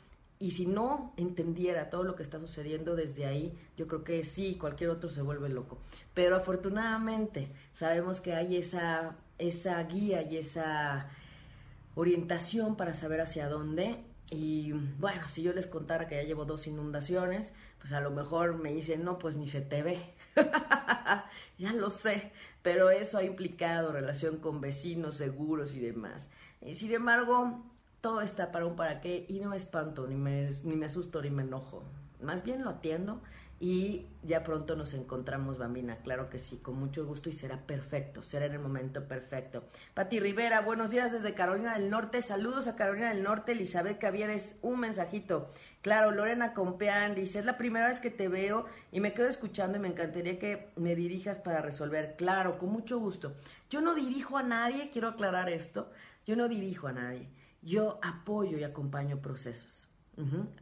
Y 0.43 0.51
si 0.51 0.67
no 0.67 1.13
entendiera 1.17 1.89
todo 1.89 2.03
lo 2.03 2.17
que 2.17 2.25
está 2.25 2.41
sucediendo 2.41 2.97
desde 2.97 3.27
ahí, 3.27 3.57
yo 3.77 3.87
creo 3.87 4.03
que 4.03 4.25
sí, 4.25 4.57
cualquier 4.57 4.91
otro 4.91 5.09
se 5.09 5.23
vuelve 5.23 5.49
loco. 5.49 5.79
Pero 6.15 6.35
afortunadamente 6.35 7.47
sabemos 7.73 8.21
que 8.21 8.35
hay 8.35 8.57
esa, 8.57 9.15
esa 9.39 9.81
guía 9.85 10.23
y 10.23 10.39
esa 10.39 11.09
orientación 11.95 12.75
para 12.75 12.93
saber 12.93 13.21
hacia 13.21 13.49
dónde 13.49 14.03
y 14.33 14.73
bueno, 14.99 15.29
si 15.29 15.43
yo 15.43 15.53
les 15.53 15.69
contara 15.69 16.09
que 16.09 16.17
ya 16.17 16.25
llevo 16.25 16.45
dos 16.45 16.67
inundaciones, 16.67 17.53
pues 17.79 17.93
a 17.93 18.01
lo 18.01 18.11
mejor 18.11 18.57
me 18.57 18.73
dicen, 18.73 19.05
no, 19.05 19.21
pues 19.21 19.37
ni 19.37 19.47
se 19.47 19.61
te 19.61 19.85
ve. 19.85 20.01
ya 21.59 21.73
lo 21.73 21.89
sé, 21.91 22.33
pero 22.63 22.91
eso 22.91 23.17
ha 23.17 23.23
implicado 23.23 23.93
relación 23.93 24.39
con 24.39 24.61
vecinos, 24.61 25.19
seguros 25.19 25.73
y 25.75 25.79
demás. 25.79 26.31
Y 26.61 26.75
sin 26.75 26.93
embargo, 26.93 27.63
todo 28.03 28.21
está 28.21 28.51
para 28.51 28.67
un 28.67 28.77
para 28.77 29.01
qué 29.01 29.25
y 29.29 29.39
no 29.39 29.55
espanto, 29.55 30.07
ni 30.07 30.17
me, 30.17 30.51
ni 30.65 30.77
me 30.77 30.87
asusto, 30.87 31.23
ni 31.23 31.31
me 31.31 31.43
enojo. 31.43 31.85
Más 32.21 32.43
bien 32.45 32.63
lo 32.63 32.71
atiendo 32.71 33.23
y 33.61 34.09
ya 34.25 34.43
pronto 34.43 34.75
nos 34.75 34.93
encontramos, 34.93 35.57
Bambina, 35.57 35.99
claro 35.99 36.29
que 36.29 36.41
sí, 36.41 36.57
con 36.57 36.75
mucho 36.81 37.07
gusto 37.07 37.29
y 37.29 37.33
será 37.33 37.59
perfecto, 37.65 38.21
será 38.21 38.47
en 38.47 38.55
el 38.55 38.59
momento 38.59 39.07
perfecto. 39.07 39.63
Pati 39.95 40.19
Rivera, 40.19 40.63
buenos 40.63 40.91
días 40.91 41.13
desde 41.13 41.35
Carolina 41.35 41.79
del 41.79 41.91
Norte, 41.91 42.23
saludos 42.23 42.67
a 42.67 42.75
Carolina 42.75 43.11
del 43.11 43.23
Norte, 43.23 43.53
Elizabeth 43.53 44.01
Cavieres, 44.01 44.57
un 44.63 44.81
mensajito. 44.81 45.53
Claro, 45.81 46.11
Lorena 46.11 46.55
Compeán 46.55 47.15
dice, 47.15 47.39
es 47.39 47.45
la 47.45 47.57
primera 47.57 47.87
vez 47.87 48.01
que 48.01 48.11
te 48.11 48.27
veo 48.27 48.67
y 48.91 48.99
me 48.99 49.15
quedo 49.15 49.29
escuchando 49.29 49.79
y 49.79 49.81
me 49.81 49.89
encantaría 49.89 50.41
que 50.41 50.73
me 50.75 50.97
dirijas 50.97 51.39
para 51.39 51.63
resolver. 51.63 52.17
Claro, 52.17 52.59
con 52.59 52.71
mucho 52.71 52.99
gusto. 52.99 53.37
Yo 53.71 53.81
no 53.81 53.95
dirijo 53.95 54.39
a 54.39 54.43
nadie, 54.43 54.91
quiero 54.91 55.07
aclarar 55.07 55.49
esto, 55.49 55.89
yo 56.27 56.35
no 56.35 56.49
dirijo 56.49 56.89
a 56.89 56.93
nadie, 56.93 57.29
yo 57.63 57.99
apoyo 58.03 58.59
y 58.59 58.65
acompaño 58.65 59.21
procesos. 59.21 59.89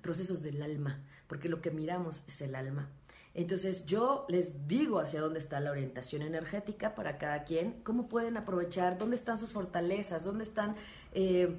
Procesos 0.00 0.42
del 0.42 0.62
alma, 0.62 1.02
porque 1.26 1.48
lo 1.48 1.60
que 1.60 1.70
miramos 1.70 2.22
es 2.28 2.40
el 2.40 2.54
alma. 2.54 2.88
Entonces 3.34 3.84
yo 3.84 4.24
les 4.28 4.66
digo 4.66 5.00
hacia 5.00 5.20
dónde 5.20 5.38
está 5.38 5.60
la 5.60 5.70
orientación 5.70 6.22
energética 6.22 6.94
para 6.94 7.18
cada 7.18 7.44
quien, 7.44 7.80
cómo 7.82 8.08
pueden 8.08 8.36
aprovechar, 8.36 8.96
dónde 8.96 9.16
están 9.16 9.38
sus 9.38 9.50
fortalezas, 9.50 10.24
dónde 10.24 10.44
están 10.44 10.76
eh, 11.12 11.56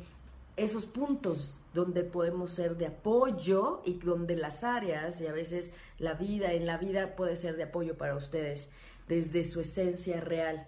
esos 0.57 0.85
puntos 0.85 1.51
donde 1.73 2.03
podemos 2.03 2.51
ser 2.51 2.75
de 2.75 2.87
apoyo 2.87 3.81
y 3.85 3.93
donde 3.93 4.35
las 4.35 4.63
áreas 4.63 5.21
y 5.21 5.27
a 5.27 5.31
veces 5.31 5.71
la 5.97 6.13
vida 6.15 6.53
en 6.53 6.65
la 6.65 6.77
vida 6.77 7.15
puede 7.15 7.35
ser 7.35 7.55
de 7.55 7.63
apoyo 7.63 7.97
para 7.97 8.15
ustedes 8.15 8.69
desde 9.07 9.43
su 9.43 9.61
esencia 9.61 10.19
real 10.19 10.67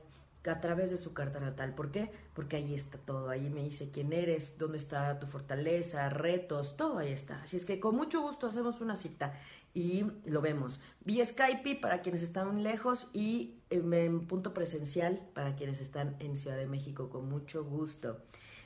a 0.52 0.60
través 0.60 0.90
de 0.90 0.98
su 0.98 1.14
carta 1.14 1.40
natal. 1.40 1.74
¿Por 1.74 1.92
qué? 1.92 2.12
Porque 2.34 2.58
ahí 2.58 2.74
está 2.74 2.98
todo. 2.98 3.30
Ahí 3.30 3.50
me 3.50 3.64
dice 3.64 3.90
quién 3.92 4.14
eres, 4.14 4.58
dónde 4.58 4.78
está 4.78 5.20
tu 5.20 5.28
fortaleza, 5.28 6.10
retos, 6.10 6.76
todo 6.76 7.00
ahí 7.00 7.12
está. 7.12 7.42
Así 7.44 7.58
es 7.58 7.66
que 7.66 7.80
con 7.80 7.96
mucho 7.96 8.22
gusto 8.22 8.48
hacemos 8.48 8.82
una 8.82 8.96
cita 8.96 9.34
y 9.74 10.06
lo 10.26 10.42
vemos. 10.42 10.80
Vía 11.06 11.26
Skype 11.26 11.76
para 11.76 12.02
quienes 12.02 12.24
están 12.24 12.64
lejos 12.64 13.08
y 13.14 13.56
en 13.70 14.28
punto 14.28 14.54
presencial 14.54 15.22
para 15.34 15.56
quienes 15.56 15.82
están 15.82 16.16
en 16.20 16.36
Ciudad 16.36 16.58
de 16.58 16.68
México. 16.68 17.10
Con 17.10 17.30
mucho 17.30 17.64
gusto. 17.64 18.22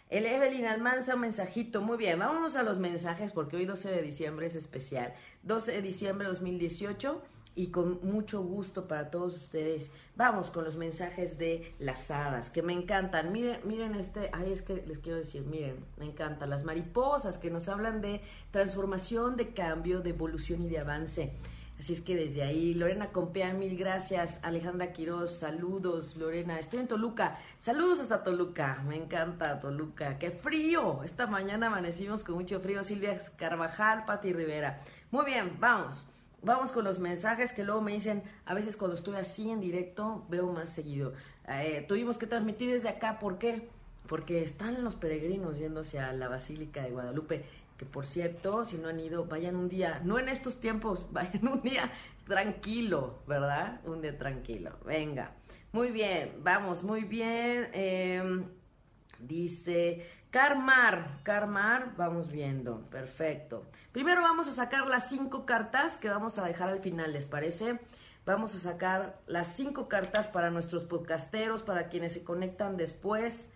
El 0.09 0.25
Evelyn 0.25 0.65
Almanza, 0.65 1.15
un 1.15 1.21
mensajito. 1.21 1.81
Muy 1.81 1.97
bien, 1.97 2.19
vámonos 2.19 2.55
a 2.55 2.63
los 2.63 2.79
mensajes 2.79 3.33
porque 3.33 3.57
hoy 3.57 3.65
12 3.65 3.89
de 3.91 4.01
diciembre 4.01 4.45
es 4.45 4.55
especial. 4.55 5.13
12 5.43 5.73
de 5.73 5.81
diciembre 5.81 6.25
de 6.25 6.33
2018 6.33 7.21
y 7.57 7.71
con 7.71 7.99
mucho 8.03 8.43
gusto 8.43 8.87
para 8.87 9.09
todos 9.09 9.35
ustedes. 9.35 9.91
Vamos 10.15 10.51
con 10.51 10.63
los 10.63 10.77
mensajes 10.77 11.39
de 11.39 11.73
las 11.79 12.11
hadas, 12.11 12.51
que 12.51 12.61
me 12.61 12.71
encantan. 12.71 13.31
Miren, 13.31 13.59
miren 13.65 13.95
este, 13.95 14.29
ay, 14.31 14.53
es 14.53 14.61
que 14.61 14.83
les 14.85 14.99
quiero 14.99 15.17
decir, 15.17 15.43
miren, 15.43 15.83
me 15.97 16.05
encantan 16.05 16.51
las 16.51 16.63
mariposas 16.63 17.39
que 17.39 17.49
nos 17.49 17.67
hablan 17.67 17.99
de 17.99 18.21
transformación, 18.51 19.35
de 19.35 19.55
cambio, 19.55 20.01
de 20.01 20.11
evolución 20.11 20.61
y 20.61 20.69
de 20.69 20.79
avance. 20.79 21.33
Así 21.79 21.93
es 21.93 22.01
que 22.01 22.15
desde 22.15 22.43
ahí, 22.43 22.75
Lorena 22.75 23.11
Compeán, 23.11 23.59
mil 23.59 23.75
gracias. 23.75 24.39
Alejandra 24.43 24.93
Quiroz, 24.93 25.39
saludos. 25.39 26.15
Lorena, 26.17 26.59
estoy 26.59 26.79
en 26.79 26.87
Toluca. 26.87 27.39
Saludos 27.59 27.99
hasta 27.99 28.23
Toluca. 28.23 28.83
Me 28.87 28.95
encanta 28.95 29.59
Toluca. 29.59 30.17
¡Qué 30.17 30.31
frío! 30.31 31.03
Esta 31.03 31.27
mañana 31.27 31.67
amanecimos 31.67 32.23
con 32.23 32.35
mucho 32.35 32.59
frío. 32.59 32.83
Silvia 32.83 33.17
Carvajal, 33.35 34.05
Pati 34.05 34.33
Rivera. 34.33 34.81
Muy 35.11 35.25
bien, 35.25 35.55
vamos. 35.59 36.05
Vamos 36.47 36.71
con 36.71 36.85
los 36.85 36.99
mensajes 36.99 37.51
que 37.51 37.65
luego 37.65 37.81
me 37.81 37.91
dicen, 37.91 38.23
a 38.45 38.53
veces 38.53 38.77
cuando 38.77 38.95
estoy 38.95 39.17
así 39.17 39.51
en 39.51 39.59
directo, 39.59 40.25
veo 40.29 40.49
más 40.49 40.69
seguido. 40.69 41.11
Eh, 41.45 41.83
tuvimos 41.89 42.17
que 42.17 42.25
transmitir 42.25 42.71
desde 42.71 42.87
acá, 42.87 43.19
¿por 43.19 43.37
qué? 43.37 43.67
Porque 44.07 44.43
están 44.43 44.81
los 44.81 44.95
peregrinos 44.95 45.57
yéndose 45.57 45.99
a 45.99 46.13
la 46.13 46.29
Basílica 46.29 46.83
de 46.83 46.91
Guadalupe, 46.91 47.43
que 47.77 47.85
por 47.85 48.05
cierto, 48.05 48.63
si 48.63 48.77
no 48.77 48.87
han 48.87 48.97
ido, 48.97 49.25
vayan 49.25 49.57
un 49.57 49.67
día, 49.67 49.99
no 50.05 50.19
en 50.19 50.29
estos 50.29 50.61
tiempos, 50.61 51.07
vayan 51.11 51.45
un 51.49 51.61
día 51.61 51.91
tranquilo, 52.25 53.19
¿verdad? 53.27 53.81
Un 53.83 54.01
día 54.01 54.17
tranquilo. 54.17 54.71
Venga. 54.85 55.31
Muy 55.73 55.91
bien, 55.91 56.31
vamos, 56.43 56.81
muy 56.81 57.03
bien. 57.03 57.67
Em, 57.73 58.45
dice, 59.19 60.07
Carmar, 60.37 61.09
Carmar, 61.23 61.95
vamos 61.97 62.31
viendo, 62.31 62.81
perfecto. 62.91 63.65
Primero 63.91 64.21
vamos 64.21 64.47
a 64.47 64.53
sacar 64.53 64.85
las 64.85 65.09
cinco 65.09 65.47
cartas 65.47 65.97
que 65.97 66.09
vamos 66.09 66.37
a 66.37 66.45
dejar 66.45 66.69
al 66.69 66.79
final, 66.79 67.11
¿les 67.11 67.25
parece? 67.25 67.79
Vamos 68.23 68.53
a 68.53 68.59
sacar 68.59 69.19
las 69.25 69.47
cinco 69.55 69.87
cartas 69.87 70.27
para 70.27 70.51
nuestros 70.51 70.83
podcasteros, 70.83 71.63
para 71.63 71.87
quienes 71.89 72.13
se 72.13 72.23
conectan 72.23 72.77
después. 72.77 73.49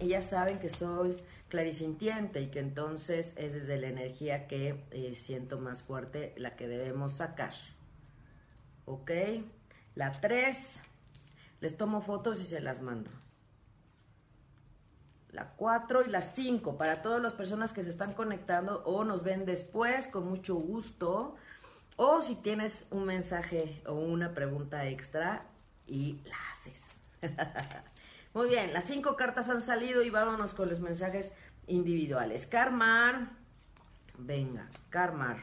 Y 0.00 0.08
ya 0.08 0.20
saben 0.20 0.58
que 0.58 0.68
soy 0.68 1.16
clarisintiente 1.48 2.42
y 2.42 2.48
que 2.48 2.58
entonces 2.58 3.32
es 3.36 3.54
desde 3.54 3.78
la 3.78 3.88
energía 3.88 4.46
que 4.48 4.84
eh, 4.90 5.14
siento 5.14 5.58
más 5.58 5.80
fuerte 5.80 6.34
la 6.36 6.56
que 6.56 6.68
debemos 6.68 7.12
sacar. 7.12 7.54
¿Ok? 8.84 9.12
La 9.94 10.12
tres, 10.12 10.82
les 11.62 11.74
tomo 11.74 12.02
fotos 12.02 12.38
y 12.42 12.44
se 12.44 12.60
las 12.60 12.82
mando 12.82 13.10
la 15.32 15.50
4 15.56 16.02
y 16.06 16.08
la 16.08 16.22
5 16.22 16.76
para 16.76 17.02
todas 17.02 17.22
las 17.22 17.32
personas 17.32 17.72
que 17.72 17.82
se 17.82 17.90
están 17.90 18.14
conectando 18.14 18.82
o 18.84 19.04
nos 19.04 19.22
ven 19.22 19.44
después 19.44 20.08
con 20.08 20.28
mucho 20.28 20.54
gusto 20.54 21.36
o 21.96 22.22
si 22.22 22.34
tienes 22.34 22.86
un 22.90 23.04
mensaje 23.04 23.82
o 23.86 23.92
una 23.92 24.32
pregunta 24.32 24.86
extra 24.86 25.44
y 25.86 26.18
la 26.24 26.36
haces. 26.50 27.00
Muy 28.32 28.48
bien, 28.48 28.72
las 28.72 28.84
cinco 28.84 29.16
cartas 29.16 29.48
han 29.48 29.60
salido 29.60 30.02
y 30.02 30.10
vámonos 30.10 30.54
con 30.54 30.68
los 30.68 30.80
mensajes 30.80 31.32
individuales. 31.66 32.46
Carmar, 32.46 33.30
venga, 34.16 34.68
Carmar. 34.88 35.38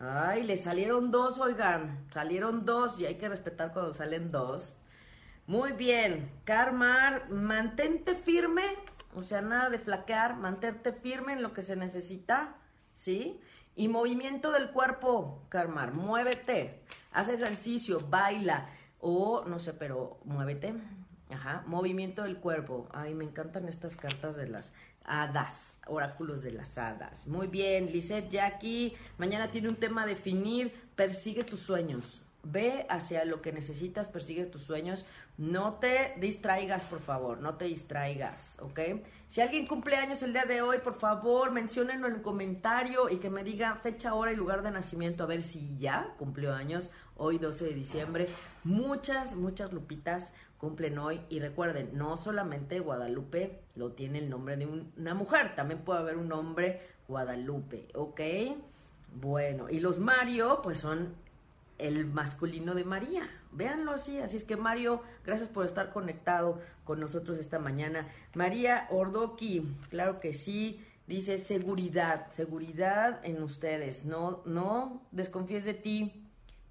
Ay, 0.00 0.42
le 0.42 0.56
salieron 0.56 1.10
dos, 1.10 1.38
oigan, 1.38 2.06
salieron 2.10 2.64
dos 2.64 2.98
y 3.00 3.06
hay 3.06 3.16
que 3.16 3.28
respetar 3.28 3.72
cuando 3.72 3.94
salen 3.94 4.30
dos. 4.30 4.74
Muy 5.48 5.72
bien, 5.72 6.30
Carmar, 6.44 7.30
mantente 7.30 8.14
firme, 8.14 8.64
o 9.14 9.22
sea, 9.22 9.40
nada 9.40 9.70
de 9.70 9.78
flaquear, 9.78 10.36
mantente 10.36 10.92
firme 10.92 11.32
en 11.32 11.42
lo 11.42 11.54
que 11.54 11.62
se 11.62 11.74
necesita, 11.74 12.54
¿sí? 12.92 13.40
Y 13.74 13.88
movimiento 13.88 14.52
del 14.52 14.72
cuerpo, 14.72 15.46
Carmar, 15.48 15.94
muévete, 15.94 16.82
haz 17.12 17.30
ejercicio, 17.30 17.98
baila, 18.10 18.66
o 19.00 19.46
no 19.46 19.58
sé, 19.58 19.72
pero 19.72 20.20
muévete. 20.26 20.74
Ajá, 21.30 21.62
movimiento 21.66 22.24
del 22.24 22.36
cuerpo. 22.36 22.86
Ay, 22.92 23.14
me 23.14 23.24
encantan 23.24 23.68
estas 23.68 23.96
cartas 23.96 24.36
de 24.36 24.48
las 24.48 24.74
hadas, 25.02 25.78
oráculos 25.86 26.42
de 26.42 26.52
las 26.52 26.76
hadas. 26.76 27.26
Muy 27.26 27.46
bien, 27.46 27.90
Lisette 27.90 28.28
Jackie, 28.28 28.94
mañana 29.16 29.50
tiene 29.50 29.70
un 29.70 29.76
tema 29.76 30.02
a 30.02 30.06
definir, 30.06 30.74
persigue 30.94 31.42
tus 31.42 31.60
sueños. 31.60 32.22
Ve 32.50 32.86
hacia 32.88 33.26
lo 33.26 33.42
que 33.42 33.52
necesitas, 33.52 34.08
persigue 34.08 34.46
tus 34.46 34.62
sueños. 34.62 35.04
No 35.36 35.74
te 35.74 36.14
distraigas, 36.18 36.86
por 36.86 37.00
favor, 37.00 37.40
no 37.40 37.56
te 37.56 37.66
distraigas, 37.66 38.56
¿ok? 38.60 38.80
Si 39.26 39.42
alguien 39.42 39.66
cumple 39.66 39.96
años 39.96 40.22
el 40.22 40.32
día 40.32 40.46
de 40.46 40.62
hoy, 40.62 40.78
por 40.78 40.94
favor, 40.94 41.50
menciónenlo 41.50 42.08
en 42.08 42.14
el 42.14 42.22
comentario 42.22 43.10
y 43.10 43.18
que 43.18 43.28
me 43.28 43.44
diga 43.44 43.74
fecha, 43.74 44.14
hora 44.14 44.32
y 44.32 44.36
lugar 44.36 44.62
de 44.62 44.70
nacimiento, 44.70 45.24
a 45.24 45.26
ver 45.26 45.42
si 45.42 45.76
ya 45.76 46.14
cumplió 46.16 46.54
años, 46.54 46.90
hoy 47.18 47.36
12 47.36 47.66
de 47.66 47.74
diciembre. 47.74 48.28
Muchas, 48.64 49.36
muchas 49.36 49.74
lupitas 49.74 50.32
cumplen 50.56 50.98
hoy 50.98 51.20
y 51.28 51.40
recuerden, 51.40 51.90
no 51.92 52.16
solamente 52.16 52.80
Guadalupe 52.80 53.60
lo 53.74 53.92
tiene 53.92 54.20
el 54.20 54.30
nombre 54.30 54.56
de 54.56 54.66
una 54.96 55.12
mujer, 55.12 55.54
también 55.54 55.80
puede 55.80 56.00
haber 56.00 56.16
un 56.16 56.32
hombre 56.32 56.80
Guadalupe, 57.08 57.88
¿ok? 57.94 58.20
Bueno, 59.14 59.68
y 59.68 59.80
los 59.80 59.98
Mario, 59.98 60.60
pues 60.62 60.78
son 60.78 61.14
el 61.78 62.06
masculino 62.06 62.74
de 62.74 62.84
María. 62.84 63.28
Véanlo 63.52 63.92
así. 63.92 64.18
Así 64.18 64.36
es 64.36 64.44
que 64.44 64.56
Mario, 64.56 65.02
gracias 65.24 65.48
por 65.48 65.64
estar 65.64 65.92
conectado 65.92 66.60
con 66.84 67.00
nosotros 67.00 67.38
esta 67.38 67.58
mañana. 67.58 68.08
María 68.34 68.86
Ordoki, 68.90 69.76
claro 69.88 70.20
que 70.20 70.32
sí. 70.32 70.84
Dice 71.06 71.38
seguridad, 71.38 72.30
seguridad 72.30 73.20
en 73.24 73.42
ustedes. 73.42 74.04
No, 74.04 74.42
no 74.44 75.02
desconfíes 75.10 75.64
de 75.64 75.74
ti. 75.74 76.26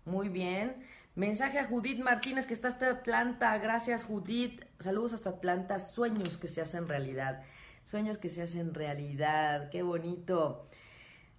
Muy 0.06 0.30
bien. 0.30 0.76
Mensaje 1.16 1.58
a 1.58 1.66
Judith 1.66 2.00
Martínez 2.00 2.46
que 2.46 2.54
está 2.54 2.68
hasta 2.68 2.92
Atlanta. 2.92 3.58
Gracias 3.58 4.04
Judith. 4.04 4.64
Saludos 4.80 5.14
hasta 5.14 5.32
Atlanta. 5.32 5.80
Sueños 5.80 6.38
que 6.38 6.48
se 6.48 6.62
hacen 6.62 6.88
realidad. 6.88 7.42
Sueños 7.84 8.20
que 8.20 8.30
se 8.30 8.44
hacen 8.44 8.76
realidad. 8.76 9.70
Qué 9.72 9.82
bonito 9.82 10.68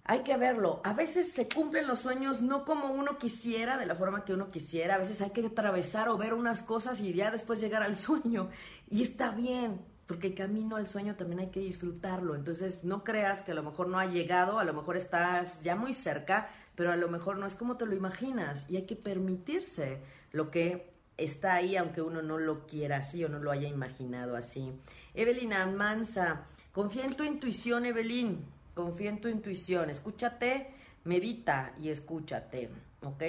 hay 0.09 0.21
que 0.21 0.35
verlo. 0.37 0.81
A 0.83 0.93
veces 0.93 1.33
se 1.33 1.47
cumplen 1.47 1.85
los 1.85 1.99
sueños 1.99 2.41
no 2.41 2.65
como 2.65 2.91
uno 2.91 3.19
quisiera, 3.19 3.77
de 3.77 3.85
la 3.85 3.93
forma 3.93 4.25
que 4.25 4.33
uno 4.33 4.49
quisiera. 4.49 4.95
A 4.95 4.97
veces 4.97 5.21
hay 5.21 5.29
que 5.29 5.45
atravesar 5.45 6.09
o 6.09 6.17
ver 6.17 6.33
unas 6.33 6.63
cosas 6.63 6.99
y 6.99 7.13
ya 7.13 7.29
después 7.29 7.61
llegar 7.61 7.83
al 7.83 7.95
sueño. 8.07 8.49
Y 8.89 9.03
está 9.03 9.29
bien, 9.29 9.79
porque 10.07 10.29
el 10.29 10.33
camino 10.33 10.77
al 10.77 10.87
sueño 10.87 11.15
también 11.15 11.41
hay 11.41 11.51
que 11.51 11.59
disfrutarlo. 11.59 12.33
Entonces 12.33 12.83
no 12.83 13.03
creas 13.03 13.43
que 13.43 13.51
a 13.51 13.53
lo 13.53 13.61
mejor 13.61 13.87
no 13.87 13.99
ha 13.99 14.07
llegado, 14.07 14.57
a 14.57 14.63
lo 14.63 14.73
mejor 14.73 14.97
estás 14.97 15.61
ya 15.61 15.75
muy 15.75 15.93
cerca, 15.93 16.49
pero 16.73 16.91
a 16.91 16.95
lo 16.95 17.07
mejor 17.07 17.37
no 17.37 17.45
es 17.45 17.53
como 17.53 17.77
te 17.77 17.85
lo 17.85 17.95
imaginas. 17.95 18.65
Y 18.67 18.77
hay 18.77 18.87
que 18.87 18.95
permitirse 18.95 20.01
lo 20.31 20.49
que 20.49 20.91
está 21.17 21.53
ahí, 21.53 21.77
aunque 21.77 22.01
uno 22.01 22.23
no 22.23 22.39
lo 22.39 22.65
quiera 22.65 22.97
así 22.97 23.23
o 23.23 23.29
no 23.29 23.37
lo 23.37 23.51
haya 23.51 23.67
imaginado 23.67 24.35
así. 24.35 24.73
Evelina 25.13 25.67
Mansa, 25.67 26.47
confía 26.71 27.05
en 27.05 27.15
tu 27.15 27.23
intuición, 27.25 27.85
Evelyn 27.85 28.57
confía 28.79 29.09
en 29.09 29.19
tu 29.19 29.27
intuición, 29.27 29.89
escúchate, 29.89 30.69
medita 31.03 31.73
y 31.81 31.89
escúchate, 31.89 32.69
¿ok? 33.03 33.21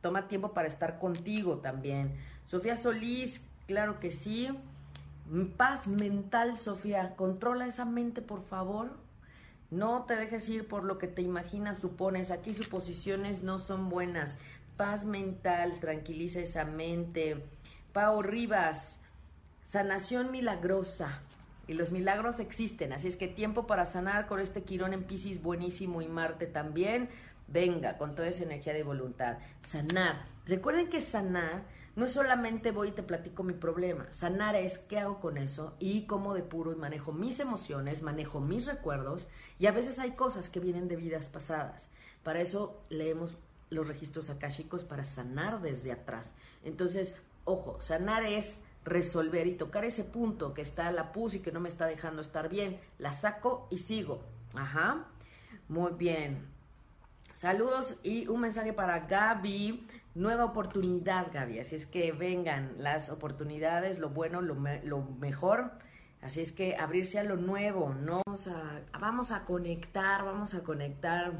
Toma 0.00 0.28
tiempo 0.28 0.52
para 0.52 0.68
estar 0.68 1.00
contigo 1.00 1.56
también. 1.56 2.14
Sofía 2.44 2.76
Solís, 2.76 3.42
claro 3.66 3.98
que 3.98 4.12
sí. 4.12 4.48
Paz 5.56 5.88
mental, 5.88 6.56
Sofía. 6.56 7.16
Controla 7.16 7.66
esa 7.66 7.84
mente, 7.84 8.22
por 8.22 8.44
favor. 8.44 8.96
No 9.72 10.04
te 10.04 10.14
dejes 10.14 10.48
ir 10.48 10.68
por 10.68 10.84
lo 10.84 10.98
que 10.98 11.08
te 11.08 11.20
imaginas, 11.20 11.78
supones. 11.78 12.30
Aquí 12.30 12.54
suposiciones 12.54 13.42
no 13.42 13.58
son 13.58 13.88
buenas. 13.88 14.38
Paz 14.76 15.04
mental, 15.04 15.80
tranquiliza 15.80 16.38
esa 16.38 16.64
mente. 16.64 17.44
Pao 17.92 18.22
Rivas, 18.22 19.00
sanación 19.64 20.30
milagrosa 20.30 21.25
y 21.68 21.74
los 21.74 21.90
milagros 21.90 22.40
existen, 22.40 22.92
así 22.92 23.08
es 23.08 23.16
que 23.16 23.28
tiempo 23.28 23.66
para 23.66 23.86
sanar 23.86 24.26
con 24.26 24.40
este 24.40 24.62
Quirón 24.62 24.92
en 24.92 25.04
Pisces 25.04 25.42
buenísimo 25.42 26.02
y 26.02 26.08
Marte 26.08 26.46
también. 26.46 27.08
Venga, 27.48 27.96
con 27.96 28.14
toda 28.14 28.28
esa 28.28 28.42
energía 28.42 28.72
de 28.72 28.82
voluntad. 28.82 29.38
Sanar. 29.60 30.26
Recuerden 30.46 30.88
que 30.88 31.00
sanar 31.00 31.62
no 31.96 32.04
es 32.04 32.12
solamente 32.12 32.72
voy 32.72 32.88
y 32.88 32.92
te 32.92 33.02
platico 33.02 33.42
mi 33.42 33.54
problema. 33.54 34.06
Sanar 34.12 34.54
es 34.54 34.78
qué 34.78 34.98
hago 34.98 35.18
con 35.18 35.38
eso 35.38 35.74
y 35.78 36.02
cómo 36.02 36.34
depuro 36.34 36.72
y 36.72 36.76
manejo 36.76 37.12
mis 37.12 37.40
emociones, 37.40 38.02
manejo 38.02 38.38
mis 38.38 38.66
recuerdos 38.66 39.28
y 39.58 39.64
a 39.64 39.72
veces 39.72 39.98
hay 39.98 40.10
cosas 40.10 40.50
que 40.50 40.60
vienen 40.60 40.88
de 40.88 40.96
vidas 40.96 41.30
pasadas. 41.30 41.88
Para 42.22 42.40
eso 42.40 42.82
leemos 42.90 43.38
los 43.70 43.88
registros 43.88 44.28
akáshicos 44.28 44.84
para 44.84 45.04
sanar 45.04 45.62
desde 45.62 45.90
atrás. 45.90 46.34
Entonces, 46.64 47.16
ojo, 47.44 47.80
sanar 47.80 48.24
es 48.26 48.60
resolver 48.86 49.46
y 49.46 49.54
tocar 49.54 49.84
ese 49.84 50.04
punto 50.04 50.54
que 50.54 50.62
está 50.62 50.90
la 50.92 51.12
pus 51.12 51.34
y 51.34 51.40
que 51.40 51.52
no 51.52 51.60
me 51.60 51.68
está 51.68 51.86
dejando 51.86 52.22
estar 52.22 52.48
bien. 52.48 52.80
La 52.98 53.10
saco 53.10 53.66
y 53.70 53.78
sigo. 53.78 54.22
Ajá. 54.54 55.04
Muy 55.68 55.92
bien. 55.92 56.48
Saludos 57.34 57.96
y 58.02 58.28
un 58.28 58.40
mensaje 58.40 58.72
para 58.72 59.00
Gaby. 59.00 59.86
Nueva 60.14 60.46
oportunidad, 60.46 61.26
Gaby. 61.32 61.58
Así 61.58 61.74
es 61.74 61.84
que 61.84 62.12
vengan 62.12 62.72
las 62.78 63.10
oportunidades, 63.10 63.98
lo 63.98 64.08
bueno, 64.08 64.40
lo, 64.40 64.56
lo 64.84 65.02
mejor. 65.02 65.72
Así 66.22 66.40
es 66.40 66.52
que 66.52 66.76
abrirse 66.76 67.18
a 67.18 67.24
lo 67.24 67.36
nuevo, 67.36 67.94
¿no? 67.94 68.22
Vamos 68.24 68.46
a, 68.48 68.80
vamos 68.98 69.32
a 69.32 69.44
conectar, 69.44 70.24
vamos 70.24 70.54
a 70.54 70.62
conectar 70.62 71.32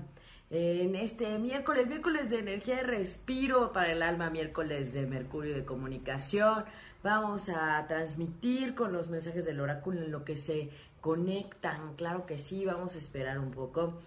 en 0.51 0.95
este 0.95 1.39
miércoles, 1.39 1.89
miércoles 1.89 2.31
de 2.31 2.39
energía 2.39 2.81
y 2.81 2.85
respiro 2.85 3.73
para 3.73 3.93
el 3.93 4.03
alma, 4.03 4.31
miércoles 4.31 4.93
de 4.93 5.07
Mercurio 5.07 5.55
de 5.55 5.65
comunicación. 5.65 6.65
Vamos 7.03 7.49
a 7.49 7.85
transmitir 7.89 8.75
con 8.75 8.93
los 8.93 9.09
mensajes 9.09 9.45
del 9.45 9.61
oráculo 9.61 10.03
en 10.03 10.13
lo 10.13 10.25
que 10.25 10.37
se 10.37 10.71
conectan, 11.01 11.95
claro 11.97 12.27
que 12.27 12.39
sí, 12.39 12.65
vamos 12.65 12.95
a 12.95 12.99
esperar 12.99 13.39
un 13.39 13.51
poco. 13.51 13.99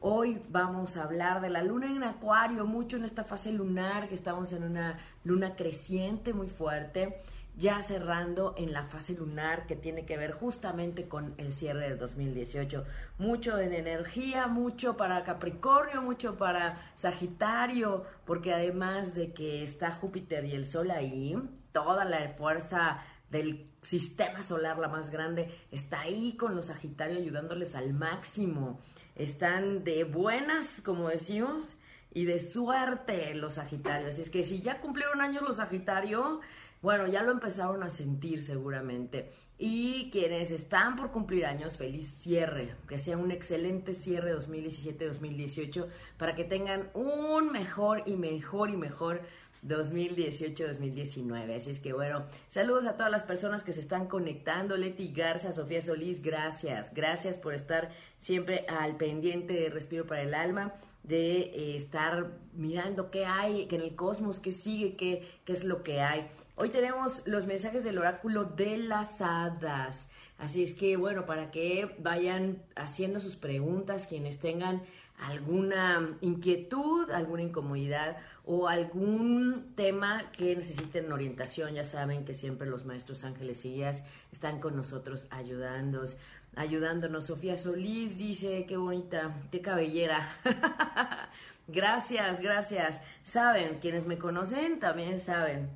Hoy 0.00 0.40
vamos 0.50 0.96
a 0.96 1.04
hablar 1.04 1.40
de 1.40 1.48
la 1.48 1.62
luna 1.62 1.86
en 1.86 2.02
acuario, 2.02 2.66
mucho 2.66 2.96
en 2.96 3.04
esta 3.04 3.24
fase 3.24 3.52
lunar, 3.52 4.08
que 4.08 4.14
estamos 4.14 4.52
en 4.52 4.62
una 4.62 4.98
luna 5.24 5.56
creciente 5.56 6.34
muy 6.34 6.48
fuerte 6.48 7.18
ya 7.56 7.82
cerrando 7.82 8.54
en 8.58 8.72
la 8.72 8.84
fase 8.84 9.14
lunar 9.14 9.66
que 9.66 9.76
tiene 9.76 10.04
que 10.04 10.18
ver 10.18 10.32
justamente 10.32 11.08
con 11.08 11.34
el 11.38 11.52
cierre 11.52 11.88
del 11.88 11.98
2018. 11.98 12.84
Mucho 13.18 13.58
en 13.58 13.72
energía, 13.72 14.46
mucho 14.46 14.96
para 14.96 15.24
Capricornio, 15.24 16.02
mucho 16.02 16.36
para 16.36 16.78
Sagitario, 16.94 18.04
porque 18.26 18.52
además 18.52 19.14
de 19.14 19.32
que 19.32 19.62
está 19.62 19.90
Júpiter 19.90 20.44
y 20.44 20.52
el 20.52 20.66
Sol 20.66 20.90
ahí, 20.90 21.36
toda 21.72 22.04
la 22.04 22.28
fuerza 22.36 23.00
del 23.30 23.70
sistema 23.82 24.42
solar, 24.42 24.78
la 24.78 24.88
más 24.88 25.10
grande, 25.10 25.50
está 25.70 26.00
ahí 26.00 26.36
con 26.36 26.54
los 26.54 26.66
Sagitarios 26.66 27.18
ayudándoles 27.18 27.74
al 27.74 27.94
máximo. 27.94 28.80
Están 29.14 29.82
de 29.82 30.04
buenas, 30.04 30.82
como 30.82 31.08
decimos, 31.08 31.76
y 32.12 32.24
de 32.24 32.38
suerte 32.38 33.34
los 33.34 33.54
Sagitarios. 33.54 34.10
Así 34.10 34.22
es 34.22 34.30
que 34.30 34.44
si 34.44 34.60
ya 34.60 34.80
cumplieron 34.80 35.20
años 35.20 35.42
los 35.42 35.56
Sagitarios, 35.56 36.40
bueno, 36.82 37.06
ya 37.06 37.22
lo 37.22 37.32
empezaron 37.32 37.82
a 37.82 37.90
sentir 37.90 38.42
seguramente. 38.42 39.30
Y 39.58 40.10
quienes 40.10 40.50
están 40.50 40.96
por 40.96 41.10
cumplir 41.10 41.46
años, 41.46 41.78
feliz 41.78 42.06
cierre, 42.06 42.74
que 42.88 42.98
sea 42.98 43.16
un 43.16 43.30
excelente 43.30 43.94
cierre 43.94 44.34
2017-2018 44.36 45.86
para 46.18 46.34
que 46.34 46.44
tengan 46.44 46.90
un 46.92 47.50
mejor 47.50 48.02
y 48.04 48.16
mejor 48.16 48.68
y 48.70 48.76
mejor 48.76 49.22
2018-2019. 49.66 51.56
Así 51.56 51.70
es 51.70 51.80
que 51.80 51.92
bueno, 51.94 52.26
saludos 52.48 52.86
a 52.86 52.96
todas 52.96 53.10
las 53.10 53.24
personas 53.24 53.62
que 53.64 53.72
se 53.72 53.80
están 53.80 54.06
conectando. 54.06 54.76
Leti 54.76 55.12
Garza, 55.12 55.52
Sofía 55.52 55.80
Solís, 55.80 56.22
gracias. 56.22 56.92
Gracias 56.92 57.38
por 57.38 57.54
estar 57.54 57.90
siempre 58.18 58.66
al 58.68 58.96
pendiente 58.96 59.54
de 59.54 59.70
Respiro 59.70 60.06
para 60.06 60.22
el 60.22 60.34
Alma 60.34 60.74
de 61.02 61.38
eh, 61.38 61.76
estar 61.76 62.32
mirando 62.52 63.10
qué 63.10 63.26
hay 63.26 63.68
en 63.70 63.80
el 63.80 63.94
cosmos, 63.94 64.40
qué 64.40 64.52
sigue, 64.52 64.96
qué, 64.96 65.26
qué 65.44 65.52
es 65.52 65.64
lo 65.64 65.82
que 65.82 66.00
hay. 66.00 66.26
Hoy 66.58 66.70
tenemos 66.70 67.20
los 67.26 67.44
mensajes 67.44 67.84
del 67.84 67.98
oráculo 67.98 68.44
de 68.44 68.78
las 68.78 69.20
hadas. 69.20 70.08
Así 70.38 70.62
es 70.62 70.72
que, 70.72 70.96
bueno, 70.96 71.26
para 71.26 71.50
que 71.50 71.94
vayan 71.98 72.62
haciendo 72.76 73.20
sus 73.20 73.36
preguntas, 73.36 74.06
quienes 74.06 74.38
tengan 74.38 74.82
alguna 75.18 76.16
inquietud, 76.22 77.10
alguna 77.10 77.42
incomodidad 77.42 78.16
o 78.46 78.68
algún 78.68 79.74
tema 79.74 80.32
que 80.32 80.56
necesiten 80.56 81.12
orientación, 81.12 81.74
ya 81.74 81.84
saben 81.84 82.24
que 82.24 82.32
siempre 82.32 82.66
los 82.66 82.86
maestros 82.86 83.24
ángeles 83.24 83.62
y 83.66 83.74
guías 83.74 84.04
están 84.32 84.58
con 84.58 84.76
nosotros 84.76 85.26
ayudándonos 85.28 86.16
ayudándonos. 86.54 87.26
Sofía 87.26 87.58
Solís 87.58 88.16
dice, 88.16 88.64
qué 88.66 88.78
bonita, 88.78 89.42
qué 89.50 89.60
cabellera. 89.60 90.26
gracias, 91.68 92.40
gracias. 92.40 93.02
Saben, 93.24 93.78
quienes 93.78 94.06
me 94.06 94.16
conocen 94.16 94.80
también 94.80 95.20
saben 95.20 95.68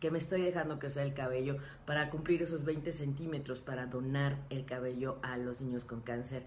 que 0.00 0.10
me 0.10 0.18
estoy 0.18 0.42
dejando 0.42 0.78
crecer 0.78 1.04
el 1.04 1.14
cabello 1.14 1.58
para 1.84 2.10
cumplir 2.10 2.42
esos 2.42 2.64
20 2.64 2.90
centímetros 2.92 3.60
para 3.60 3.86
donar 3.86 4.38
el 4.50 4.64
cabello 4.64 5.18
a 5.22 5.36
los 5.36 5.60
niños 5.60 5.84
con 5.84 6.00
cáncer. 6.00 6.42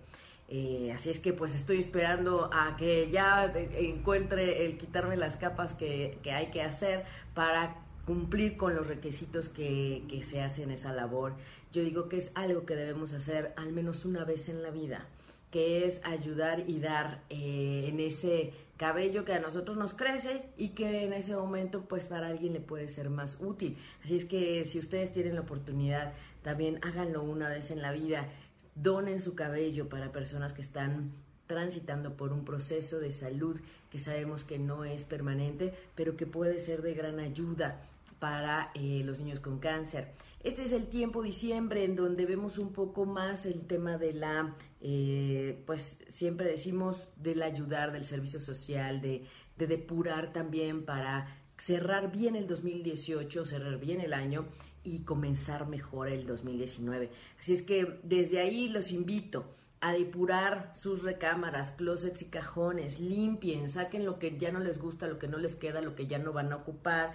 Eh, 0.49 0.91
así 0.93 1.09
es 1.09 1.19
que 1.19 1.33
pues 1.33 1.55
estoy 1.55 1.79
esperando 1.79 2.49
a 2.53 2.75
que 2.75 3.09
ya 3.09 3.45
encuentre 3.77 4.65
el 4.65 4.77
quitarme 4.77 5.15
las 5.15 5.37
capas 5.37 5.73
que, 5.73 6.19
que 6.21 6.31
hay 6.31 6.47
que 6.47 6.61
hacer 6.61 7.05
para 7.33 7.77
cumplir 8.05 8.57
con 8.57 8.75
los 8.75 8.87
requisitos 8.87 9.47
que, 9.47 10.03
que 10.09 10.23
se 10.23 10.41
hacen 10.41 10.71
esa 10.71 10.91
labor. 10.91 11.35
Yo 11.71 11.81
digo 11.81 12.09
que 12.09 12.17
es 12.17 12.31
algo 12.35 12.65
que 12.65 12.75
debemos 12.75 13.13
hacer 13.13 13.53
al 13.55 13.71
menos 13.71 14.05
una 14.05 14.25
vez 14.25 14.49
en 14.49 14.61
la 14.61 14.69
vida, 14.69 15.07
que 15.53 15.85
es 15.85 16.01
ayudar 16.03 16.63
y 16.67 16.79
dar 16.79 17.21
eh, 17.29 17.85
en 17.87 17.99
ese 17.99 18.53
cabello 18.75 19.23
que 19.23 19.33
a 19.33 19.39
nosotros 19.39 19.77
nos 19.77 19.93
crece 19.93 20.49
y 20.57 20.69
que 20.69 21.03
en 21.03 21.13
ese 21.13 21.35
momento 21.35 21.85
pues 21.85 22.07
para 22.07 22.25
alguien 22.25 22.53
le 22.53 22.59
puede 22.59 22.87
ser 22.87 23.11
más 23.11 23.37
útil. 23.39 23.77
Así 24.03 24.17
es 24.17 24.25
que 24.25 24.65
si 24.65 24.79
ustedes 24.79 25.13
tienen 25.13 25.35
la 25.35 25.41
oportunidad, 25.41 26.13
también 26.41 26.79
háganlo 26.81 27.21
una 27.21 27.49
vez 27.49 27.69
en 27.69 27.83
la 27.83 27.91
vida. 27.91 28.27
Donen 28.73 29.21
su 29.21 29.35
cabello 29.35 29.89
para 29.89 30.11
personas 30.11 30.53
que 30.53 30.63
están 30.63 31.11
transitando 31.45 32.17
por 32.17 32.33
un 32.33 32.45
proceso 32.45 32.99
de 32.99 33.11
salud 33.11 33.59
que 33.91 33.99
sabemos 33.99 34.43
que 34.43 34.57
no 34.57 34.85
es 34.85 35.03
permanente, 35.03 35.71
pero 35.93 36.17
que 36.17 36.25
puede 36.25 36.57
ser 36.57 36.81
de 36.81 36.95
gran 36.95 37.19
ayuda 37.19 37.79
para 38.17 38.71
eh, 38.73 39.03
los 39.05 39.19
niños 39.19 39.39
con 39.39 39.59
cáncer. 39.59 40.07
Este 40.43 40.63
es 40.63 40.71
el 40.71 40.87
tiempo 40.87 41.23
diciembre 41.23 41.83
en 41.83 41.95
donde 41.95 42.25
vemos 42.25 42.57
un 42.57 42.73
poco 42.73 43.05
más 43.05 43.45
el 43.45 43.67
tema 43.67 43.97
de 43.97 44.13
la, 44.13 44.55
eh, 44.83 45.63
pues 45.65 45.99
siempre 46.07 46.47
decimos 46.47 47.09
del 47.15 47.41
ayudar, 47.41 47.91
del 47.91 48.03
servicio 48.03 48.39
social, 48.39 49.01
de, 49.01 49.23
de 49.57 49.67
depurar 49.67 50.33
también 50.33 50.85
para 50.85 51.27
cerrar 51.57 52.11
bien 52.11 52.35
el 52.35 52.47
2018, 52.47 53.45
cerrar 53.45 53.79
bien 53.79 54.01
el 54.01 54.13
año 54.13 54.45
y 54.83 54.99
comenzar 54.99 55.67
mejor 55.67 56.09
el 56.09 56.27
2019. 56.27 57.09
Así 57.39 57.53
es 57.53 57.61
que 57.61 57.99
desde 58.03 58.39
ahí 58.39 58.67
los 58.67 58.91
invito 58.91 59.45
a 59.79 59.93
depurar 59.93 60.73
sus 60.75 61.03
recámaras, 61.03 61.71
closets 61.71 62.21
y 62.21 62.25
cajones, 62.25 62.99
limpien, 62.99 63.69
saquen 63.69 64.05
lo 64.05 64.19
que 64.19 64.37
ya 64.37 64.51
no 64.51 64.59
les 64.59 64.79
gusta, 64.79 65.07
lo 65.07 65.17
que 65.17 65.27
no 65.27 65.37
les 65.37 65.55
queda, 65.55 65.81
lo 65.81 65.95
que 65.95 66.07
ya 66.07 66.19
no 66.19 66.33
van 66.33 66.51
a 66.51 66.57
ocupar 66.57 67.13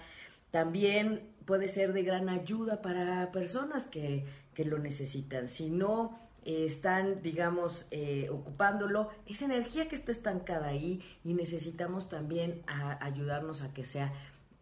también 0.51 1.29
puede 1.45 1.67
ser 1.67 1.93
de 1.93 2.03
gran 2.03 2.29
ayuda 2.29 2.81
para 2.81 3.31
personas 3.31 3.87
que, 3.87 4.25
que 4.53 4.65
lo 4.65 4.79
necesitan. 4.79 5.47
Si 5.47 5.69
no 5.69 6.19
eh, 6.45 6.65
están, 6.65 7.21
digamos, 7.21 7.85
eh, 7.91 8.29
ocupándolo, 8.31 9.09
es 9.25 9.41
energía 9.41 9.87
que 9.87 9.95
está 9.95 10.11
estancada 10.11 10.67
ahí 10.67 11.01
y 11.23 11.33
necesitamos 11.33 12.09
también 12.09 12.63
ayudarnos 12.99 13.61
a 13.61 13.73
que 13.73 13.83
sea 13.83 14.13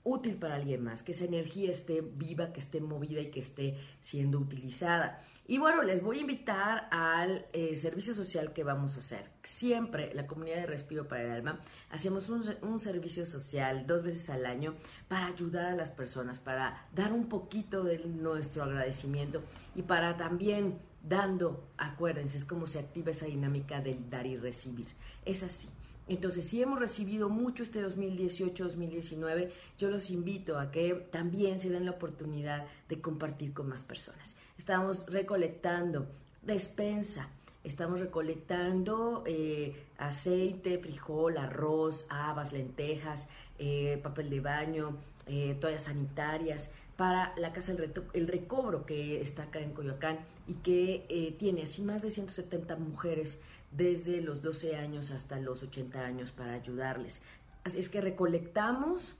útil 0.07 0.37
para 0.37 0.55
alguien 0.55 0.83
más, 0.83 1.03
que 1.03 1.11
esa 1.11 1.25
energía 1.25 1.69
esté 1.69 2.01
viva, 2.01 2.53
que 2.53 2.61
esté 2.61 2.79
movida 2.79 3.19
y 3.19 3.29
que 3.29 3.41
esté 3.41 3.77
siendo 3.99 4.39
utilizada. 4.39 5.21
Y 5.45 5.57
bueno, 5.57 5.83
les 5.83 6.01
voy 6.01 6.17
a 6.17 6.21
invitar 6.21 6.87
al 6.91 7.45
eh, 7.53 7.75
servicio 7.75 8.13
social 8.13 8.53
que 8.53 8.63
vamos 8.63 8.95
a 8.95 8.99
hacer. 8.99 9.29
Siempre, 9.43 10.13
la 10.13 10.25
comunidad 10.25 10.57
de 10.57 10.65
Respiro 10.65 11.07
para 11.07 11.23
el 11.23 11.31
Alma, 11.31 11.59
hacemos 11.89 12.29
un, 12.29 12.43
un, 12.61 12.79
servicio 12.79 13.25
social 13.25 13.85
dos 13.85 14.03
veces 14.03 14.29
al 14.29 14.45
año 14.45 14.75
para 15.07 15.27
ayudar 15.27 15.65
a 15.65 15.75
las 15.75 15.91
personas, 15.91 16.39
para 16.39 16.87
dar 16.93 17.11
un 17.11 17.27
poquito 17.27 17.83
de 17.83 17.99
nuestro 17.99 18.63
agradecimiento 18.63 19.43
y 19.75 19.83
para 19.83 20.15
también 20.15 20.79
dando, 21.03 21.63
acuérdense, 21.77 22.37
es 22.37 22.45
como 22.45 22.67
se 22.67 22.79
activa 22.79 23.11
esa 23.11 23.25
dinámica 23.25 23.81
del 23.81 24.09
dar 24.09 24.25
y 24.25 24.37
recibir. 24.37 24.87
Es 25.25 25.43
así. 25.43 25.69
Entonces, 26.09 26.45
si 26.45 26.61
hemos 26.61 26.79
recibido 26.79 27.27
mucho 27.27 27.63
este 27.63 27.85
2018-2019, 27.85 29.49
yo 29.77 29.89
los 29.89 30.09
invito 30.09 30.57
a 30.57 30.71
que 30.71 30.93
también 30.93 31.59
se 31.59 31.69
den 31.69 31.85
la 31.85 31.91
oportunidad 31.91 32.65
de 32.87 33.01
compartir 33.01 33.53
con 33.53 33.67
más 33.67 33.83
personas. 33.83 34.35
Estamos 34.57 35.05
recolectando 35.07 36.07
despensa, 36.43 37.27
estamos 37.65 37.99
recolectando 37.99 39.23
eh, 39.27 39.75
aceite, 39.97 40.79
frijol, 40.79 41.37
arroz, 41.37 42.05
habas, 42.07 42.53
lentejas, 42.53 43.27
eh, 43.59 43.99
papel 44.01 44.29
de 44.29 44.39
baño, 44.39 44.97
eh, 45.25 45.57
toallas 45.59 45.83
sanitarias 45.83 46.69
para 46.97 47.33
la 47.37 47.53
Casa 47.53 47.73
del 47.73 47.93
el 48.13 48.27
Recobro 48.27 48.85
que 48.85 49.21
está 49.21 49.43
acá 49.43 49.59
en 49.59 49.71
Coyoacán 49.71 50.19
y 50.47 50.55
que 50.55 51.35
tiene 51.37 51.63
así 51.63 51.81
más 51.83 52.01
de 52.01 52.09
170 52.09 52.75
mujeres 52.77 53.39
desde 53.71 54.21
los 54.21 54.41
12 54.41 54.75
años 54.75 55.11
hasta 55.11 55.39
los 55.39 55.63
80 55.63 55.99
años 55.99 56.31
para 56.31 56.53
ayudarles. 56.53 57.21
Así 57.63 57.79
es 57.79 57.89
que 57.89 58.01
recolectamos, 58.01 59.15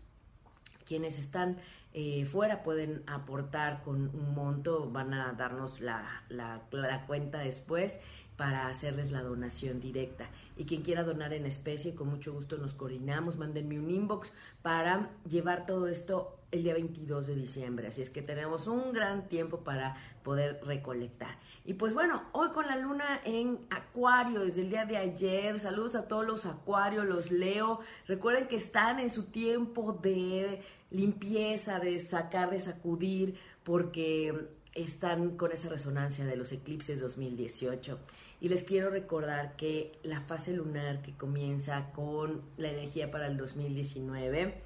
quienes 0.85 1.19
están 1.19 1.57
eh, 1.93 2.25
fuera 2.25 2.63
pueden 2.63 3.03
aportar 3.07 3.83
con 3.83 4.09
un 4.13 4.33
monto, 4.33 4.89
van 4.89 5.13
a 5.13 5.33
darnos 5.33 5.81
la, 5.81 6.23
la, 6.29 6.61
la 6.71 7.05
cuenta 7.05 7.39
después 7.39 7.99
para 8.37 8.67
hacerles 8.67 9.11
la 9.11 9.23
donación 9.23 9.79
directa. 9.79 10.29
Y 10.55 10.65
quien 10.65 10.83
quiera 10.83 11.03
donar 11.03 11.33
en 11.33 11.45
especie, 11.45 11.95
con 11.95 12.07
mucho 12.07 12.33
gusto 12.33 12.57
nos 12.57 12.73
coordinamos, 12.73 13.37
mándenme 13.37 13.79
un 13.79 13.89
inbox 13.89 14.31
para 14.61 15.09
llevar 15.27 15.65
todo 15.65 15.87
esto 15.87 16.36
el 16.51 16.63
día 16.63 16.73
22 16.73 17.27
de 17.27 17.35
diciembre. 17.35 17.87
Así 17.87 18.01
es 18.01 18.09
que 18.09 18.21
tenemos 18.21 18.67
un 18.67 18.93
gran 18.93 19.27
tiempo 19.27 19.59
para 19.59 19.95
poder 20.23 20.59
recolectar. 20.63 21.37
Y 21.65 21.73
pues 21.73 21.93
bueno, 21.93 22.23
hoy 22.31 22.49
con 22.49 22.67
la 22.67 22.77
luna 22.77 23.21
en 23.25 23.59
Acuario, 23.69 24.41
desde 24.41 24.61
el 24.61 24.69
día 24.69 24.85
de 24.85 24.97
ayer, 24.97 25.59
saludos 25.59 25.95
a 25.95 26.07
todos 26.07 26.25
los 26.25 26.45
Acuarios, 26.45 27.05
los 27.05 27.31
leo. 27.31 27.79
Recuerden 28.07 28.47
que 28.47 28.55
están 28.55 28.99
en 28.99 29.09
su 29.09 29.23
tiempo 29.23 29.93
de 30.01 30.61
limpieza, 30.91 31.79
de 31.79 31.99
sacar, 31.99 32.49
de 32.51 32.59
sacudir, 32.59 33.35
porque 33.63 34.47
están 34.73 35.37
con 35.37 35.51
esa 35.51 35.69
resonancia 35.69 36.25
de 36.25 36.35
los 36.35 36.51
eclipses 36.51 36.99
2018 36.99 37.97
y 38.39 38.49
les 38.49 38.63
quiero 38.63 38.91
recordar 38.91 39.55
que 39.55 39.97
la 40.03 40.21
fase 40.21 40.53
lunar 40.53 41.01
que 41.01 41.13
comienza 41.13 41.91
con 41.93 42.43
la 42.57 42.69
energía 42.69 43.09
para 43.09 43.25
el 43.25 43.37
2019 43.37 44.61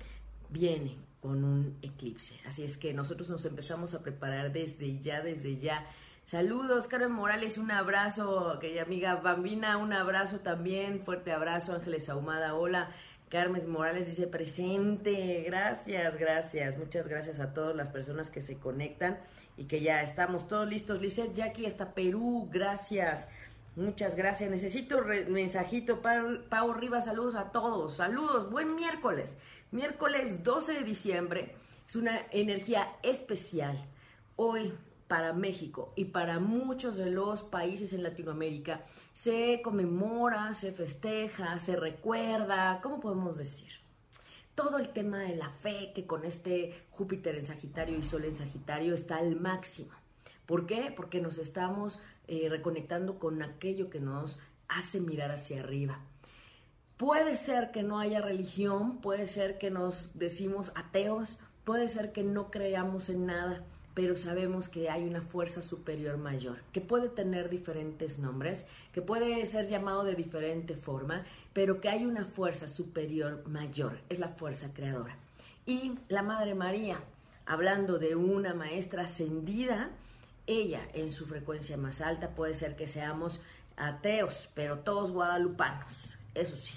viene 0.49 0.97
con 1.21 1.43
un 1.43 1.77
eclipse. 1.81 2.35
Así 2.45 2.63
es 2.63 2.77
que 2.77 2.93
nosotros 2.93 3.29
nos 3.29 3.45
empezamos 3.45 3.93
a 3.93 4.01
preparar 4.01 4.51
desde 4.51 4.99
ya, 4.99 5.21
desde 5.21 5.57
ya. 5.57 5.85
Saludos, 6.25 6.87
Carmen 6.87 7.11
Morales, 7.11 7.57
un 7.57 7.71
abrazo, 7.71 8.57
querida 8.59 8.83
amiga 8.83 9.15
Bambina, 9.15 9.77
un 9.77 9.93
abrazo 9.93 10.39
también, 10.39 10.99
fuerte 10.99 11.31
abrazo, 11.31 11.73
Ángeles 11.73 12.09
Ahumada, 12.09 12.55
hola. 12.55 12.91
Carmen 13.29 13.69
Morales 13.71 14.07
dice 14.07 14.27
presente, 14.27 15.43
gracias, 15.45 16.17
gracias, 16.17 16.77
muchas 16.77 17.07
gracias 17.07 17.39
a 17.39 17.53
todas 17.53 17.75
las 17.75 17.89
personas 17.89 18.29
que 18.29 18.41
se 18.41 18.57
conectan 18.57 19.19
y 19.55 19.65
que 19.65 19.81
ya 19.81 20.01
estamos 20.01 20.47
todos 20.47 20.67
listos. 20.67 21.01
Lizeth 21.01 21.33
Jackie 21.33 21.65
hasta 21.65 21.93
Perú, 21.93 22.49
gracias. 22.51 23.29
Muchas 23.75 24.17
gracias. 24.17 24.49
Necesito 24.49 25.01
mensajito. 25.29 26.01
Pau, 26.01 26.39
Pau 26.49 26.73
Rivas, 26.73 27.05
saludos 27.05 27.35
a 27.35 27.51
todos. 27.51 27.95
Saludos. 27.95 28.49
Buen 28.51 28.75
miércoles. 28.75 29.37
Miércoles 29.71 30.43
12 30.43 30.73
de 30.73 30.83
diciembre. 30.83 31.55
Es 31.87 31.95
una 31.95 32.27
energía 32.31 32.97
especial. 33.03 33.77
Hoy 34.35 34.73
para 35.07 35.31
México 35.31 35.93
y 35.95 36.05
para 36.05 36.39
muchos 36.39 36.97
de 36.97 37.09
los 37.09 37.41
países 37.41 37.93
en 37.93 38.03
Latinoamérica 38.03 38.85
se 39.13 39.61
conmemora, 39.63 40.53
se 40.55 40.73
festeja, 40.73 41.57
se 41.59 41.77
recuerda, 41.77 42.81
¿cómo 42.83 42.99
podemos 42.99 43.37
decir? 43.37 43.71
Todo 44.55 44.77
el 44.77 44.89
tema 44.89 45.19
de 45.19 45.37
la 45.37 45.49
fe 45.49 45.93
que 45.95 46.05
con 46.05 46.25
este 46.25 46.73
Júpiter 46.89 47.35
en 47.35 47.45
Sagitario 47.45 47.97
y 47.97 48.03
Sol 48.03 48.25
en 48.25 48.35
Sagitario 48.35 48.93
está 48.93 49.19
al 49.19 49.39
máximo. 49.39 49.93
¿Por 50.45 50.65
qué? 50.65 50.93
Porque 50.93 51.21
nos 51.21 51.37
estamos 51.37 51.99
eh, 52.27 52.49
reconectando 52.49 53.19
con 53.19 53.41
aquello 53.41 53.89
que 53.89 54.01
nos 54.01 54.37
hace 54.67 54.99
mirar 54.99 55.31
hacia 55.31 55.61
arriba. 55.61 56.01
Puede 57.01 57.35
ser 57.35 57.71
que 57.71 57.81
no 57.81 57.99
haya 57.99 58.21
religión, 58.21 58.99
puede 58.99 59.25
ser 59.25 59.57
que 59.57 59.71
nos 59.71 60.11
decimos 60.13 60.71
ateos, 60.75 61.39
puede 61.63 61.89
ser 61.89 62.11
que 62.11 62.21
no 62.21 62.51
creamos 62.51 63.09
en 63.09 63.25
nada, 63.25 63.63
pero 63.95 64.15
sabemos 64.15 64.69
que 64.69 64.87
hay 64.87 65.05
una 65.05 65.21
fuerza 65.21 65.63
superior 65.63 66.19
mayor, 66.19 66.59
que 66.71 66.79
puede 66.79 67.09
tener 67.09 67.49
diferentes 67.49 68.19
nombres, 68.19 68.67
que 68.93 69.01
puede 69.01 69.43
ser 69.47 69.67
llamado 69.67 70.03
de 70.03 70.13
diferente 70.13 70.75
forma, 70.75 71.25
pero 71.53 71.81
que 71.81 71.89
hay 71.89 72.05
una 72.05 72.23
fuerza 72.23 72.67
superior 72.67 73.47
mayor, 73.47 73.97
es 74.09 74.19
la 74.19 74.29
fuerza 74.29 74.71
creadora. 74.71 75.17
Y 75.65 75.93
la 76.07 76.21
Madre 76.21 76.53
María, 76.53 76.99
hablando 77.47 77.97
de 77.97 78.15
una 78.15 78.53
maestra 78.53 79.05
ascendida, 79.05 79.89
ella 80.45 80.87
en 80.93 81.11
su 81.11 81.25
frecuencia 81.25 81.77
más 81.77 81.99
alta 81.99 82.35
puede 82.35 82.53
ser 82.53 82.75
que 82.75 82.85
seamos 82.85 83.41
ateos, 83.75 84.49
pero 84.53 84.81
todos 84.81 85.11
guadalupanos, 85.11 86.13
eso 86.35 86.55
sí. 86.55 86.75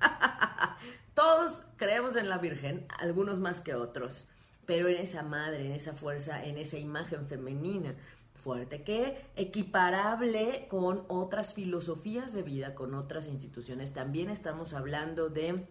todos 1.14 1.62
creemos 1.76 2.16
en 2.16 2.28
la 2.28 2.38
Virgen, 2.38 2.86
algunos 2.98 3.38
más 3.38 3.60
que 3.60 3.74
otros, 3.74 4.26
pero 4.66 4.88
en 4.88 4.96
esa 4.96 5.22
madre, 5.22 5.66
en 5.66 5.72
esa 5.72 5.94
fuerza, 5.94 6.44
en 6.44 6.58
esa 6.58 6.78
imagen 6.78 7.26
femenina 7.26 7.94
fuerte, 8.34 8.82
que 8.82 9.20
equiparable 9.36 10.66
con 10.68 11.04
otras 11.08 11.54
filosofías 11.54 12.32
de 12.32 12.42
vida, 12.42 12.74
con 12.74 12.94
otras 12.94 13.28
instituciones. 13.28 13.92
También 13.92 14.30
estamos 14.30 14.72
hablando 14.72 15.28
de, 15.28 15.66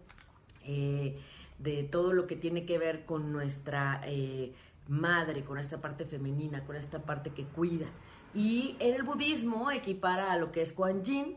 eh, 0.64 1.18
de 1.58 1.82
todo 1.84 2.12
lo 2.12 2.26
que 2.26 2.36
tiene 2.36 2.66
que 2.66 2.78
ver 2.78 3.04
con 3.04 3.32
nuestra... 3.32 4.02
Eh, 4.04 4.52
madre, 4.88 5.44
con 5.44 5.58
esta 5.58 5.80
parte 5.80 6.04
femenina, 6.04 6.64
con 6.64 6.74
esta 6.74 7.00
parte 7.00 7.30
que 7.30 7.44
cuida. 7.44 7.86
Y 8.34 8.76
en 8.80 8.94
el 8.94 9.02
budismo 9.02 9.70
equipara 9.70 10.32
a 10.32 10.36
lo 10.36 10.50
que 10.50 10.62
es 10.62 10.72
Kuan 10.72 11.04
Yin, 11.04 11.36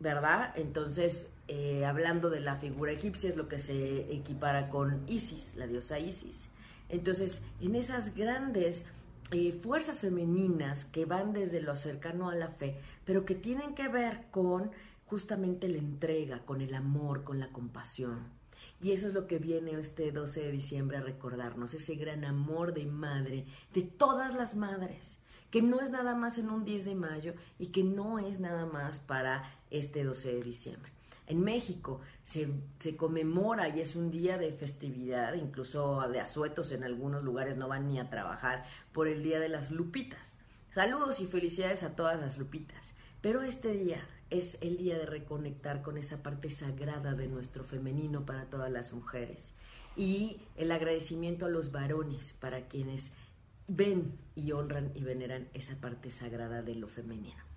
¿verdad? 0.00 0.52
Entonces, 0.56 1.28
eh, 1.54 1.84
hablando 1.84 2.30
de 2.30 2.40
la 2.40 2.56
figura 2.56 2.92
egipcia, 2.92 3.28
es 3.28 3.36
lo 3.36 3.46
que 3.46 3.58
se 3.58 4.10
equipara 4.10 4.70
con 4.70 5.02
Isis, 5.06 5.54
la 5.54 5.66
diosa 5.66 5.98
Isis. 5.98 6.48
Entonces, 6.88 7.42
en 7.60 7.74
esas 7.74 8.14
grandes 8.14 8.86
eh, 9.32 9.52
fuerzas 9.52 10.00
femeninas 10.00 10.86
que 10.86 11.04
van 11.04 11.34
desde 11.34 11.60
lo 11.60 11.76
cercano 11.76 12.30
a 12.30 12.34
la 12.34 12.48
fe, 12.48 12.78
pero 13.04 13.26
que 13.26 13.34
tienen 13.34 13.74
que 13.74 13.88
ver 13.88 14.24
con 14.30 14.70
justamente 15.04 15.68
la 15.68 15.76
entrega, 15.76 16.38
con 16.46 16.62
el 16.62 16.74
amor, 16.74 17.22
con 17.22 17.38
la 17.38 17.48
compasión. 17.48 18.20
Y 18.80 18.92
eso 18.92 19.08
es 19.08 19.12
lo 19.12 19.26
que 19.26 19.38
viene 19.38 19.72
este 19.72 20.10
12 20.10 20.40
de 20.40 20.52
diciembre 20.52 20.96
a 20.96 21.02
recordarnos, 21.02 21.74
ese 21.74 21.96
gran 21.96 22.24
amor 22.24 22.72
de 22.72 22.86
madre, 22.86 23.44
de 23.74 23.82
todas 23.82 24.34
las 24.34 24.56
madres, 24.56 25.18
que 25.50 25.60
no 25.60 25.82
es 25.82 25.90
nada 25.90 26.14
más 26.14 26.38
en 26.38 26.48
un 26.48 26.64
10 26.64 26.86
de 26.86 26.94
mayo 26.94 27.34
y 27.58 27.66
que 27.66 27.84
no 27.84 28.18
es 28.18 28.40
nada 28.40 28.64
más 28.64 29.00
para 29.00 29.52
este 29.70 30.02
12 30.02 30.32
de 30.32 30.42
diciembre. 30.42 30.92
En 31.26 31.40
México 31.40 32.00
se, 32.24 32.48
conmemora 32.96 33.68
y 33.68 33.80
es 33.80 33.96
un 33.96 34.10
día 34.10 34.38
de 34.38 34.52
festividad, 34.52 35.34
incluso 35.34 36.08
de 36.08 36.20
asuetos 36.20 36.72
en 36.72 36.84
algunos 36.84 37.22
lugares 37.22 37.56
no 37.56 37.68
van 37.68 37.88
ni 37.88 37.98
a 37.98 38.10
trabajar 38.10 38.64
por 38.92 39.08
el 39.08 39.22
Día 39.22 39.38
de 39.38 39.48
las 39.48 39.70
Lupitas. 39.70 40.38
Saludos 40.68 41.20
y 41.20 41.26
felicidades 41.26 41.82
a 41.82 41.94
todas 41.94 42.18
las 42.18 42.38
Lupitas. 42.38 42.94
Pero 43.20 43.42
este 43.42 43.72
día 43.72 44.04
es 44.30 44.58
el 44.60 44.78
día 44.78 44.98
de 44.98 45.06
reconectar 45.06 45.82
con 45.82 45.96
esa 45.96 46.22
parte 46.22 46.50
sagrada 46.50 47.14
de 47.14 47.28
nuestro 47.28 47.62
femenino 47.62 48.26
para 48.26 48.46
todas 48.46 48.70
las 48.70 48.92
mujeres 48.92 49.54
y 49.96 50.40
el 50.56 50.72
agradecimiento 50.72 51.46
a 51.46 51.50
los 51.50 51.70
varones 51.70 52.32
para 52.32 52.66
quienes 52.66 53.12
ven 53.68 54.18
y 54.34 54.52
honran 54.52 54.90
y 54.94 55.04
veneran 55.04 55.48
esa 55.54 55.76
parte 55.76 56.10
sagrada 56.10 56.62
de 56.62 56.74
lo 56.74 56.88
femenino. 56.88 57.51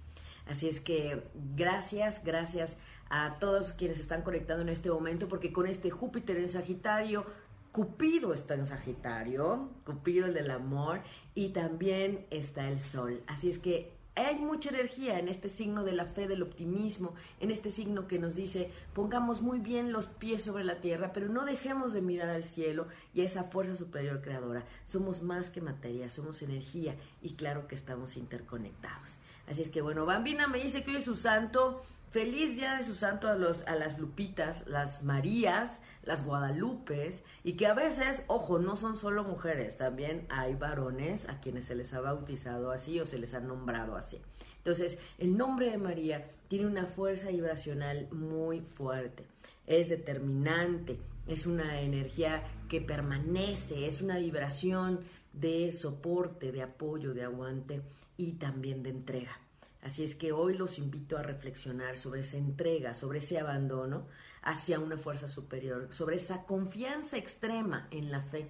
Así 0.48 0.70
es 0.70 0.80
que 0.80 1.24
gracias, 1.56 2.24
gracias 2.24 2.78
a 3.10 3.38
todos 3.40 3.74
quienes 3.74 4.00
están 4.00 4.22
conectando 4.22 4.62
en 4.64 4.70
este 4.70 4.90
momento, 4.90 5.28
porque 5.28 5.52
con 5.52 5.68
este 5.68 5.90
Júpiter 5.90 6.38
en 6.38 6.50
Sagitario, 6.50 7.26
Cupido 7.72 8.34
está 8.34 8.54
en 8.54 8.66
Sagitario, 8.66 9.70
Cupido 9.86 10.28
el 10.28 10.34
del 10.34 10.52
amor, 10.52 11.02
y 11.34 11.50
también 11.50 12.26
está 12.30 12.70
el 12.70 12.80
Sol. 12.80 13.22
Así 13.28 13.50
es 13.50 13.60
que 13.60 13.92
hay 14.16 14.38
mucha 14.38 14.70
energía 14.70 15.20
en 15.20 15.28
este 15.28 15.50
signo 15.50 15.84
de 15.84 15.92
la 15.92 16.06
fe, 16.06 16.28
del 16.28 16.42
optimismo, 16.42 17.14
en 17.42 17.52
este 17.52 17.70
signo 17.70 18.08
que 18.08 18.18
nos 18.18 18.36
dice, 18.36 18.72
pongamos 18.94 19.42
muy 19.42 19.60
bien 19.60 19.92
los 19.92 20.08
pies 20.08 20.44
sobre 20.44 20.64
la 20.64 20.80
tierra, 20.80 21.12
pero 21.12 21.28
no 21.28 21.44
dejemos 21.44 21.92
de 21.92 22.02
mirar 22.02 22.30
al 22.30 22.44
cielo 22.44 22.88
y 23.14 23.22
a 23.22 23.26
esa 23.26 23.44
fuerza 23.44 23.76
superior 23.76 24.22
creadora. 24.22 24.64
Somos 24.86 25.22
más 25.22 25.50
que 25.50 25.60
materia, 25.60 26.08
somos 26.08 26.42
energía 26.42 26.96
y 27.22 27.34
claro 27.34 27.68
que 27.68 27.76
estamos 27.76 28.16
interconectados. 28.16 29.18
Así 29.48 29.62
es 29.62 29.70
que 29.70 29.82
bueno, 29.82 30.06
Bambina 30.06 30.48
me 30.48 30.60
dice 30.60 30.84
que 30.84 30.92
hoy 30.92 30.98
es 30.98 31.04
su 31.04 31.16
santo, 31.16 31.82
Feliz 32.16 32.56
día 32.56 32.78
de 32.78 32.84
su 32.84 32.96
santo 32.96 33.28
a, 33.28 33.36
los, 33.36 33.64
a 33.64 33.76
las 33.76 34.00
Lupitas, 34.00 34.64
las 34.68 35.04
Marías, 35.04 35.82
las 36.04 36.26
Guadalupes, 36.26 37.24
y 37.44 37.58
que 37.58 37.68
a 37.68 37.74
veces, 37.74 38.24
ojo, 38.28 38.58
no 38.58 38.78
son 38.78 38.96
solo 38.96 39.26
mujeres, 39.26 39.76
también 39.76 40.26
hay 40.30 40.56
varones 40.56 41.28
a 41.28 41.42
quienes 41.42 41.66
se 41.66 41.76
les 41.76 41.94
ha 41.94 42.00
bautizado 42.00 42.72
así 42.72 43.02
o 43.02 43.06
se 43.06 43.18
les 43.18 43.34
ha 43.34 43.42
nombrado 43.42 43.98
así. 43.98 44.22
Entonces, 44.60 44.98
el 45.18 45.36
nombre 45.36 45.70
de 45.70 45.78
María 45.78 46.26
tiene 46.48 46.68
una 46.68 46.86
fuerza 46.86 47.28
vibracional 47.32 48.08
muy 48.12 48.62
fuerte, 48.62 49.26
es 49.68 49.90
determinante, 49.90 50.98
es 51.28 51.46
una 51.46 51.82
energía 51.82 52.44
que 52.70 52.80
permanece, 52.80 53.88
es 53.88 54.00
una 54.00 54.20
vibración 54.20 55.02
de 55.34 55.70
soporte, 55.74 56.54
de 56.54 56.64
apoyo, 56.64 57.14
de 57.14 57.24
aguante 57.24 57.82
y 58.18 58.34
también 58.34 58.84
de 58.84 58.90
entrega. 58.90 59.40
Así 59.82 60.04
es 60.04 60.16
que 60.16 60.32
hoy 60.32 60.58
los 60.58 60.80
invito 60.80 61.18
a 61.18 61.22
reflexionar 61.22 61.96
sobre 61.98 62.22
esa 62.22 62.38
entrega, 62.38 62.96
sobre 62.96 63.20
ese 63.20 63.40
abandono 63.40 64.08
hacia 64.42 64.80
una 64.80 64.98
fuerza 64.98 65.28
superior, 65.28 65.88
sobre 65.92 66.16
esa 66.16 66.44
confianza 66.46 67.18
extrema 67.18 67.88
en 67.92 68.12
la 68.12 68.22
fe, 68.22 68.50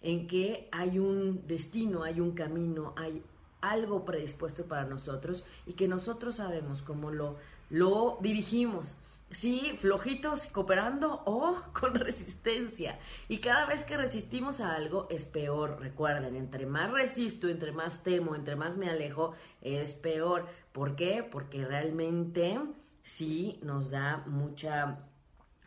en 0.00 0.28
que 0.28 0.68
hay 0.70 1.00
un 1.00 1.46
destino, 1.46 2.04
hay 2.04 2.20
un 2.20 2.32
camino, 2.32 2.94
hay 2.96 3.22
algo 3.60 4.04
predispuesto 4.04 4.66
para 4.66 4.84
nosotros 4.84 5.44
y 5.66 5.72
que 5.72 5.88
nosotros 5.88 6.36
sabemos 6.36 6.82
cómo 6.82 7.10
lo, 7.10 7.36
lo 7.68 8.18
dirigimos 8.22 8.96
sí, 9.30 9.76
flojitos, 9.78 10.46
cooperando 10.48 11.22
o 11.26 11.62
con 11.78 11.94
resistencia. 11.94 12.98
Y 13.28 13.38
cada 13.38 13.66
vez 13.66 13.84
que 13.84 13.96
resistimos 13.96 14.60
a 14.60 14.74
algo 14.74 15.06
es 15.10 15.24
peor. 15.24 15.78
Recuerden, 15.80 16.36
entre 16.36 16.66
más 16.66 16.90
resisto, 16.90 17.48
entre 17.48 17.72
más 17.72 18.02
temo, 18.02 18.34
entre 18.34 18.56
más 18.56 18.76
me 18.76 18.88
alejo, 18.88 19.34
es 19.60 19.94
peor. 19.94 20.46
¿Por 20.72 20.96
qué? 20.96 21.22
Porque 21.22 21.64
realmente 21.64 22.58
sí 23.02 23.58
nos 23.62 23.90
da 23.90 24.24
mucha 24.26 24.98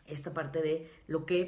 esta 0.06 0.34
parte 0.34 0.60
de 0.60 0.90
lo 1.06 1.24
que 1.24 1.44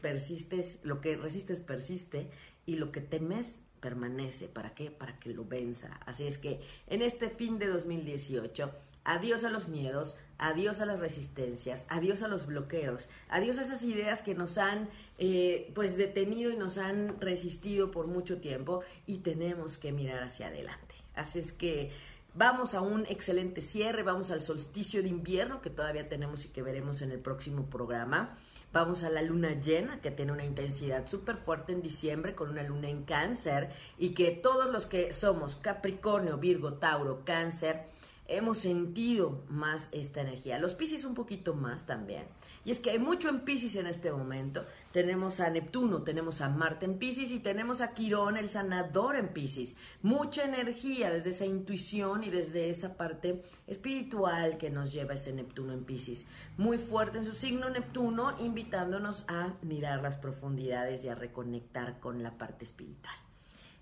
persistes, 0.00 0.80
lo 0.82 1.00
que 1.00 1.16
resistes 1.16 1.60
persiste 1.60 2.30
y 2.64 2.76
lo 2.76 2.90
que 2.90 3.00
temes 3.00 3.62
permanece. 3.80 4.48
¿Para 4.48 4.74
qué? 4.74 4.90
Para 4.90 5.18
que 5.18 5.30
lo 5.30 5.44
venza. 5.44 6.00
Así 6.06 6.26
es 6.26 6.38
que 6.38 6.60
en 6.86 7.02
este 7.02 7.30
fin 7.30 7.58
de 7.58 7.66
2018 7.66 8.72
Adiós 9.08 9.42
a 9.44 9.48
los 9.48 9.68
miedos, 9.68 10.16
adiós 10.36 10.82
a 10.82 10.84
las 10.84 11.00
resistencias, 11.00 11.86
adiós 11.88 12.22
a 12.22 12.28
los 12.28 12.44
bloqueos, 12.44 13.08
adiós 13.30 13.56
a 13.56 13.62
esas 13.62 13.82
ideas 13.82 14.20
que 14.20 14.34
nos 14.34 14.58
han 14.58 14.90
eh, 15.16 15.72
pues 15.74 15.96
detenido 15.96 16.50
y 16.50 16.56
nos 16.56 16.76
han 16.76 17.18
resistido 17.18 17.90
por 17.90 18.06
mucho 18.06 18.36
tiempo 18.36 18.82
y 19.06 19.20
tenemos 19.20 19.78
que 19.78 19.92
mirar 19.92 20.22
hacia 20.22 20.48
adelante. 20.48 20.94
Así 21.14 21.38
es 21.38 21.54
que 21.54 21.90
vamos 22.34 22.74
a 22.74 22.82
un 22.82 23.06
excelente 23.06 23.62
cierre, 23.62 24.02
vamos 24.02 24.30
al 24.30 24.42
solsticio 24.42 25.02
de 25.02 25.08
invierno 25.08 25.62
que 25.62 25.70
todavía 25.70 26.06
tenemos 26.06 26.44
y 26.44 26.48
que 26.50 26.60
veremos 26.60 27.00
en 27.00 27.10
el 27.10 27.20
próximo 27.20 27.64
programa. 27.70 28.36
Vamos 28.74 29.04
a 29.04 29.08
la 29.08 29.22
luna 29.22 29.58
llena, 29.58 30.02
que 30.02 30.10
tiene 30.10 30.32
una 30.32 30.44
intensidad 30.44 31.06
súper 31.06 31.38
fuerte 31.38 31.72
en 31.72 31.80
diciembre, 31.80 32.34
con 32.34 32.50
una 32.50 32.62
luna 32.62 32.90
en 32.90 33.04
cáncer, 33.04 33.70
y 33.96 34.10
que 34.10 34.32
todos 34.32 34.70
los 34.70 34.84
que 34.84 35.14
somos 35.14 35.56
Capricornio, 35.56 36.36
Virgo, 36.36 36.74
Tauro, 36.74 37.24
Cáncer, 37.24 37.86
hemos 38.28 38.58
sentido 38.58 39.42
más 39.48 39.88
esta 39.90 40.20
energía. 40.20 40.58
Los 40.58 40.74
Pisces 40.74 41.04
un 41.04 41.14
poquito 41.14 41.54
más 41.54 41.86
también. 41.86 42.24
Y 42.64 42.70
es 42.70 42.78
que 42.78 42.90
hay 42.90 42.98
mucho 42.98 43.30
en 43.30 43.40
Pisces 43.40 43.74
en 43.76 43.86
este 43.86 44.12
momento. 44.12 44.66
Tenemos 44.92 45.40
a 45.40 45.48
Neptuno, 45.48 46.02
tenemos 46.02 46.42
a 46.42 46.50
Marte 46.50 46.84
en 46.84 46.98
Pisces 46.98 47.30
y 47.30 47.40
tenemos 47.40 47.80
a 47.80 47.94
Quirón, 47.94 48.36
el 48.36 48.48
sanador 48.48 49.16
en 49.16 49.28
Pisces. 49.28 49.76
Mucha 50.02 50.44
energía 50.44 51.10
desde 51.10 51.30
esa 51.30 51.46
intuición 51.46 52.22
y 52.22 52.30
desde 52.30 52.68
esa 52.68 52.96
parte 52.98 53.42
espiritual 53.66 54.58
que 54.58 54.70
nos 54.70 54.92
lleva 54.92 55.14
ese 55.14 55.32
Neptuno 55.32 55.72
en 55.72 55.84
Pisces. 55.84 56.26
Muy 56.58 56.76
fuerte 56.76 57.18
en 57.18 57.24
su 57.24 57.32
signo 57.32 57.70
Neptuno, 57.70 58.38
invitándonos 58.38 59.24
a 59.28 59.54
mirar 59.62 60.02
las 60.02 60.18
profundidades 60.18 61.02
y 61.02 61.08
a 61.08 61.14
reconectar 61.14 61.98
con 61.98 62.22
la 62.22 62.36
parte 62.36 62.66
espiritual. 62.66 63.14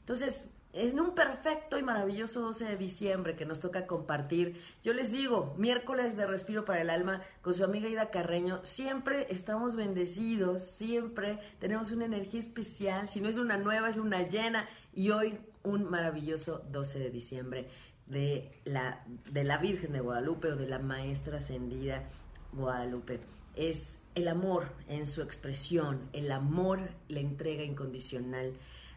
Entonces, 0.01 0.51
es 0.77 0.93
un 0.93 1.15
perfecto 1.15 1.79
y 1.79 1.83
maravilloso 1.83 2.43
12 2.43 2.67
de 2.67 2.77
diciembre 2.77 3.35
que 3.35 3.47
nos 3.47 3.61
toca 3.61 3.87
compartir. 3.87 4.61
Yo 4.85 4.93
les 4.93 5.11
digo, 5.11 5.55
miércoles 5.57 6.19
de 6.19 6.27
Respiro 6.27 6.67
para 6.67 6.83
el 6.83 6.91
Alma 6.91 7.23
con 7.41 7.55
su 7.55 7.65
amiga 7.65 7.89
Ida 7.89 8.11
Carreño. 8.11 8.61
Siempre 8.63 9.27
estamos 9.31 9.75
bendecidos, 9.75 10.63
siempre 10.63 11.39
tenemos 11.61 11.93
una 11.93 12.05
energía 12.05 12.41
especial. 12.41 13.09
Si 13.09 13.23
no 13.23 13.31
es 13.31 13.37
luna 13.37 13.57
nueva, 13.57 13.89
es 13.89 13.97
luna 13.97 14.29
llena. 14.29 14.69
Y 14.95 15.11
hoy 15.11 15.39
un 15.63 15.89
maravilloso 15.89 16.63
12 16.71 16.99
de 16.99 17.11
diciembre 17.11 17.69
de 18.07 18.53
la, 18.65 19.03
de 19.33 19.45
la 19.45 19.57
Virgen 19.57 19.95
de 19.95 20.01
Guadalupe 20.01 20.53
o 20.53 20.57
de 20.57 20.69
la 20.69 20.79
Maestra 20.79 21.39
Ascendida 21.39 22.05
Guadalupe. 22.53 23.21
Es 23.55 23.99
el 24.15 24.29
amor 24.29 24.73
en 24.89 25.07
su 25.07 25.23
expresión, 25.23 26.11
el 26.13 26.31
amor, 26.31 26.81
la 27.09 27.21
entrega 27.21 27.63
incondicional 27.63 28.53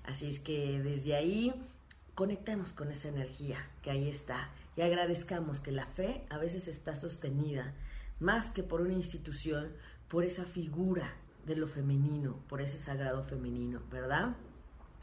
Así 0.09 0.27
es 0.27 0.39
que 0.39 0.81
desde 0.81 1.15
ahí 1.15 1.53
conectemos 2.15 2.73
con 2.73 2.91
esa 2.91 3.09
energía 3.09 3.69
que 3.83 3.91
ahí 3.91 4.09
está 4.09 4.49
y 4.75 4.81
agradezcamos 4.81 5.59
que 5.59 5.71
la 5.71 5.85
fe 5.85 6.25
a 6.31 6.39
veces 6.39 6.67
está 6.67 6.95
sostenida 6.95 7.75
más 8.19 8.49
que 8.49 8.63
por 8.63 8.81
una 8.81 8.93
institución, 8.93 9.71
por 10.07 10.25
esa 10.25 10.45
figura 10.45 11.13
de 11.45 11.55
lo 11.55 11.67
femenino, 11.67 12.39
por 12.49 12.59
ese 12.59 12.79
sagrado 12.79 13.21
femenino, 13.21 13.81
¿verdad? 13.91 14.35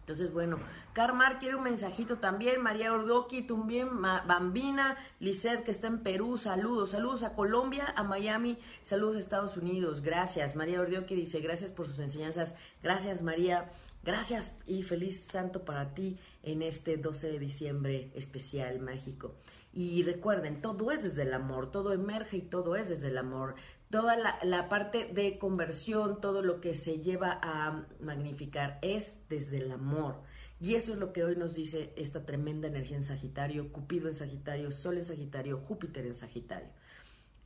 Entonces, 0.00 0.32
bueno, 0.32 0.58
Carmar 0.92 1.38
quiere 1.38 1.54
un 1.54 1.62
mensajito 1.62 2.18
también, 2.18 2.60
María 2.60 2.92
Ordoqui, 2.92 3.42
también 3.42 4.02
Bambina, 4.02 4.96
Lisette 5.20 5.62
que 5.62 5.70
está 5.70 5.86
en 5.86 6.00
Perú, 6.00 6.36
saludos, 6.36 6.90
saludos 6.90 7.22
a 7.22 7.34
Colombia, 7.34 7.92
a 7.96 8.02
Miami, 8.02 8.58
saludos 8.82 9.16
a 9.16 9.20
Estados 9.20 9.56
Unidos, 9.56 10.02
gracias. 10.02 10.56
María 10.56 10.80
Ordoqui 10.80 11.14
dice, 11.14 11.40
gracias 11.40 11.70
por 11.70 11.86
sus 11.86 12.00
enseñanzas, 12.00 12.56
gracias 12.82 13.22
María. 13.22 13.70
Gracias 14.06 14.54
y 14.68 14.84
feliz 14.84 15.20
santo 15.20 15.64
para 15.64 15.92
ti 15.92 16.16
en 16.44 16.62
este 16.62 16.96
12 16.96 17.32
de 17.32 17.38
diciembre 17.40 18.12
especial 18.14 18.78
mágico. 18.78 19.34
Y 19.72 20.04
recuerden, 20.04 20.60
todo 20.60 20.92
es 20.92 21.02
desde 21.02 21.22
el 21.22 21.34
amor, 21.34 21.72
todo 21.72 21.92
emerge 21.92 22.36
y 22.36 22.42
todo 22.42 22.76
es 22.76 22.88
desde 22.88 23.08
el 23.08 23.18
amor. 23.18 23.56
Toda 23.90 24.16
la, 24.16 24.68
parte 24.68 25.10
de 25.12 25.38
conversión, 25.38 26.20
todo 26.20 26.42
lo 26.42 26.60
que 26.60 26.74
se 26.74 27.00
lleva 27.00 27.40
a 27.42 27.84
magnificar 27.98 28.78
es 28.80 29.22
desde 29.28 29.58
el 29.58 29.72
amor. 29.72 30.22
Y 30.60 30.76
eso 30.76 30.92
es 30.92 31.00
lo 31.00 31.12
que 31.12 31.24
hoy 31.24 31.34
nos 31.34 31.56
dice 31.56 31.92
esta 31.96 32.24
tremenda 32.24 32.68
energía 32.68 32.98
en 32.98 33.02
Sagitario, 33.02 33.72
Cupido 33.72 34.06
en 34.06 34.14
Sagitario, 34.14 34.70
Sol 34.70 34.98
en 34.98 35.04
Sagitario, 35.04 35.58
Júpiter 35.58 36.06
en 36.06 36.14
Sagitario. 36.14 36.68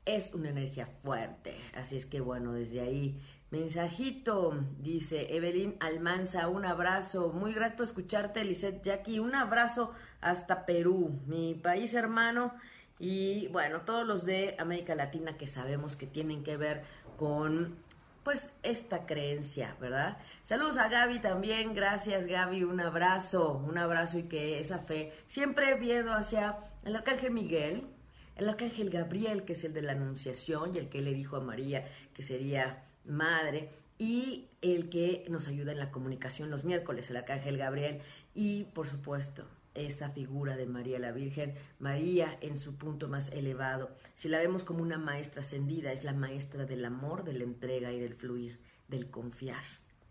Es 0.05 0.35
una 0.35 0.51
energía 0.51 0.87
fuerte. 1.03 1.57
Así 1.75 1.97
es 1.97 2.05
que 2.05 2.21
bueno, 2.21 2.53
desde 2.53 2.81
ahí 2.81 3.19
Mensajito, 3.51 4.65
dice 4.79 5.35
Evelyn 5.35 5.75
Almanza, 5.81 6.47
un 6.47 6.65
abrazo, 6.65 7.33
muy 7.33 7.53
grato 7.53 7.83
escucharte, 7.83 8.45
Lisette 8.45 8.81
Jackie, 8.85 9.19
un 9.19 9.35
abrazo 9.35 9.93
hasta 10.21 10.67
Perú, 10.67 11.19
mi 11.27 11.55
país 11.55 11.95
hermano, 11.95 12.55
y 13.01 13.49
bueno, 13.49 13.81
todos 13.81 14.07
los 14.07 14.25
de 14.25 14.55
América 14.61 14.95
Latina 14.95 15.37
que 15.37 15.49
sabemos 15.49 15.97
que 15.97 16.07
tienen 16.07 16.45
que 16.45 16.57
ver 16.57 16.83
con 17.17 17.75
pues 18.23 18.51
esta 18.63 19.05
creencia, 19.05 19.77
¿verdad? 19.81 20.19
Saludos 20.45 20.79
a 20.79 20.89
Gaby 20.89 21.19
también, 21.19 21.75
gracias 21.75 22.29
Gaby, 22.29 22.63
un 22.63 22.79
abrazo, 22.79 23.55
un 23.55 23.79
abrazo 23.79 24.21
y 24.21 24.25
que 24.25 24.61
esa 24.61 24.79
fe, 24.79 25.13
siempre 25.27 25.75
viendo 25.75 26.13
hacia 26.13 26.57
el 26.85 26.95
arcángel 26.95 27.33
Miguel, 27.33 27.89
el 28.37 28.49
arcángel 28.49 28.91
Gabriel, 28.91 29.43
que 29.43 29.55
es 29.55 29.65
el 29.65 29.73
de 29.73 29.83
la 29.83 29.93
Anunciación 29.93 30.73
y 30.73 30.79
el 30.79 30.89
que 30.89 31.03
le 31.03 31.15
dijo 31.15 31.35
a 31.35 31.41
María 31.41 31.89
que 32.15 32.23
sería 32.23 32.85
madre, 33.05 33.71
y 33.99 34.49
el 34.63 34.89
que 34.89 35.27
nos 35.29 35.49
ayuda 35.49 35.73
en 35.73 35.79
la 35.79 35.91
comunicación 35.91 36.51
los 36.51 36.65
miércoles, 36.65 37.11
el 37.11 37.17
arcángel 37.17 37.59
Gabriel, 37.59 38.01
y 38.35 38.65
por 38.65 38.87
supuesto, 38.87 39.47
esa 39.75 40.11
figura 40.11 40.57
de 40.57 40.67
María 40.67 40.99
la 40.99 41.13
Virgen, 41.13 41.55
María 41.79 42.37
en 42.41 42.59
su 42.59 42.75
punto 42.75 43.09
más 43.09 43.31
elevado. 43.31 43.91
Si 44.15 44.29
la 44.29 44.39
vemos 44.39 44.65
como 44.65 44.83
una 44.83 44.99
maestra 44.99 45.41
ascendida, 45.41 45.93
es 45.93 46.05
la 46.05 46.13
maestra 46.13 46.65
del 46.65 46.85
amor, 46.85 47.25
de 47.25 47.35
la 47.35 47.45
entrega 47.45 47.93
y 47.93 48.01
del 48.01 48.15
fluir, 48.15 48.59
del 48.89 49.11
confiar. 49.11 49.63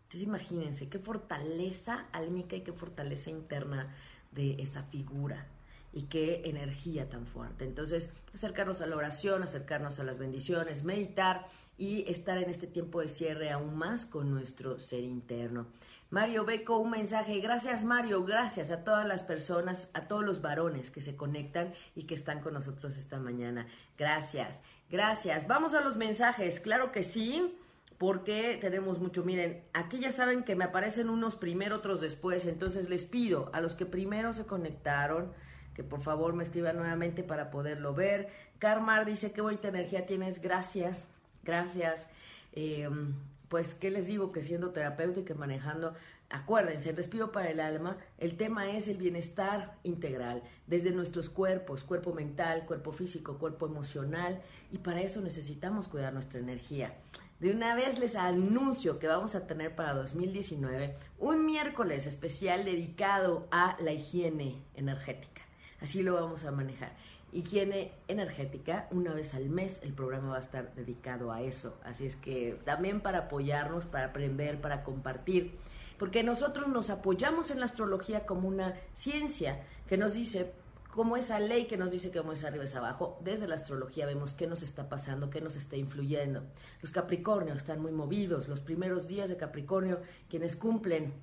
Entonces 0.04 0.24
imagínense 0.24 0.90
qué 0.90 0.98
fortaleza 1.00 2.08
álmica 2.12 2.56
y 2.56 2.62
qué 2.62 2.74
fortaleza 2.74 3.30
interna 3.30 3.94
de 4.32 4.62
esa 4.62 4.84
figura 4.84 5.48
y 5.92 6.04
qué 6.04 6.42
energía 6.46 7.10
tan 7.10 7.26
fuerte. 7.26 7.66
Entonces, 7.66 8.12
acercarnos 8.34 8.82
a 8.82 8.86
la 8.86 8.96
oración, 8.96 9.44
acercarnos 9.44 10.00
a 10.00 10.04
las 10.04 10.20
bendiciones, 10.20 10.84
meditar 10.84 11.48
y 11.80 12.04
estar 12.12 12.38
en 12.38 12.50
este 12.50 12.68
tiempo 12.68 13.00
de 13.02 13.08
cierre 13.08 13.50
aún 13.50 13.76
más 13.78 14.06
con 14.06 14.30
nuestro 14.30 14.78
ser 14.80 15.00
interno. 15.00 15.66
Mario 16.12 16.44
Beco, 16.44 16.78
un 16.78 16.92
mensaje. 16.92 17.40
Gracias 17.40 17.86
Mario, 17.86 18.26
gracias 18.26 18.70
a 18.70 18.84
todas 18.84 19.08
las 19.08 19.24
personas, 19.24 19.90
a 19.94 20.08
todos 20.08 20.26
los 20.26 20.42
varones 20.42 20.92
que 20.92 21.02
se 21.02 21.16
conectan 21.16 21.74
y 21.96 22.04
que 22.04 22.16
están 22.16 22.42
con 22.42 22.54
nosotros 22.54 22.98
esta 22.98 23.18
mañana. 23.20 23.66
Gracias, 23.98 24.62
gracias. 24.92 25.48
Vamos 25.48 25.74
a 25.74 25.82
los 25.82 25.96
mensajes, 25.96 26.60
claro 26.60 26.92
que 26.92 27.02
sí 27.02 27.56
porque 27.98 28.58
tenemos 28.60 29.00
mucho. 29.00 29.24
Miren, 29.24 29.64
aquí 29.74 30.00
ya 30.00 30.12
saben 30.12 30.44
que 30.44 30.56
me 30.56 30.66
aparecen 30.66 31.10
unos 31.10 31.36
primero, 31.36 31.78
otros 31.78 32.02
después, 32.02 32.46
entonces 32.46 32.90
les 32.90 33.06
pido 33.06 33.50
a 33.54 33.62
los 33.62 33.76
que 33.76 33.86
primero 33.86 34.34
se 34.34 34.46
conectaron 34.46 35.32
que 35.80 35.84
por 35.86 36.02
favor 36.02 36.34
me 36.34 36.44
escriban 36.44 36.76
nuevamente 36.76 37.24
para 37.24 37.50
poderlo 37.50 37.94
ver. 37.94 38.28
Carmar 38.58 39.06
dice, 39.06 39.32
qué 39.32 39.40
bonita 39.40 39.70
energía 39.70 40.06
tienes, 40.06 40.42
gracias. 40.42 41.08
Gracias. 41.50 42.10
Em, 42.54 43.16
pues, 43.48 43.74
¿qué 43.74 43.90
les 43.90 44.06
digo? 44.06 44.32
Que 44.32 44.42
siendo 44.42 44.70
terapeuta 44.70 45.22
y 45.22 45.24
que 45.24 45.34
manejando, 45.34 45.96
acuérdense, 46.30 46.92
el 46.92 46.96
respiro 46.96 47.32
para 47.32 47.50
el 47.50 47.60
alma, 47.60 47.98
el 48.20 48.38
tema 48.38 48.70
es 48.70 48.88
el 48.88 48.98
bienestar 48.98 49.76
integral, 49.82 50.44
desde 50.68 50.92
nuestros 50.92 51.28
cuerpos, 51.28 51.84
cuerpo 51.84 52.14
mental, 52.14 52.68
cuerpo 52.68 52.92
físico, 52.92 53.40
cuerpo 53.40 53.66
emocional, 53.66 54.40
y 54.72 54.78
para 54.78 55.02
eso 55.02 55.22
necesitamos 55.22 55.88
cuidar 55.88 56.14
nuestra 56.14 56.40
energía. 56.40 56.94
De 57.40 57.50
una 57.52 57.74
vez 57.74 57.98
les 57.98 58.16
anuncio 58.16 59.00
que 59.00 59.08
vamos 59.08 59.34
a 59.34 59.48
tener 59.48 59.74
para 59.74 59.96
2019 59.96 60.94
un 61.18 61.48
miércoles 61.48 62.06
especial 62.06 62.64
dedicado 62.64 63.48
a 63.50 63.76
la 63.80 63.92
higiene 63.92 64.62
energética. 64.76 65.42
Así 65.82 66.04
lo 66.04 66.14
vamos 66.14 66.46
a 66.46 66.52
manejar 66.52 66.92
higiene 67.32 67.92
energética. 68.08 68.88
Una 68.92 69.14
vez 69.14 69.34
al 69.34 69.50
mes 69.50 69.80
el 69.84 69.94
programa 69.94 70.32
va 70.32 70.38
a 70.38 70.42
estar 70.42 70.74
dedicado 70.76 71.32
a 71.32 71.42
eso. 71.42 71.78
Así 71.84 72.06
es 72.06 72.16
que 72.16 72.60
también 72.66 73.02
para 73.02 73.20
apoyarnos, 73.20 73.86
para 73.86 74.08
aprender, 74.08 74.62
para 74.62 74.84
compartir. 74.84 75.58
Porque 75.98 76.24
nosotros 76.24 76.68
nos 76.68 76.90
apoyamos 76.90 77.52
en 77.52 77.60
la 77.60 77.66
astrología 77.66 78.26
como 78.26 78.48
una 78.48 78.74
ciencia 78.94 79.62
que 79.88 79.98
nos 79.98 80.14
dice, 80.14 80.54
como 80.90 81.18
esa 81.18 81.40
ley 81.40 81.66
que 81.66 81.78
nos 81.78 81.92
dice 81.92 82.10
que 82.10 82.20
vamos 82.20 82.44
arriba 82.44 82.64
es 82.64 82.76
abajo, 82.76 83.20
desde 83.24 83.48
la 83.48 83.56
astrología 83.56 84.06
vemos 84.06 84.34
qué 84.34 84.48
nos 84.48 84.64
está 84.64 84.88
pasando, 84.88 85.30
qué 85.30 85.42
nos 85.42 85.58
está 85.58 85.76
influyendo. 85.76 86.44
Los 86.82 86.92
Capricornios 86.92 87.58
están 87.58 87.82
muy 87.82 87.92
movidos, 87.92 88.48
los 88.48 88.62
primeros 88.62 89.08
días 89.08 89.30
de 89.30 89.38
Capricornio, 89.38 90.00
quienes 90.30 90.56
cumplen 90.56 91.14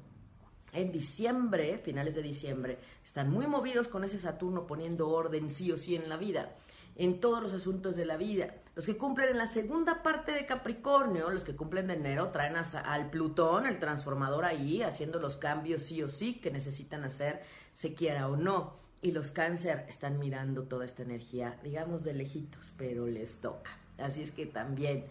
en 0.76 0.92
diciembre, 0.92 1.78
finales 1.78 2.14
de 2.14 2.22
diciembre, 2.22 2.78
están 3.02 3.30
muy 3.30 3.46
movidos 3.46 3.88
con 3.88 4.04
ese 4.04 4.18
Saturno 4.18 4.66
poniendo 4.66 5.08
orden 5.08 5.48
sí 5.48 5.72
o 5.72 5.76
sí 5.78 5.96
en 5.96 6.08
la 6.08 6.18
vida, 6.18 6.54
en 6.96 7.18
todos 7.18 7.42
los 7.42 7.54
asuntos 7.54 7.96
de 7.96 8.04
la 8.04 8.18
vida. 8.18 8.54
Los 8.74 8.84
que 8.84 8.98
cumplen 8.98 9.30
en 9.30 9.38
la 9.38 9.46
segunda 9.46 10.02
parte 10.02 10.32
de 10.32 10.44
Capricornio, 10.44 11.30
los 11.30 11.44
que 11.44 11.56
cumplen 11.56 11.86
de 11.86 11.94
enero, 11.94 12.28
traen 12.28 12.56
al 12.56 13.10
Plutón, 13.10 13.66
el 13.66 13.78
transformador 13.78 14.44
ahí, 14.44 14.82
haciendo 14.82 15.18
los 15.18 15.36
cambios 15.36 15.82
sí 15.82 16.02
o 16.02 16.08
sí 16.08 16.34
que 16.34 16.50
necesitan 16.50 17.04
hacer, 17.04 17.42
se 17.72 17.94
quiera 17.94 18.28
o 18.28 18.36
no. 18.36 18.84
y 19.02 19.12
los 19.12 19.30
cáncer 19.30 19.84
están 19.88 20.18
mirando 20.18 20.64
toda 20.64 20.84
esta 20.84 21.02
energía, 21.02 21.60
digamos 21.62 22.02
de 22.02 22.14
lejitos, 22.14 22.72
pero 22.76 23.06
les 23.06 23.36
toca. 23.36 23.78
Así 23.98 24.22
es 24.22 24.32
que 24.32 24.46
también. 24.46 25.04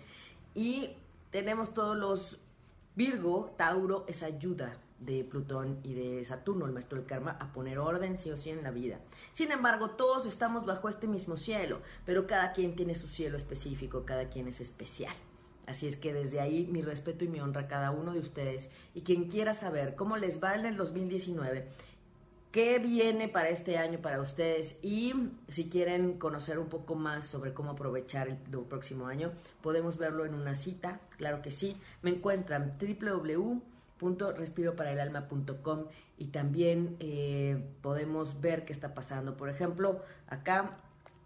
Y 0.54 0.90
tenemos 1.32 1.74
todos 1.74 1.96
los 1.96 2.40
Virgo, 2.96 3.54
Tauro, 3.58 4.06
esa 4.08 4.26
ayuda 4.26 4.78
de 5.00 5.24
Plutón 5.24 5.80
y 5.84 5.94
de 5.94 6.24
Saturno, 6.24 6.66
el 6.66 6.72
maestro 6.72 6.98
del 6.98 7.08
karma, 7.08 7.38
a 7.40 7.52
poner 7.52 7.80
orden 7.80 8.18
sí 8.18 8.32
o 8.32 8.38
sí 8.38 8.50
en 8.50 8.64
la 8.64 8.72
vida. 8.72 9.00
Sin 9.32 9.52
embargo, 9.52 9.92
todos 9.92 10.26
estamos 10.26 10.66
bajo 10.66 10.90
este 10.90 11.08
mismo 11.08 11.38
cielo, 11.38 11.82
pero 12.06 12.28
cada 12.28 12.52
quien 12.54 12.76
tiene 12.76 12.96
su 12.96 13.08
cielo 13.08 13.38
específico, 13.38 14.06
cada 14.06 14.30
quien 14.30 14.48
es 14.48 14.62
especial. 14.62 15.16
Así 15.68 15.88
es 15.88 15.98
que 15.98 16.14
desde 16.14 16.40
ahí 16.40 16.68
mi 16.72 16.82
respeto 16.82 17.26
y 17.26 17.28
mi 17.28 17.40
honra 17.40 17.62
a 17.62 17.68
cada 17.68 17.92
uno 17.92 18.14
de 18.14 18.20
ustedes 18.20 18.70
y 18.94 19.02
quien 19.02 19.26
quiera 19.26 19.54
saber 19.54 19.96
cómo 19.96 20.16
les 20.18 20.44
va 20.44 20.56
en 20.56 20.66
el 20.66 20.78
2019, 20.78 21.68
qué 22.52 22.80
viene 22.80 23.28
para 23.28 23.50
este 23.50 23.78
año 23.78 24.00
para 24.00 24.22
ustedes 24.22 24.78
y 24.82 25.14
si 25.50 25.68
quieren 25.70 26.20
conocer 26.20 26.60
un 26.60 26.70
poco 26.70 26.96
más 26.96 27.26
sobre 27.26 27.54
cómo 27.54 27.72
aprovechar 27.72 28.28
el, 28.30 28.38
próximo 28.38 29.08
año, 29.08 29.32
podemos 29.62 29.98
verlo 29.98 30.26
en 30.26 30.36
una 30.36 30.56
cita, 30.56 31.02
claro 31.18 31.42
que 31.42 31.52
sí. 31.52 31.78
Me 32.02 32.12
encuentran 32.12 32.78
www.respiroparaelalma.com 34.00 35.86
y 36.18 36.28
también 36.28 36.96
eh, 37.00 37.64
podemos 37.82 38.42
ver 38.42 38.66
qué 38.66 38.74
está 38.74 38.94
pasando. 38.94 39.38
Por 39.38 39.50
ejemplo, 39.50 40.02
acá 40.28 40.78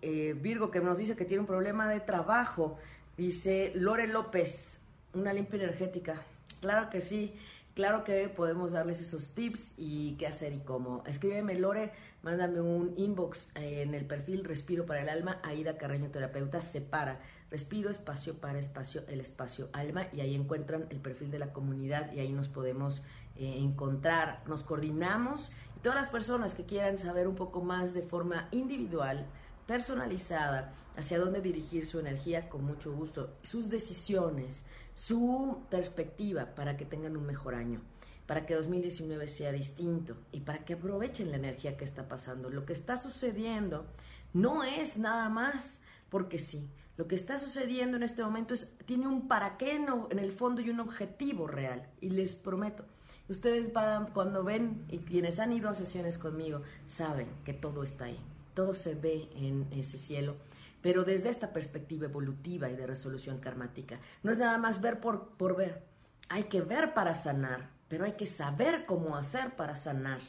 eh, 0.02 0.36
Virgo 0.40 0.72
que 0.72 0.80
nos 0.80 0.98
dice 0.98 1.16
que 1.16 1.26
tiene 1.26 1.42
un 1.42 1.48
problema 1.48 1.90
de 1.90 2.00
trabajo 2.00 2.78
Dice 3.20 3.74
Lore 3.76 4.08
López, 4.08 4.80
una 5.14 5.34
limpia 5.34 5.58
energética. 5.58 6.22
Claro 6.62 6.90
que 6.90 7.02
sí, 7.02 7.36
claro 7.74 8.06
que 8.06 8.30
podemos 8.30 8.72
darles 8.72 9.02
esos 9.02 9.32
tips 9.32 9.74
y 9.76 10.14
qué 10.14 10.26
hacer 10.26 10.54
y 10.54 10.60
cómo. 10.60 11.04
Escríbeme 11.06 11.56
Lore, 11.56 11.92
mándame 12.24 12.62
un 12.62 12.94
inbox 12.96 13.50
en 13.56 13.94
el 13.94 14.06
perfil 14.06 14.46
Respiro 14.46 14.86
para 14.86 15.02
el 15.02 15.10
Alma, 15.10 15.42
Aida 15.44 15.78
Carreño 15.78 16.10
Terapeuta, 16.12 16.62
separa 16.62 17.20
Respiro, 17.52 17.90
espacio 17.90 18.36
para 18.36 18.60
espacio, 18.60 19.04
el 19.08 19.20
espacio 19.20 19.70
alma 19.74 20.08
y 20.14 20.22
ahí 20.22 20.36
encuentran 20.36 20.86
el 20.92 21.00
perfil 21.00 21.32
de 21.32 21.40
la 21.40 21.52
comunidad 21.52 22.12
y 22.14 22.20
ahí 22.20 22.32
nos 22.32 22.48
podemos 22.48 23.02
eh, 23.36 23.58
encontrar, 23.58 24.44
nos 24.48 24.64
coordinamos 24.64 25.52
y 25.76 25.80
todas 25.80 25.98
las 25.98 26.10
personas 26.10 26.54
que 26.54 26.66
quieran 26.66 27.00
saber 27.00 27.28
un 27.28 27.36
poco 27.36 27.62
más 27.62 27.94
de 27.96 28.04
forma 28.04 28.50
individual, 28.52 29.26
personalizada 29.66 30.74
hacia 30.96 31.20
dónde 31.20 31.42
dirigir 31.42 31.86
su 31.86 32.00
energía 32.00 32.50
con 32.50 32.64
mucho 32.66 32.92
gusto, 32.92 33.36
sus 33.44 33.70
decisiones, 33.70 34.64
su 34.94 35.64
perspectiva 35.70 36.54
para 36.54 36.76
que 36.76 36.86
tengan 36.86 37.18
un 37.18 37.26
mejor 37.26 37.56
año, 37.56 37.82
para 38.28 38.46
que 38.46 38.56
2019 38.56 39.28
sea 39.28 39.52
distinto 39.52 40.18
y 40.32 40.42
para 40.42 40.66
que 40.66 40.74
aprovechen 40.74 41.32
la 41.32 41.38
energía 41.38 41.78
que 41.78 41.86
está 41.86 42.08
pasando. 42.08 42.50
Lo 42.50 42.66
que 42.66 42.74
está 42.74 42.98
sucediendo 42.98 43.86
no 44.34 44.64
es 44.64 44.98
nada 44.98 45.30
más 45.30 45.82
porque 46.10 46.38
sí. 46.38 46.70
Lo 47.00 47.08
que 47.08 47.16
está 47.16 47.40
sucediendo 47.40 47.96
en 47.96 48.04
este 48.04 48.22
momento 48.22 48.54
es, 48.54 48.68
tiene 48.86 49.08
un 49.08 49.30
para 49.30 49.56
qué 49.56 49.72
en 49.72 50.20
el 50.20 50.32
fondo 50.32 50.60
y 50.60 50.70
un 50.70 50.82
objetivo 50.82 51.48
real. 51.48 51.88
Y 52.02 52.10
les 52.10 52.36
prometo, 52.36 52.84
ustedes 53.30 53.72
van, 53.72 54.08
cuando 54.08 54.44
ven 54.44 54.84
y 54.90 55.00
quienes 55.00 55.40
han 55.40 55.54
ido 55.54 55.70
a 55.70 55.74
sesiones 55.74 56.18
conmigo, 56.18 56.62
saben 56.88 57.30
que 57.46 57.54
todo 57.54 57.84
está 57.84 58.06
ahí 58.06 58.20
todo 58.60 58.74
se 58.74 58.94
ve 58.94 59.30
en 59.38 59.68
ese 59.72 59.98
cielo, 59.98 60.36
pero 60.82 61.06
desde 61.06 61.30
esta 61.30 61.54
perspectiva 61.54 62.08
evolutiva 62.08 62.70
y 62.70 62.76
de 62.76 62.86
resolución 62.86 63.40
karmática. 63.40 64.02
No 64.22 64.34
es 64.34 64.38
nada 64.38 64.58
más 64.58 64.82
ver 64.82 65.00
por, 65.00 65.30
por 65.38 65.56
ver, 65.56 65.82
hay 66.28 66.44
que 66.44 66.60
ver 66.60 66.94
para 66.94 67.16
sanar, 67.16 67.70
pero 67.88 68.04
hay 68.04 68.18
que 68.18 68.26
saber 68.26 68.86
cómo 68.86 69.16
hacer 69.16 69.56
para 69.56 69.78
sanar. 69.78 70.20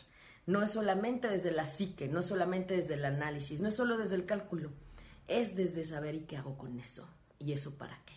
No 0.47 0.63
es 0.63 0.71
solamente 0.71 1.27
desde 1.27 1.51
la 1.51 1.65
psique, 1.65 2.07
no 2.07 2.21
es 2.21 2.27
solamente 2.27 2.77
desde 2.77 2.95
el 2.95 3.05
análisis, 3.05 3.61
no 3.61 3.67
es 3.67 3.75
solo 3.75 3.99
desde 3.99 4.15
el 4.15 4.27
cálculo, 4.27 4.71
es 5.31 5.57
desde 5.57 5.85
saber 5.85 6.15
y 6.15 6.21
qué 6.21 6.37
hago 6.37 6.59
con 6.59 6.79
eso, 6.79 7.09
y 7.39 7.53
eso 7.53 7.79
para 7.79 7.99
qué. 8.05 8.15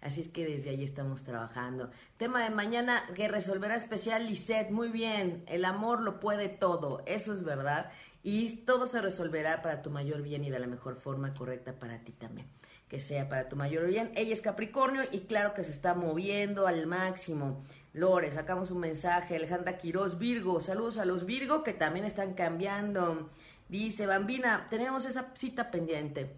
Así 0.00 0.20
es 0.20 0.28
que 0.28 0.46
desde 0.46 0.70
ahí 0.70 0.82
estamos 0.82 1.24
trabajando. 1.24 1.90
Tema 2.16 2.42
de 2.42 2.50
mañana 2.50 3.04
que 3.14 3.28
resolverá 3.28 3.74
especial 3.74 4.26
Lisette. 4.26 4.70
Muy 4.70 4.88
bien, 4.88 5.44
el 5.46 5.64
amor 5.66 6.00
lo 6.00 6.20
puede 6.20 6.48
todo, 6.48 7.02
eso 7.06 7.34
es 7.34 7.44
verdad 7.44 7.90
y 8.22 8.56
todo 8.64 8.86
se 8.86 9.00
resolverá 9.00 9.62
para 9.62 9.82
tu 9.82 9.90
mayor 9.90 10.22
bien 10.22 10.44
y 10.44 10.50
de 10.50 10.58
la 10.58 10.66
mejor 10.66 10.96
forma 10.96 11.32
correcta 11.32 11.78
para 11.78 12.00
ti 12.00 12.12
también. 12.12 12.48
Que 12.88 13.00
sea 13.00 13.28
para 13.28 13.48
tu 13.48 13.56
mayor 13.56 13.86
bien. 13.86 14.10
Ella 14.16 14.32
es 14.32 14.40
Capricornio 14.40 15.02
y 15.12 15.20
claro 15.20 15.54
que 15.54 15.62
se 15.62 15.70
está 15.70 15.94
moviendo 15.94 16.66
al 16.66 16.86
máximo. 16.86 17.64
Lore, 17.92 18.32
sacamos 18.32 18.72
un 18.72 18.80
mensaje. 18.80 19.36
Alejandra 19.36 19.78
Quiroz, 19.78 20.18
Virgo. 20.18 20.58
Saludos 20.60 20.98
a 20.98 21.04
los 21.04 21.24
Virgo 21.24 21.62
que 21.62 21.72
también 21.72 22.04
están 22.04 22.34
cambiando. 22.34 23.30
Dice 23.68 24.06
Bambina, 24.06 24.66
tenemos 24.68 25.06
esa 25.06 25.30
cita 25.34 25.70
pendiente. 25.70 26.36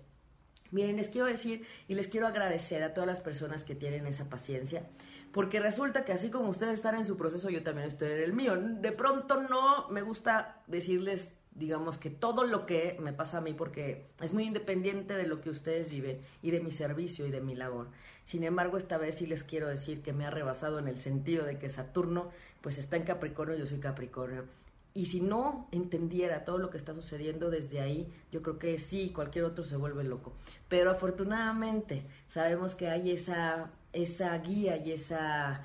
Miren, 0.72 0.96
les 0.96 1.08
quiero 1.08 1.26
decir 1.26 1.64
y 1.86 1.94
les 1.94 2.08
quiero 2.08 2.26
agradecer 2.26 2.82
a 2.82 2.94
todas 2.94 3.06
las 3.06 3.20
personas 3.20 3.62
que 3.62 3.74
tienen 3.74 4.06
esa 4.06 4.28
paciencia, 4.28 4.88
porque 5.30 5.60
resulta 5.60 6.04
que 6.04 6.12
así 6.12 6.30
como 6.30 6.48
ustedes 6.48 6.74
están 6.74 6.96
en 6.96 7.04
su 7.04 7.16
proceso, 7.16 7.48
yo 7.50 7.62
también 7.62 7.86
estoy 7.86 8.10
en 8.10 8.18
el 8.18 8.32
mío. 8.32 8.56
De 8.56 8.90
pronto 8.90 9.40
no 9.40 9.88
me 9.90 10.02
gusta 10.02 10.62
decirles 10.66 11.34
digamos 11.54 11.98
que 11.98 12.10
todo 12.10 12.44
lo 12.44 12.64
que 12.64 12.96
me 13.00 13.12
pasa 13.12 13.38
a 13.38 13.40
mí, 13.40 13.52
porque 13.52 14.06
es 14.20 14.32
muy 14.32 14.44
independiente 14.44 15.14
de 15.14 15.26
lo 15.26 15.40
que 15.40 15.50
ustedes 15.50 15.90
viven 15.90 16.20
y 16.40 16.50
de 16.50 16.60
mi 16.60 16.70
servicio 16.70 17.26
y 17.26 17.30
de 17.30 17.40
mi 17.40 17.54
labor. 17.54 17.88
Sin 18.24 18.44
embargo, 18.44 18.78
esta 18.78 18.96
vez 18.96 19.16
sí 19.16 19.26
les 19.26 19.44
quiero 19.44 19.68
decir 19.68 20.02
que 20.02 20.12
me 20.12 20.24
ha 20.24 20.30
rebasado 20.30 20.78
en 20.78 20.88
el 20.88 20.96
sentido 20.96 21.44
de 21.44 21.58
que 21.58 21.68
Saturno 21.68 22.30
pues 22.62 22.78
está 22.78 22.96
en 22.96 23.04
Capricornio, 23.04 23.56
yo 23.56 23.66
soy 23.66 23.80
Capricornio. 23.80 24.46
Y 24.94 25.06
si 25.06 25.20
no 25.20 25.68
entendiera 25.72 26.44
todo 26.44 26.58
lo 26.58 26.68
que 26.70 26.76
está 26.76 26.94
sucediendo 26.94 27.50
desde 27.50 27.80
ahí, 27.80 28.12
yo 28.30 28.42
creo 28.42 28.58
que 28.58 28.78
sí, 28.78 29.10
cualquier 29.14 29.44
otro 29.44 29.64
se 29.64 29.76
vuelve 29.76 30.04
loco. 30.04 30.34
Pero 30.68 30.90
afortunadamente 30.90 32.04
sabemos 32.26 32.74
que 32.74 32.88
hay 32.88 33.10
esa, 33.10 33.70
esa 33.92 34.36
guía 34.38 34.76
y 34.76 34.92
esa 34.92 35.64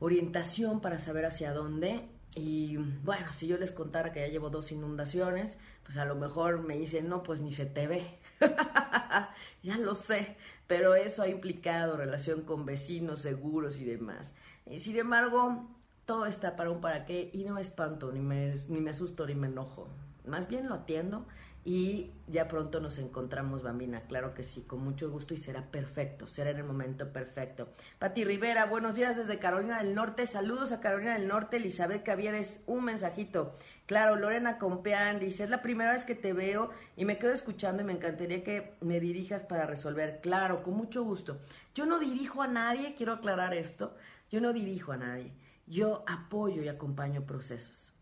orientación 0.00 0.80
para 0.80 0.98
saber 0.98 1.24
hacia 1.24 1.52
dónde 1.52 2.08
y 2.34 2.76
bueno, 2.76 3.32
si 3.32 3.46
yo 3.46 3.58
les 3.58 3.72
contara 3.72 4.12
que 4.12 4.20
ya 4.20 4.28
llevo 4.28 4.48
dos 4.48 4.72
inundaciones, 4.72 5.58
pues 5.84 5.98
a 5.98 6.06
lo 6.06 6.14
mejor 6.14 6.62
me 6.62 6.78
dicen, 6.78 7.08
no, 7.08 7.22
pues 7.22 7.40
ni 7.40 7.52
se 7.52 7.66
te 7.66 7.86
ve. 7.86 8.18
ya 9.62 9.76
lo 9.76 9.94
sé, 9.94 10.36
pero 10.66 10.94
eso 10.94 11.22
ha 11.22 11.28
implicado 11.28 11.96
relación 11.96 12.42
con 12.42 12.64
vecinos, 12.64 13.20
seguros 13.20 13.76
y 13.76 13.84
demás. 13.84 14.34
Sin 14.78 14.96
embargo, 14.96 15.68
todo 16.04 16.26
está 16.26 16.56
para 16.56 16.70
un 16.70 16.80
para 16.80 17.04
qué 17.04 17.30
y 17.32 17.44
no 17.44 17.54
me 17.54 17.60
espanto, 17.60 18.12
ni 18.12 18.20
me, 18.20 18.54
ni 18.68 18.80
me 18.80 18.90
asusto, 18.90 19.26
ni 19.26 19.34
me 19.34 19.48
enojo. 19.48 19.88
Más 20.26 20.48
bien 20.48 20.68
lo 20.68 20.74
atiendo 20.74 21.26
y 21.64 22.10
ya 22.26 22.48
pronto 22.48 22.80
nos 22.80 22.98
encontramos, 22.98 23.62
Bambina, 23.62 24.00
claro 24.02 24.34
que 24.34 24.42
sí, 24.42 24.62
con 24.62 24.82
mucho 24.82 25.10
gusto 25.10 25.32
y 25.32 25.36
será 25.36 25.70
perfecto, 25.70 26.26
será 26.26 26.50
en 26.50 26.56
el 26.56 26.64
momento 26.64 27.12
perfecto. 27.12 27.68
Pati 28.00 28.24
Rivera, 28.24 28.66
buenos 28.66 28.96
días 28.96 29.16
desde 29.16 29.38
Carolina 29.38 29.80
del 29.80 29.94
Norte, 29.94 30.26
saludos 30.26 30.72
a 30.72 30.80
Carolina 30.80 31.12
del 31.16 31.28
Norte, 31.28 31.58
Elizabeth 31.58 32.02
Caviedes, 32.02 32.62
un 32.66 32.84
mensajito. 32.84 33.56
Claro, 33.86 34.16
Lorena 34.16 34.58
Compeán 34.58 35.20
dice, 35.20 35.44
es 35.44 35.50
la 35.50 35.62
primera 35.62 35.92
vez 35.92 36.04
que 36.04 36.16
te 36.16 36.32
veo 36.32 36.70
y 36.96 37.04
me 37.04 37.18
quedo 37.18 37.32
escuchando 37.32 37.82
y 37.82 37.84
me 37.84 37.92
encantaría 37.92 38.42
que 38.42 38.74
me 38.80 38.98
dirijas 38.98 39.44
para 39.44 39.64
resolver. 39.64 40.20
Claro, 40.20 40.64
con 40.64 40.74
mucho 40.74 41.04
gusto. 41.04 41.38
Yo 41.76 41.86
no 41.86 42.00
dirijo 42.00 42.42
a 42.42 42.48
nadie, 42.48 42.94
quiero 42.96 43.12
aclarar 43.12 43.54
esto, 43.54 43.94
yo 44.32 44.40
no 44.40 44.52
dirijo 44.52 44.90
a 44.90 44.96
nadie, 44.96 45.32
yo 45.66 46.04
apoyo 46.06 46.62
y 46.62 46.68
acompaño 46.68 47.24
procesos 47.24 47.92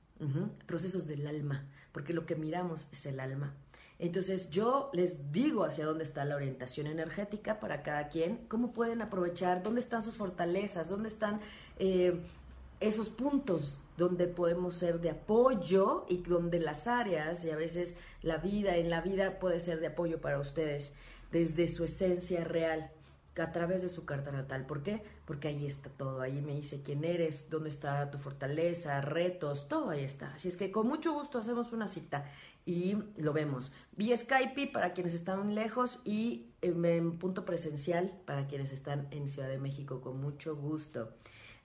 procesos 0.66 1.06
del 1.06 1.26
alma, 1.26 1.64
porque 1.92 2.12
lo 2.12 2.26
que 2.26 2.36
miramos 2.36 2.86
es 2.92 3.06
el 3.06 3.20
alma. 3.20 3.54
Entonces 3.98 4.48
yo 4.50 4.90
les 4.92 5.30
digo 5.30 5.64
hacia 5.64 5.84
dónde 5.84 6.04
está 6.04 6.24
la 6.24 6.36
orientación 6.36 6.86
energética 6.86 7.60
para 7.60 7.82
cada 7.82 8.08
quien, 8.08 8.38
cómo 8.48 8.72
pueden 8.72 9.02
aprovechar, 9.02 9.62
dónde 9.62 9.80
están 9.80 10.02
sus 10.02 10.14
fortalezas, 10.14 10.88
dónde 10.88 11.08
están 11.08 11.40
eh, 11.78 12.18
esos 12.80 13.10
puntos 13.10 13.76
donde 13.98 14.26
podemos 14.26 14.74
ser 14.74 15.00
de 15.00 15.10
apoyo 15.10 16.06
y 16.08 16.18
donde 16.18 16.60
las 16.60 16.86
áreas 16.86 17.44
y 17.44 17.50
a 17.50 17.56
veces 17.56 17.94
la 18.22 18.38
vida 18.38 18.76
en 18.76 18.88
la 18.88 19.02
vida 19.02 19.38
puede 19.38 19.60
ser 19.60 19.80
de 19.80 19.88
apoyo 19.88 20.18
para 20.20 20.38
ustedes 20.38 20.94
desde 21.30 21.68
su 21.68 21.84
esencia 21.84 22.42
real 22.42 22.90
a 23.38 23.52
través 23.52 23.82
de 23.82 23.88
su 23.88 24.04
carta 24.04 24.32
natal. 24.32 24.66
¿Por 24.66 24.82
qué? 24.82 25.02
Porque 25.24 25.48
ahí 25.48 25.66
está 25.66 25.88
todo. 25.90 26.20
Ahí 26.20 26.40
me 26.40 26.54
dice 26.54 26.82
quién 26.82 27.04
eres, 27.04 27.48
dónde 27.48 27.68
está 27.68 28.10
tu 28.10 28.18
fortaleza, 28.18 29.00
retos, 29.00 29.68
todo 29.68 29.90
ahí 29.90 30.04
está. 30.04 30.34
Así 30.34 30.48
es 30.48 30.56
que 30.56 30.70
con 30.70 30.86
mucho 30.86 31.12
gusto 31.12 31.38
hacemos 31.38 31.72
una 31.72 31.88
cita 31.88 32.24
y 32.66 32.96
lo 33.16 33.32
vemos. 33.32 33.72
Vía 33.92 34.16
Skype 34.16 34.68
para 34.68 34.92
quienes 34.92 35.14
están 35.14 35.54
lejos 35.54 36.00
y 36.04 36.46
en 36.62 37.18
punto 37.18 37.44
presencial 37.44 38.12
para 38.26 38.46
quienes 38.46 38.72
están 38.72 39.08
en 39.10 39.28
Ciudad 39.28 39.48
de 39.48 39.58
México. 39.58 40.00
Con 40.00 40.20
mucho 40.20 40.56
gusto. 40.56 41.12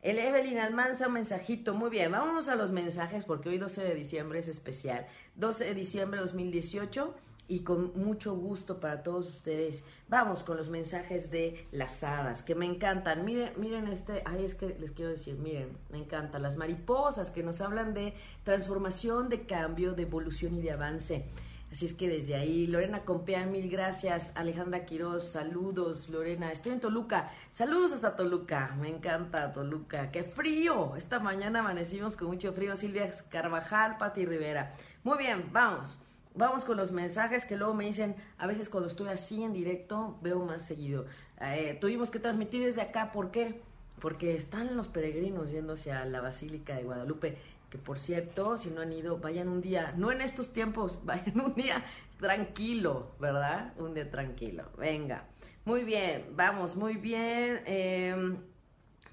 El 0.02 0.20
Evelyn 0.20 0.60
Almanza, 0.60 1.08
un 1.08 1.14
mensajito. 1.14 1.74
Muy 1.74 1.90
bien, 1.90 2.12
vamos 2.12 2.48
a 2.48 2.56
los 2.56 2.72
mensajes 2.72 3.26
porque 3.26 3.50
hoy 3.50 3.58
12 3.58 3.84
de 3.84 3.96
diciembre 3.96 4.40
es 4.40 4.48
especial. 4.48 5.08
12 5.36 5.66
de 5.66 5.74
diciembre 5.74 6.20
de 6.20 6.26
2018 6.26 7.16
y 7.48 7.60
con 7.60 7.92
mucho 7.96 8.36
gusto 8.36 8.80
para 8.80 9.04
todos 9.04 9.30
ustedes. 9.30 9.84
Vamos 10.10 10.44
con 10.44 10.58
los 10.58 10.70
mensajes 10.70 11.30
de 11.32 11.68
las 11.72 12.04
hadas, 12.04 12.44
que 12.44 12.56
me 12.56 12.66
encantan. 12.66 13.26
Miren, 13.26 13.54
miren 13.58 13.88
este, 13.88 14.24
ay, 14.26 14.44
es 14.44 14.56
que 14.56 14.76
les 14.80 14.92
quiero 14.92 15.12
decir, 15.12 15.36
miren, 15.36 15.78
me 15.92 16.00
encantan 16.00 16.42
las 16.42 16.58
mariposas 16.58 17.30
que 17.30 17.44
nos 17.44 17.62
hablan 17.62 17.94
de 17.94 18.14
transformación, 18.44 19.30
de 19.30 19.46
cambio, 19.46 19.94
de 19.94 20.04
evolución 20.04 20.56
y 20.56 20.62
de 20.62 20.72
avance. 20.72 21.26
Así 21.72 21.88
es 21.88 21.94
que 21.94 22.08
desde 22.08 22.36
ahí, 22.36 22.68
Lorena 22.68 23.04
Compeán, 23.04 23.52
mil 23.52 23.70
gracias. 23.70 24.32
Alejandra 24.36 24.86
Quiroz, 24.86 25.24
saludos, 25.24 26.10
Lorena. 26.10 26.52
Estoy 26.52 26.74
en 26.74 26.80
Toluca. 26.80 27.32
Saludos 27.52 27.92
hasta 27.92 28.16
Toluca. 28.16 28.74
Me 28.80 28.88
encanta 28.88 29.52
Toluca. 29.52 30.10
¡Qué 30.10 30.24
frío! 30.24 30.96
Esta 30.96 31.20
mañana 31.20 31.60
amanecimos 31.60 32.16
con 32.16 32.28
mucho 32.28 32.54
frío. 32.54 32.78
Silvia 32.78 33.12
Carvajal, 33.30 33.98
Pati 33.98 34.26
Rivera. 34.26 34.74
Muy 35.04 35.18
bien, 35.18 35.50
vamos. 35.52 36.00
Vamos 36.38 36.66
con 36.66 36.76
los 36.76 36.92
mensajes 36.92 37.46
que 37.46 37.56
luego 37.56 37.74
me 37.74 37.86
dicen, 37.86 38.14
a 38.38 38.46
veces 38.46 38.68
cuando 38.68 38.88
estoy 38.88 39.08
así 39.08 39.42
en 39.42 39.54
directo, 39.54 40.18
veo 40.22 40.40
más 40.40 40.64
seguido. 40.64 41.06
Eh, 41.40 41.78
tuvimos 41.80 42.12
que 42.12 42.20
transmitir 42.20 42.62
desde 42.62 42.82
acá, 42.82 43.14
¿por 43.14 43.32
qué? 43.32 43.62
Porque 44.02 44.36
están 44.36 44.76
los 44.76 44.90
peregrinos 44.90 45.50
yendo 45.50 45.74
hacia 45.74 46.04
la 46.04 46.20
Basílica 46.20 46.76
de 46.76 46.84
Guadalupe, 46.84 47.38
que 47.70 47.78
por 47.78 47.98
cierto, 47.98 48.58
si 48.58 48.70
no 48.70 48.82
han 48.82 48.92
ido, 48.92 49.18
vayan 49.18 49.48
un 49.48 49.62
día, 49.62 49.94
no 49.96 50.12
en 50.12 50.20
estos 50.20 50.52
tiempos, 50.52 51.00
vayan 51.06 51.40
un 51.40 51.56
día 51.56 51.82
tranquilo, 52.20 53.12
¿verdad? 53.18 53.74
Un 53.78 53.94
día 53.94 54.12
tranquilo. 54.12 54.66
Venga. 54.78 55.26
Muy 55.64 55.86
bien, 55.86 56.34
vamos, 56.36 56.76
muy 56.76 56.98
bien. 56.98 57.62
Em, 57.66 58.38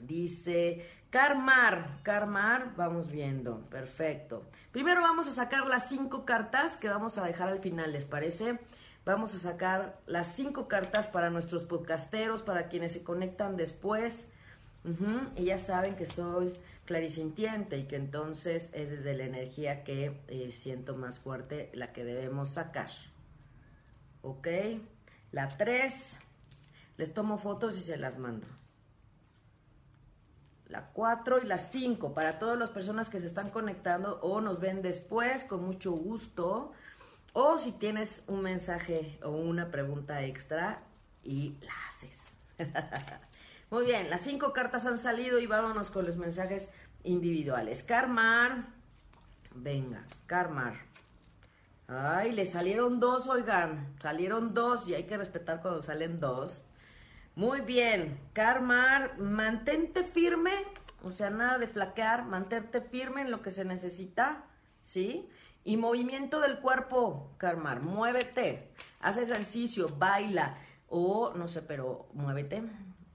dice, 0.01 0.85
Carmar, 1.13 1.91
Carmar, 2.03 2.73
vamos 2.75 3.11
viendo, 3.11 3.61
perfecto. 3.69 4.47
Primero 4.71 5.03
vamos 5.03 5.29
a 5.29 5.33
sacar 5.33 5.67
las 5.67 5.91
cinco 5.91 6.25
cartas 6.25 6.79
que 6.79 6.89
vamos 6.89 7.19
a 7.19 7.27
dejar 7.27 7.49
al 7.49 7.59
final, 7.59 7.93
¿les 7.93 8.07
parece? 8.07 8.59
Vamos 9.05 9.35
a 9.35 9.39
sacar 9.39 10.01
las 10.07 10.35
cinco 10.35 10.69
cartas 10.69 11.07
para 11.07 11.29
nuestros 11.29 11.65
podcasteros, 11.65 12.41
para 12.41 12.69
quienes 12.69 12.95
se 12.95 13.03
conectan 13.03 13.59
después. 13.59 14.31
Y 15.37 15.45
ya 15.45 15.59
saben 15.59 15.97
que 15.97 16.07
soy 16.07 16.55
clarisintiente 16.87 17.77
y 17.77 17.85
que 17.85 17.97
entonces 17.97 18.71
es 18.73 18.91
desde 18.91 19.15
la 19.15 19.25
energía 19.25 19.85
que 19.85 20.19
eh, 20.29 20.51
siento 20.51 20.97
más 20.97 21.19
fuerte 21.19 21.69
la 21.75 21.93
que 21.93 22.05
debemos 22.05 22.55
sacar. 22.55 22.89
¿Ok? 24.23 24.49
La 25.31 25.59
tres, 25.59 26.17
les 26.97 27.13
tomo 27.13 27.37
fotos 27.37 27.77
y 27.77 27.83
se 27.83 27.99
las 27.99 28.17
mando 28.17 28.47
la 30.73 30.87
4 30.89 31.43
y 31.43 31.47
la 31.47 31.59
5 31.59 32.15
para 32.15 32.39
todas 32.39 32.59
las 32.59 32.71
personas 32.71 33.11
que 33.11 33.21
se 33.21 33.27
están 33.27 33.51
conectando 33.51 34.19
o 34.23 34.41
nos 34.41 34.59
ven 34.59 34.83
después 34.83 35.45
con 35.45 35.65
mucho 35.65 35.93
gusto 35.93 36.73
o 37.35 37.59
si 37.59 37.73
tienes 37.73 38.25
un 38.27 38.41
mensaje 38.43 39.19
o 39.23 39.31
una 39.31 39.71
pregunta 39.71 40.23
extra 40.25 40.83
y 41.23 41.57
la 41.61 41.73
haces. 41.89 42.39
Muy 43.71 43.85
bien, 43.85 44.11
las 44.11 44.23
cinco 44.23 44.53
cartas 44.53 44.85
han 44.87 44.99
salido 44.99 45.39
y 45.39 45.47
vámonos 45.47 45.91
con 45.91 46.05
los 46.05 46.17
mensajes 46.17 46.69
individuales. 47.05 47.83
Carmar, 47.83 48.67
venga, 49.55 50.05
Carmar. 50.27 50.75
Ay, 51.89 52.33
le 52.33 52.45
salieron 52.47 53.01
dos, 53.01 53.27
oigan, 53.29 53.95
salieron 54.01 54.55
dos 54.55 54.89
y 54.89 54.95
hay 54.95 55.05
que 55.05 55.17
respetar 55.17 55.61
cuando 55.61 55.83
salen 55.83 56.19
dos. 56.19 56.63
Muy 57.35 57.63
bien, 57.63 58.19
Carmar, 58.35 59.19
mantente 59.19 60.05
firme, 60.05 60.53
o 61.03 61.11
sea, 61.13 61.31
nada 61.31 61.57
de 61.59 61.67
flaquear, 61.67 62.27
mantente 62.27 62.83
firme 62.83 63.23
en 63.23 63.31
lo 63.31 63.41
que 63.41 63.51
se 63.51 63.65
necesita, 63.65 64.45
¿sí? 64.83 65.31
Y 65.65 65.79
movimiento 65.79 66.41
del 66.41 66.59
cuerpo, 66.59 67.33
Carmar, 67.39 67.81
muévete, 67.81 68.69
haz 69.01 69.17
ejercicio, 69.17 69.89
baila, 69.99 70.59
o 70.89 71.33
no 71.35 71.49
sé, 71.49 71.63
pero 71.63 72.07
muévete. 72.13 72.63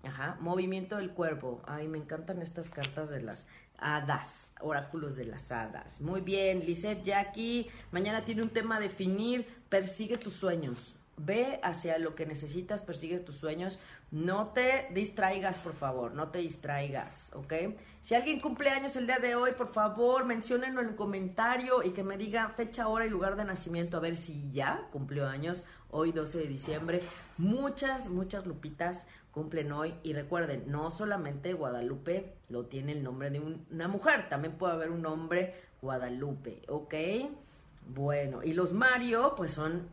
Ajá, 0.04 0.38
movimiento 0.40 0.98
del 0.98 1.12
cuerpo. 1.12 1.62
Ay, 1.68 1.88
me 1.88 2.00
encantan 2.00 2.42
estas 2.42 2.70
cartas 2.70 3.10
de 3.10 3.22
las 3.22 3.46
hadas, 3.78 4.50
oráculos 4.62 5.16
de 5.16 5.26
las 5.26 5.52
hadas. 5.52 6.02
Muy 6.02 6.22
bien, 6.22 6.66
Lisette, 6.66 7.04
Jackie, 7.04 7.70
mañana 7.92 8.26
tiene 8.26 8.42
un 8.42 8.50
tema 8.50 8.78
a 8.78 8.80
definir, 8.80 9.46
persigue 9.70 10.18
tus 10.18 10.34
sueños. 10.34 10.96
Ve 11.20 11.60
hacia 11.64 11.98
lo 11.98 12.14
que 12.14 12.28
necesitas, 12.28 12.84
persigue 12.84 13.20
tus 13.20 13.36
sueños. 13.36 13.80
No 14.12 14.50
te 14.50 14.88
distraigas, 14.94 15.58
por 15.58 15.74
favor, 15.74 16.14
no 16.14 16.30
te 16.30 16.40
distraigas, 16.40 17.32
¿ok? 17.34 17.54
Si 18.02 18.14
alguien 18.14 18.40
cumple 18.40 18.70
años 18.70 18.96
el 18.96 19.08
día 19.08 19.18
de 19.18 19.36
hoy, 19.36 19.52
por 19.52 19.68
favor, 19.68 20.26
menciónenlo 20.26 20.82
en 20.82 20.90
el 20.90 20.96
comentario 20.96 21.82
y 21.84 21.90
que 21.90 22.04
me 22.04 22.18
diga 22.18 22.48
fecha, 22.50 22.88
hora 22.88 23.06
y 23.06 23.10
lugar 23.10 23.36
de 23.36 23.46
nacimiento, 23.46 23.98
a 23.98 24.00
ver 24.00 24.16
si 24.16 24.50
ya 24.52 24.88
cumplió 24.92 25.28
años, 25.28 25.64
hoy 25.90 26.12
12 26.12 26.38
de 26.38 26.48
diciembre. 26.48 27.02
Muchas, 27.38 28.10
muchas 28.10 28.46
lupitas 28.46 29.08
cumplen 29.32 29.72
hoy 29.72 29.94
y 30.04 30.14
recuerden, 30.14 30.64
no 30.68 30.90
solamente 30.92 31.54
Guadalupe 31.54 32.34
lo 32.50 32.66
tiene 32.66 32.92
el 32.92 33.04
nombre 33.04 33.30
de 33.30 33.40
una 33.40 33.88
mujer, 33.88 34.30
también 34.30 34.54
puede 34.58 34.74
haber 34.74 34.92
un 34.92 35.02
nombre 35.02 35.56
Guadalupe, 35.82 36.62
¿ok? 36.68 36.94
Bueno, 37.88 38.44
y 38.44 38.54
los 38.54 38.74
Mario, 38.74 39.34
pues 39.36 39.54
son 39.54 39.88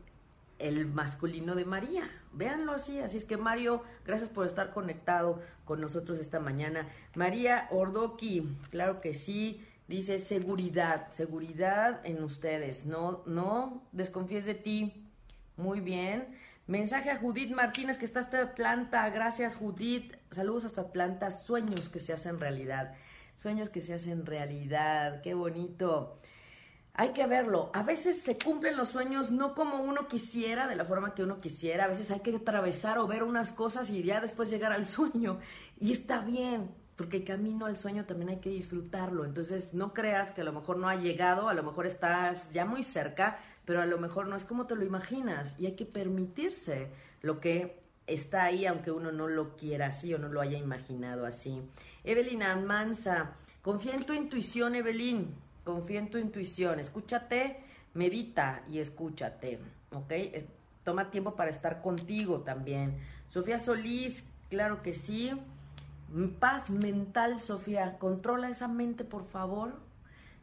el 0.58 0.86
masculino 0.86 1.54
de 1.54 1.64
María. 1.64 2.10
Véanlo 2.32 2.72
así. 2.72 2.98
Así 2.98 3.16
es 3.16 3.24
que 3.24 3.36
Mario, 3.36 3.82
gracias 4.04 4.30
por 4.30 4.46
estar 4.46 4.72
conectado 4.72 5.40
con 5.64 5.80
nosotros 5.80 6.18
esta 6.18 6.40
mañana. 6.40 6.88
María 7.14 7.68
Ordoki, 7.70 8.56
claro 8.70 9.00
que 9.00 9.14
sí. 9.14 9.64
Dice 9.86 10.18
seguridad, 10.18 11.10
seguridad 11.12 12.00
en 12.04 12.22
ustedes. 12.22 12.86
No, 12.86 13.22
no 13.26 13.82
desconfíes 13.92 14.46
de 14.46 14.54
ti. 14.54 15.06
Muy 15.56 15.80
bien. 15.80 16.26
Mensaje 16.66 17.10
a 17.10 17.18
Judith 17.18 17.54
Martínez 17.54 17.98
que 17.98 18.06
está 18.06 18.20
hasta 18.20 18.40
Atlanta. 18.40 19.08
Gracias 19.10 19.54
Judith. 19.54 20.16
Saludos 20.30 20.64
hasta 20.64 20.80
Atlanta. 20.80 21.30
Sueños 21.30 21.90
que 21.90 22.00
se 22.00 22.14
hacen 22.14 22.40
realidad. 22.40 22.94
Sueños 23.34 23.68
que 23.68 23.82
se 23.82 23.92
hacen 23.92 24.24
realidad. 24.24 25.20
Qué 25.20 25.34
bonito 25.34 26.18
hay 26.96 27.10
que 27.10 27.26
verlo. 27.26 27.70
A 27.74 27.82
veces 27.82 28.22
se 28.22 28.38
cumplen 28.38 28.76
los 28.76 28.88
sueños 28.88 29.32
no 29.32 29.54
como 29.54 29.82
uno 29.82 30.06
quisiera, 30.06 30.68
de 30.68 30.76
la 30.76 30.84
forma 30.84 31.12
que 31.12 31.24
uno 31.24 31.38
quisiera. 31.38 31.84
A 31.84 31.88
veces 31.88 32.12
hay 32.12 32.20
que 32.20 32.36
atravesar 32.36 32.98
o 32.98 33.08
ver 33.08 33.24
unas 33.24 33.50
cosas 33.52 33.90
y 33.90 34.02
ya 34.02 34.20
después 34.20 34.48
llegar 34.48 34.72
al 34.72 34.86
sueño. 34.86 35.38
Y 35.80 35.90
está 35.90 36.20
bien, 36.20 36.70
porque 36.94 37.18
el 37.18 37.24
camino 37.24 37.66
al 37.66 37.76
sueño 37.76 38.04
también 38.04 38.30
hay 38.30 38.38
que 38.38 38.50
disfrutarlo. 38.50 39.24
Entonces 39.24 39.74
no 39.74 39.92
creas 39.92 40.30
que 40.30 40.42
a 40.42 40.44
lo 40.44 40.52
mejor 40.52 40.78
no 40.78 40.88
ha 40.88 40.94
llegado, 40.94 41.48
a 41.48 41.54
lo 41.54 41.64
mejor 41.64 41.86
estás 41.86 42.52
ya 42.52 42.64
muy 42.64 42.84
cerca, 42.84 43.38
pero 43.64 43.82
a 43.82 43.86
lo 43.86 43.98
mejor 43.98 44.28
no 44.28 44.36
es 44.36 44.44
como 44.44 44.66
te 44.66 44.76
lo 44.76 44.84
imaginas. 44.84 45.56
Y 45.58 45.66
hay 45.66 45.74
que 45.74 45.86
permitirse 45.86 46.90
lo 47.22 47.40
que 47.40 47.82
está 48.06 48.44
ahí, 48.44 48.66
aunque 48.66 48.92
uno 48.92 49.10
no 49.10 49.26
lo 49.26 49.56
quiera 49.56 49.86
así 49.86 50.14
o 50.14 50.18
no 50.18 50.28
lo 50.28 50.40
haya 50.40 50.58
imaginado 50.58 51.26
así. 51.26 51.60
Evelyn 52.04 52.44
Mansa, 52.64 53.32
confía 53.62 53.94
en 53.94 54.06
tu 54.06 54.12
intuición, 54.12 54.76
Evelyn 54.76 55.42
confía 55.64 55.98
en 55.98 56.10
tu 56.10 56.18
intuición, 56.18 56.78
escúchate, 56.78 57.58
medita 57.94 58.62
y 58.68 58.78
escúchate, 58.78 59.58
¿ok? 59.92 60.12
toma 60.84 61.10
tiempo 61.10 61.34
para 61.34 61.50
estar 61.50 61.80
contigo 61.80 62.40
también. 62.40 62.98
Sofía 63.28 63.58
Solís, 63.58 64.24
claro 64.50 64.82
que 64.82 64.94
sí. 64.94 65.32
Paz 66.38 66.70
mental, 66.70 67.40
Sofía. 67.40 67.98
Controla 67.98 68.50
esa 68.50 68.68
mente, 68.68 69.02
por 69.02 69.24
favor. 69.26 69.80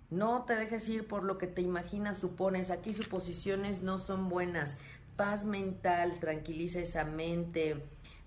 No 0.09 0.43
te 0.43 0.55
dejes 0.55 0.89
ir 0.89 1.07
por 1.07 1.23
lo 1.23 1.37
que 1.37 1.47
te 1.47 1.61
imaginas, 1.61 2.17
supones. 2.17 2.71
Aquí 2.71 2.91
suposiciones 2.91 3.81
no 3.81 3.97
son 3.97 4.27
buenas. 4.27 4.77
Paz 5.15 5.45
mental, 5.45 6.19
tranquiliza 6.19 6.79
esa 6.79 7.05
mente. 7.05 7.81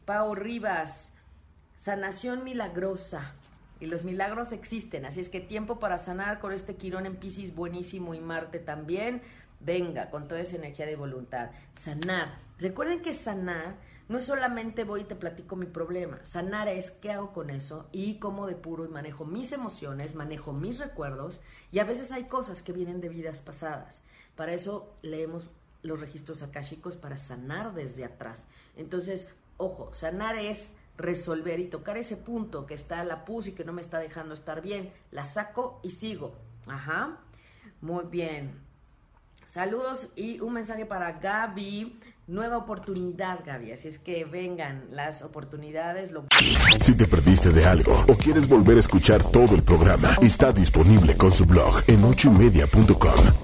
Pao 0.07 0.34
Rivas, 0.34 1.12
sanación 1.74 2.45
milagrosa. 2.45 3.34
Y 3.85 3.87
los 3.87 4.03
milagros 4.03 4.53
existen, 4.53 5.05
así 5.05 5.20
es 5.20 5.28
que 5.28 5.41
tiempo 5.41 5.78
para 5.78 5.99
sanar 5.99 6.41
con 6.41 6.53
este 6.53 6.74
Quirón 6.74 7.05
en 7.05 7.16
Pisces 7.16 7.55
buenísimo 7.55 8.14
y 8.14 8.20
Marte 8.20 8.59
también. 8.59 9.20
Venga, 9.61 10.09
con 10.09 10.26
toda 10.26 10.41
esa 10.41 10.57
energía 10.57 10.87
de 10.87 10.97
voluntad. 10.97 11.51
Sanar. 11.74 12.39
Recuerden 12.59 13.03
que 13.03 13.12
sanar 13.12 13.76
no 14.09 14.16
es 14.16 14.24
solamente 14.24 14.85
voy 14.85 15.03
y 15.03 15.05
te 15.05 15.16
platico 15.16 15.55
mi 15.55 15.66
problema. 15.66 16.18
Sanar 16.24 16.66
es 16.68 16.93
qué 16.93 17.12
hago 17.12 17.35
con 17.35 17.51
eso 17.51 17.87
y 17.93 18.18
cómo 18.20 18.47
depuro 18.47 18.87
y 18.87 18.89
manejo 18.89 19.26
mis 19.26 19.53
emociones, 19.53 20.14
manejo 20.14 20.55
mis 20.55 20.78
recuerdos 20.78 21.43
y 21.70 21.78
a 21.78 21.85
veces 21.85 22.11
hay 22.11 22.24
cosas 22.24 22.62
que 22.62 22.72
vienen 22.72 23.03
de 23.03 23.11
vidas 23.11 23.43
pasadas. 23.43 24.01
Para 24.35 24.55
eso 24.55 24.95
leemos 25.03 25.51
los 25.82 26.01
registros 26.01 26.43
akáshicos 26.43 26.97
para 26.97 27.18
sanar 27.18 27.74
desde 27.74 28.07
atrás. 28.07 28.47
Entonces, 28.76 29.28
ojo, 29.59 29.93
sanar 29.93 30.39
es 30.39 30.72
resolver 30.97 31.61
y 31.61 31.66
tocar 31.66 31.97
ese 31.97 32.16
punto 32.16 32.66
que 32.66 32.74
está 32.74 33.03
la 33.05 33.24
pus 33.24 33.49
y 33.49 33.53
que 33.53 33.64
no 33.64 33.72
me 33.72 33.80
está 33.80 33.99
dejando 33.99 34.34
estar 34.34 34.62
bien. 34.62 34.92
La 35.11 35.24
saco 35.24 35.80
y 35.82 35.90
sigo. 35.90 36.34
Ajá. 36.66 37.18
Muy 37.80 38.05
bien. 38.07 38.64
Saludos 39.47 40.09
y 40.16 40.40
un 40.40 40.55
mensaje 40.55 40.86
para 40.86 41.12
Gaby. 41.12 41.99
Nueva 42.26 42.57
oportunidad, 42.57 43.40
Gaby. 43.45 43.72
Así 43.72 43.88
es 43.88 43.99
que 43.99 44.24
vengan 44.24 44.86
las 44.90 45.22
oportunidades. 45.22 46.11
Si 46.80 46.97
te 46.97 47.07
perdiste 47.07 47.51
de 47.51 47.66
algo 47.66 48.05
o 48.09 48.14
quieres 48.14 48.49
volver 48.49 48.78
a 48.78 48.80
escuchar 48.80 49.22
todo 49.22 49.55
el 49.55 49.62
programa, 49.62 50.09
está 50.22 50.53
disponible 50.53 51.16
con 51.16 51.32
su 51.32 51.45
blog 51.45 51.82
en 51.86 52.03
ochoymedia.com 52.03 53.43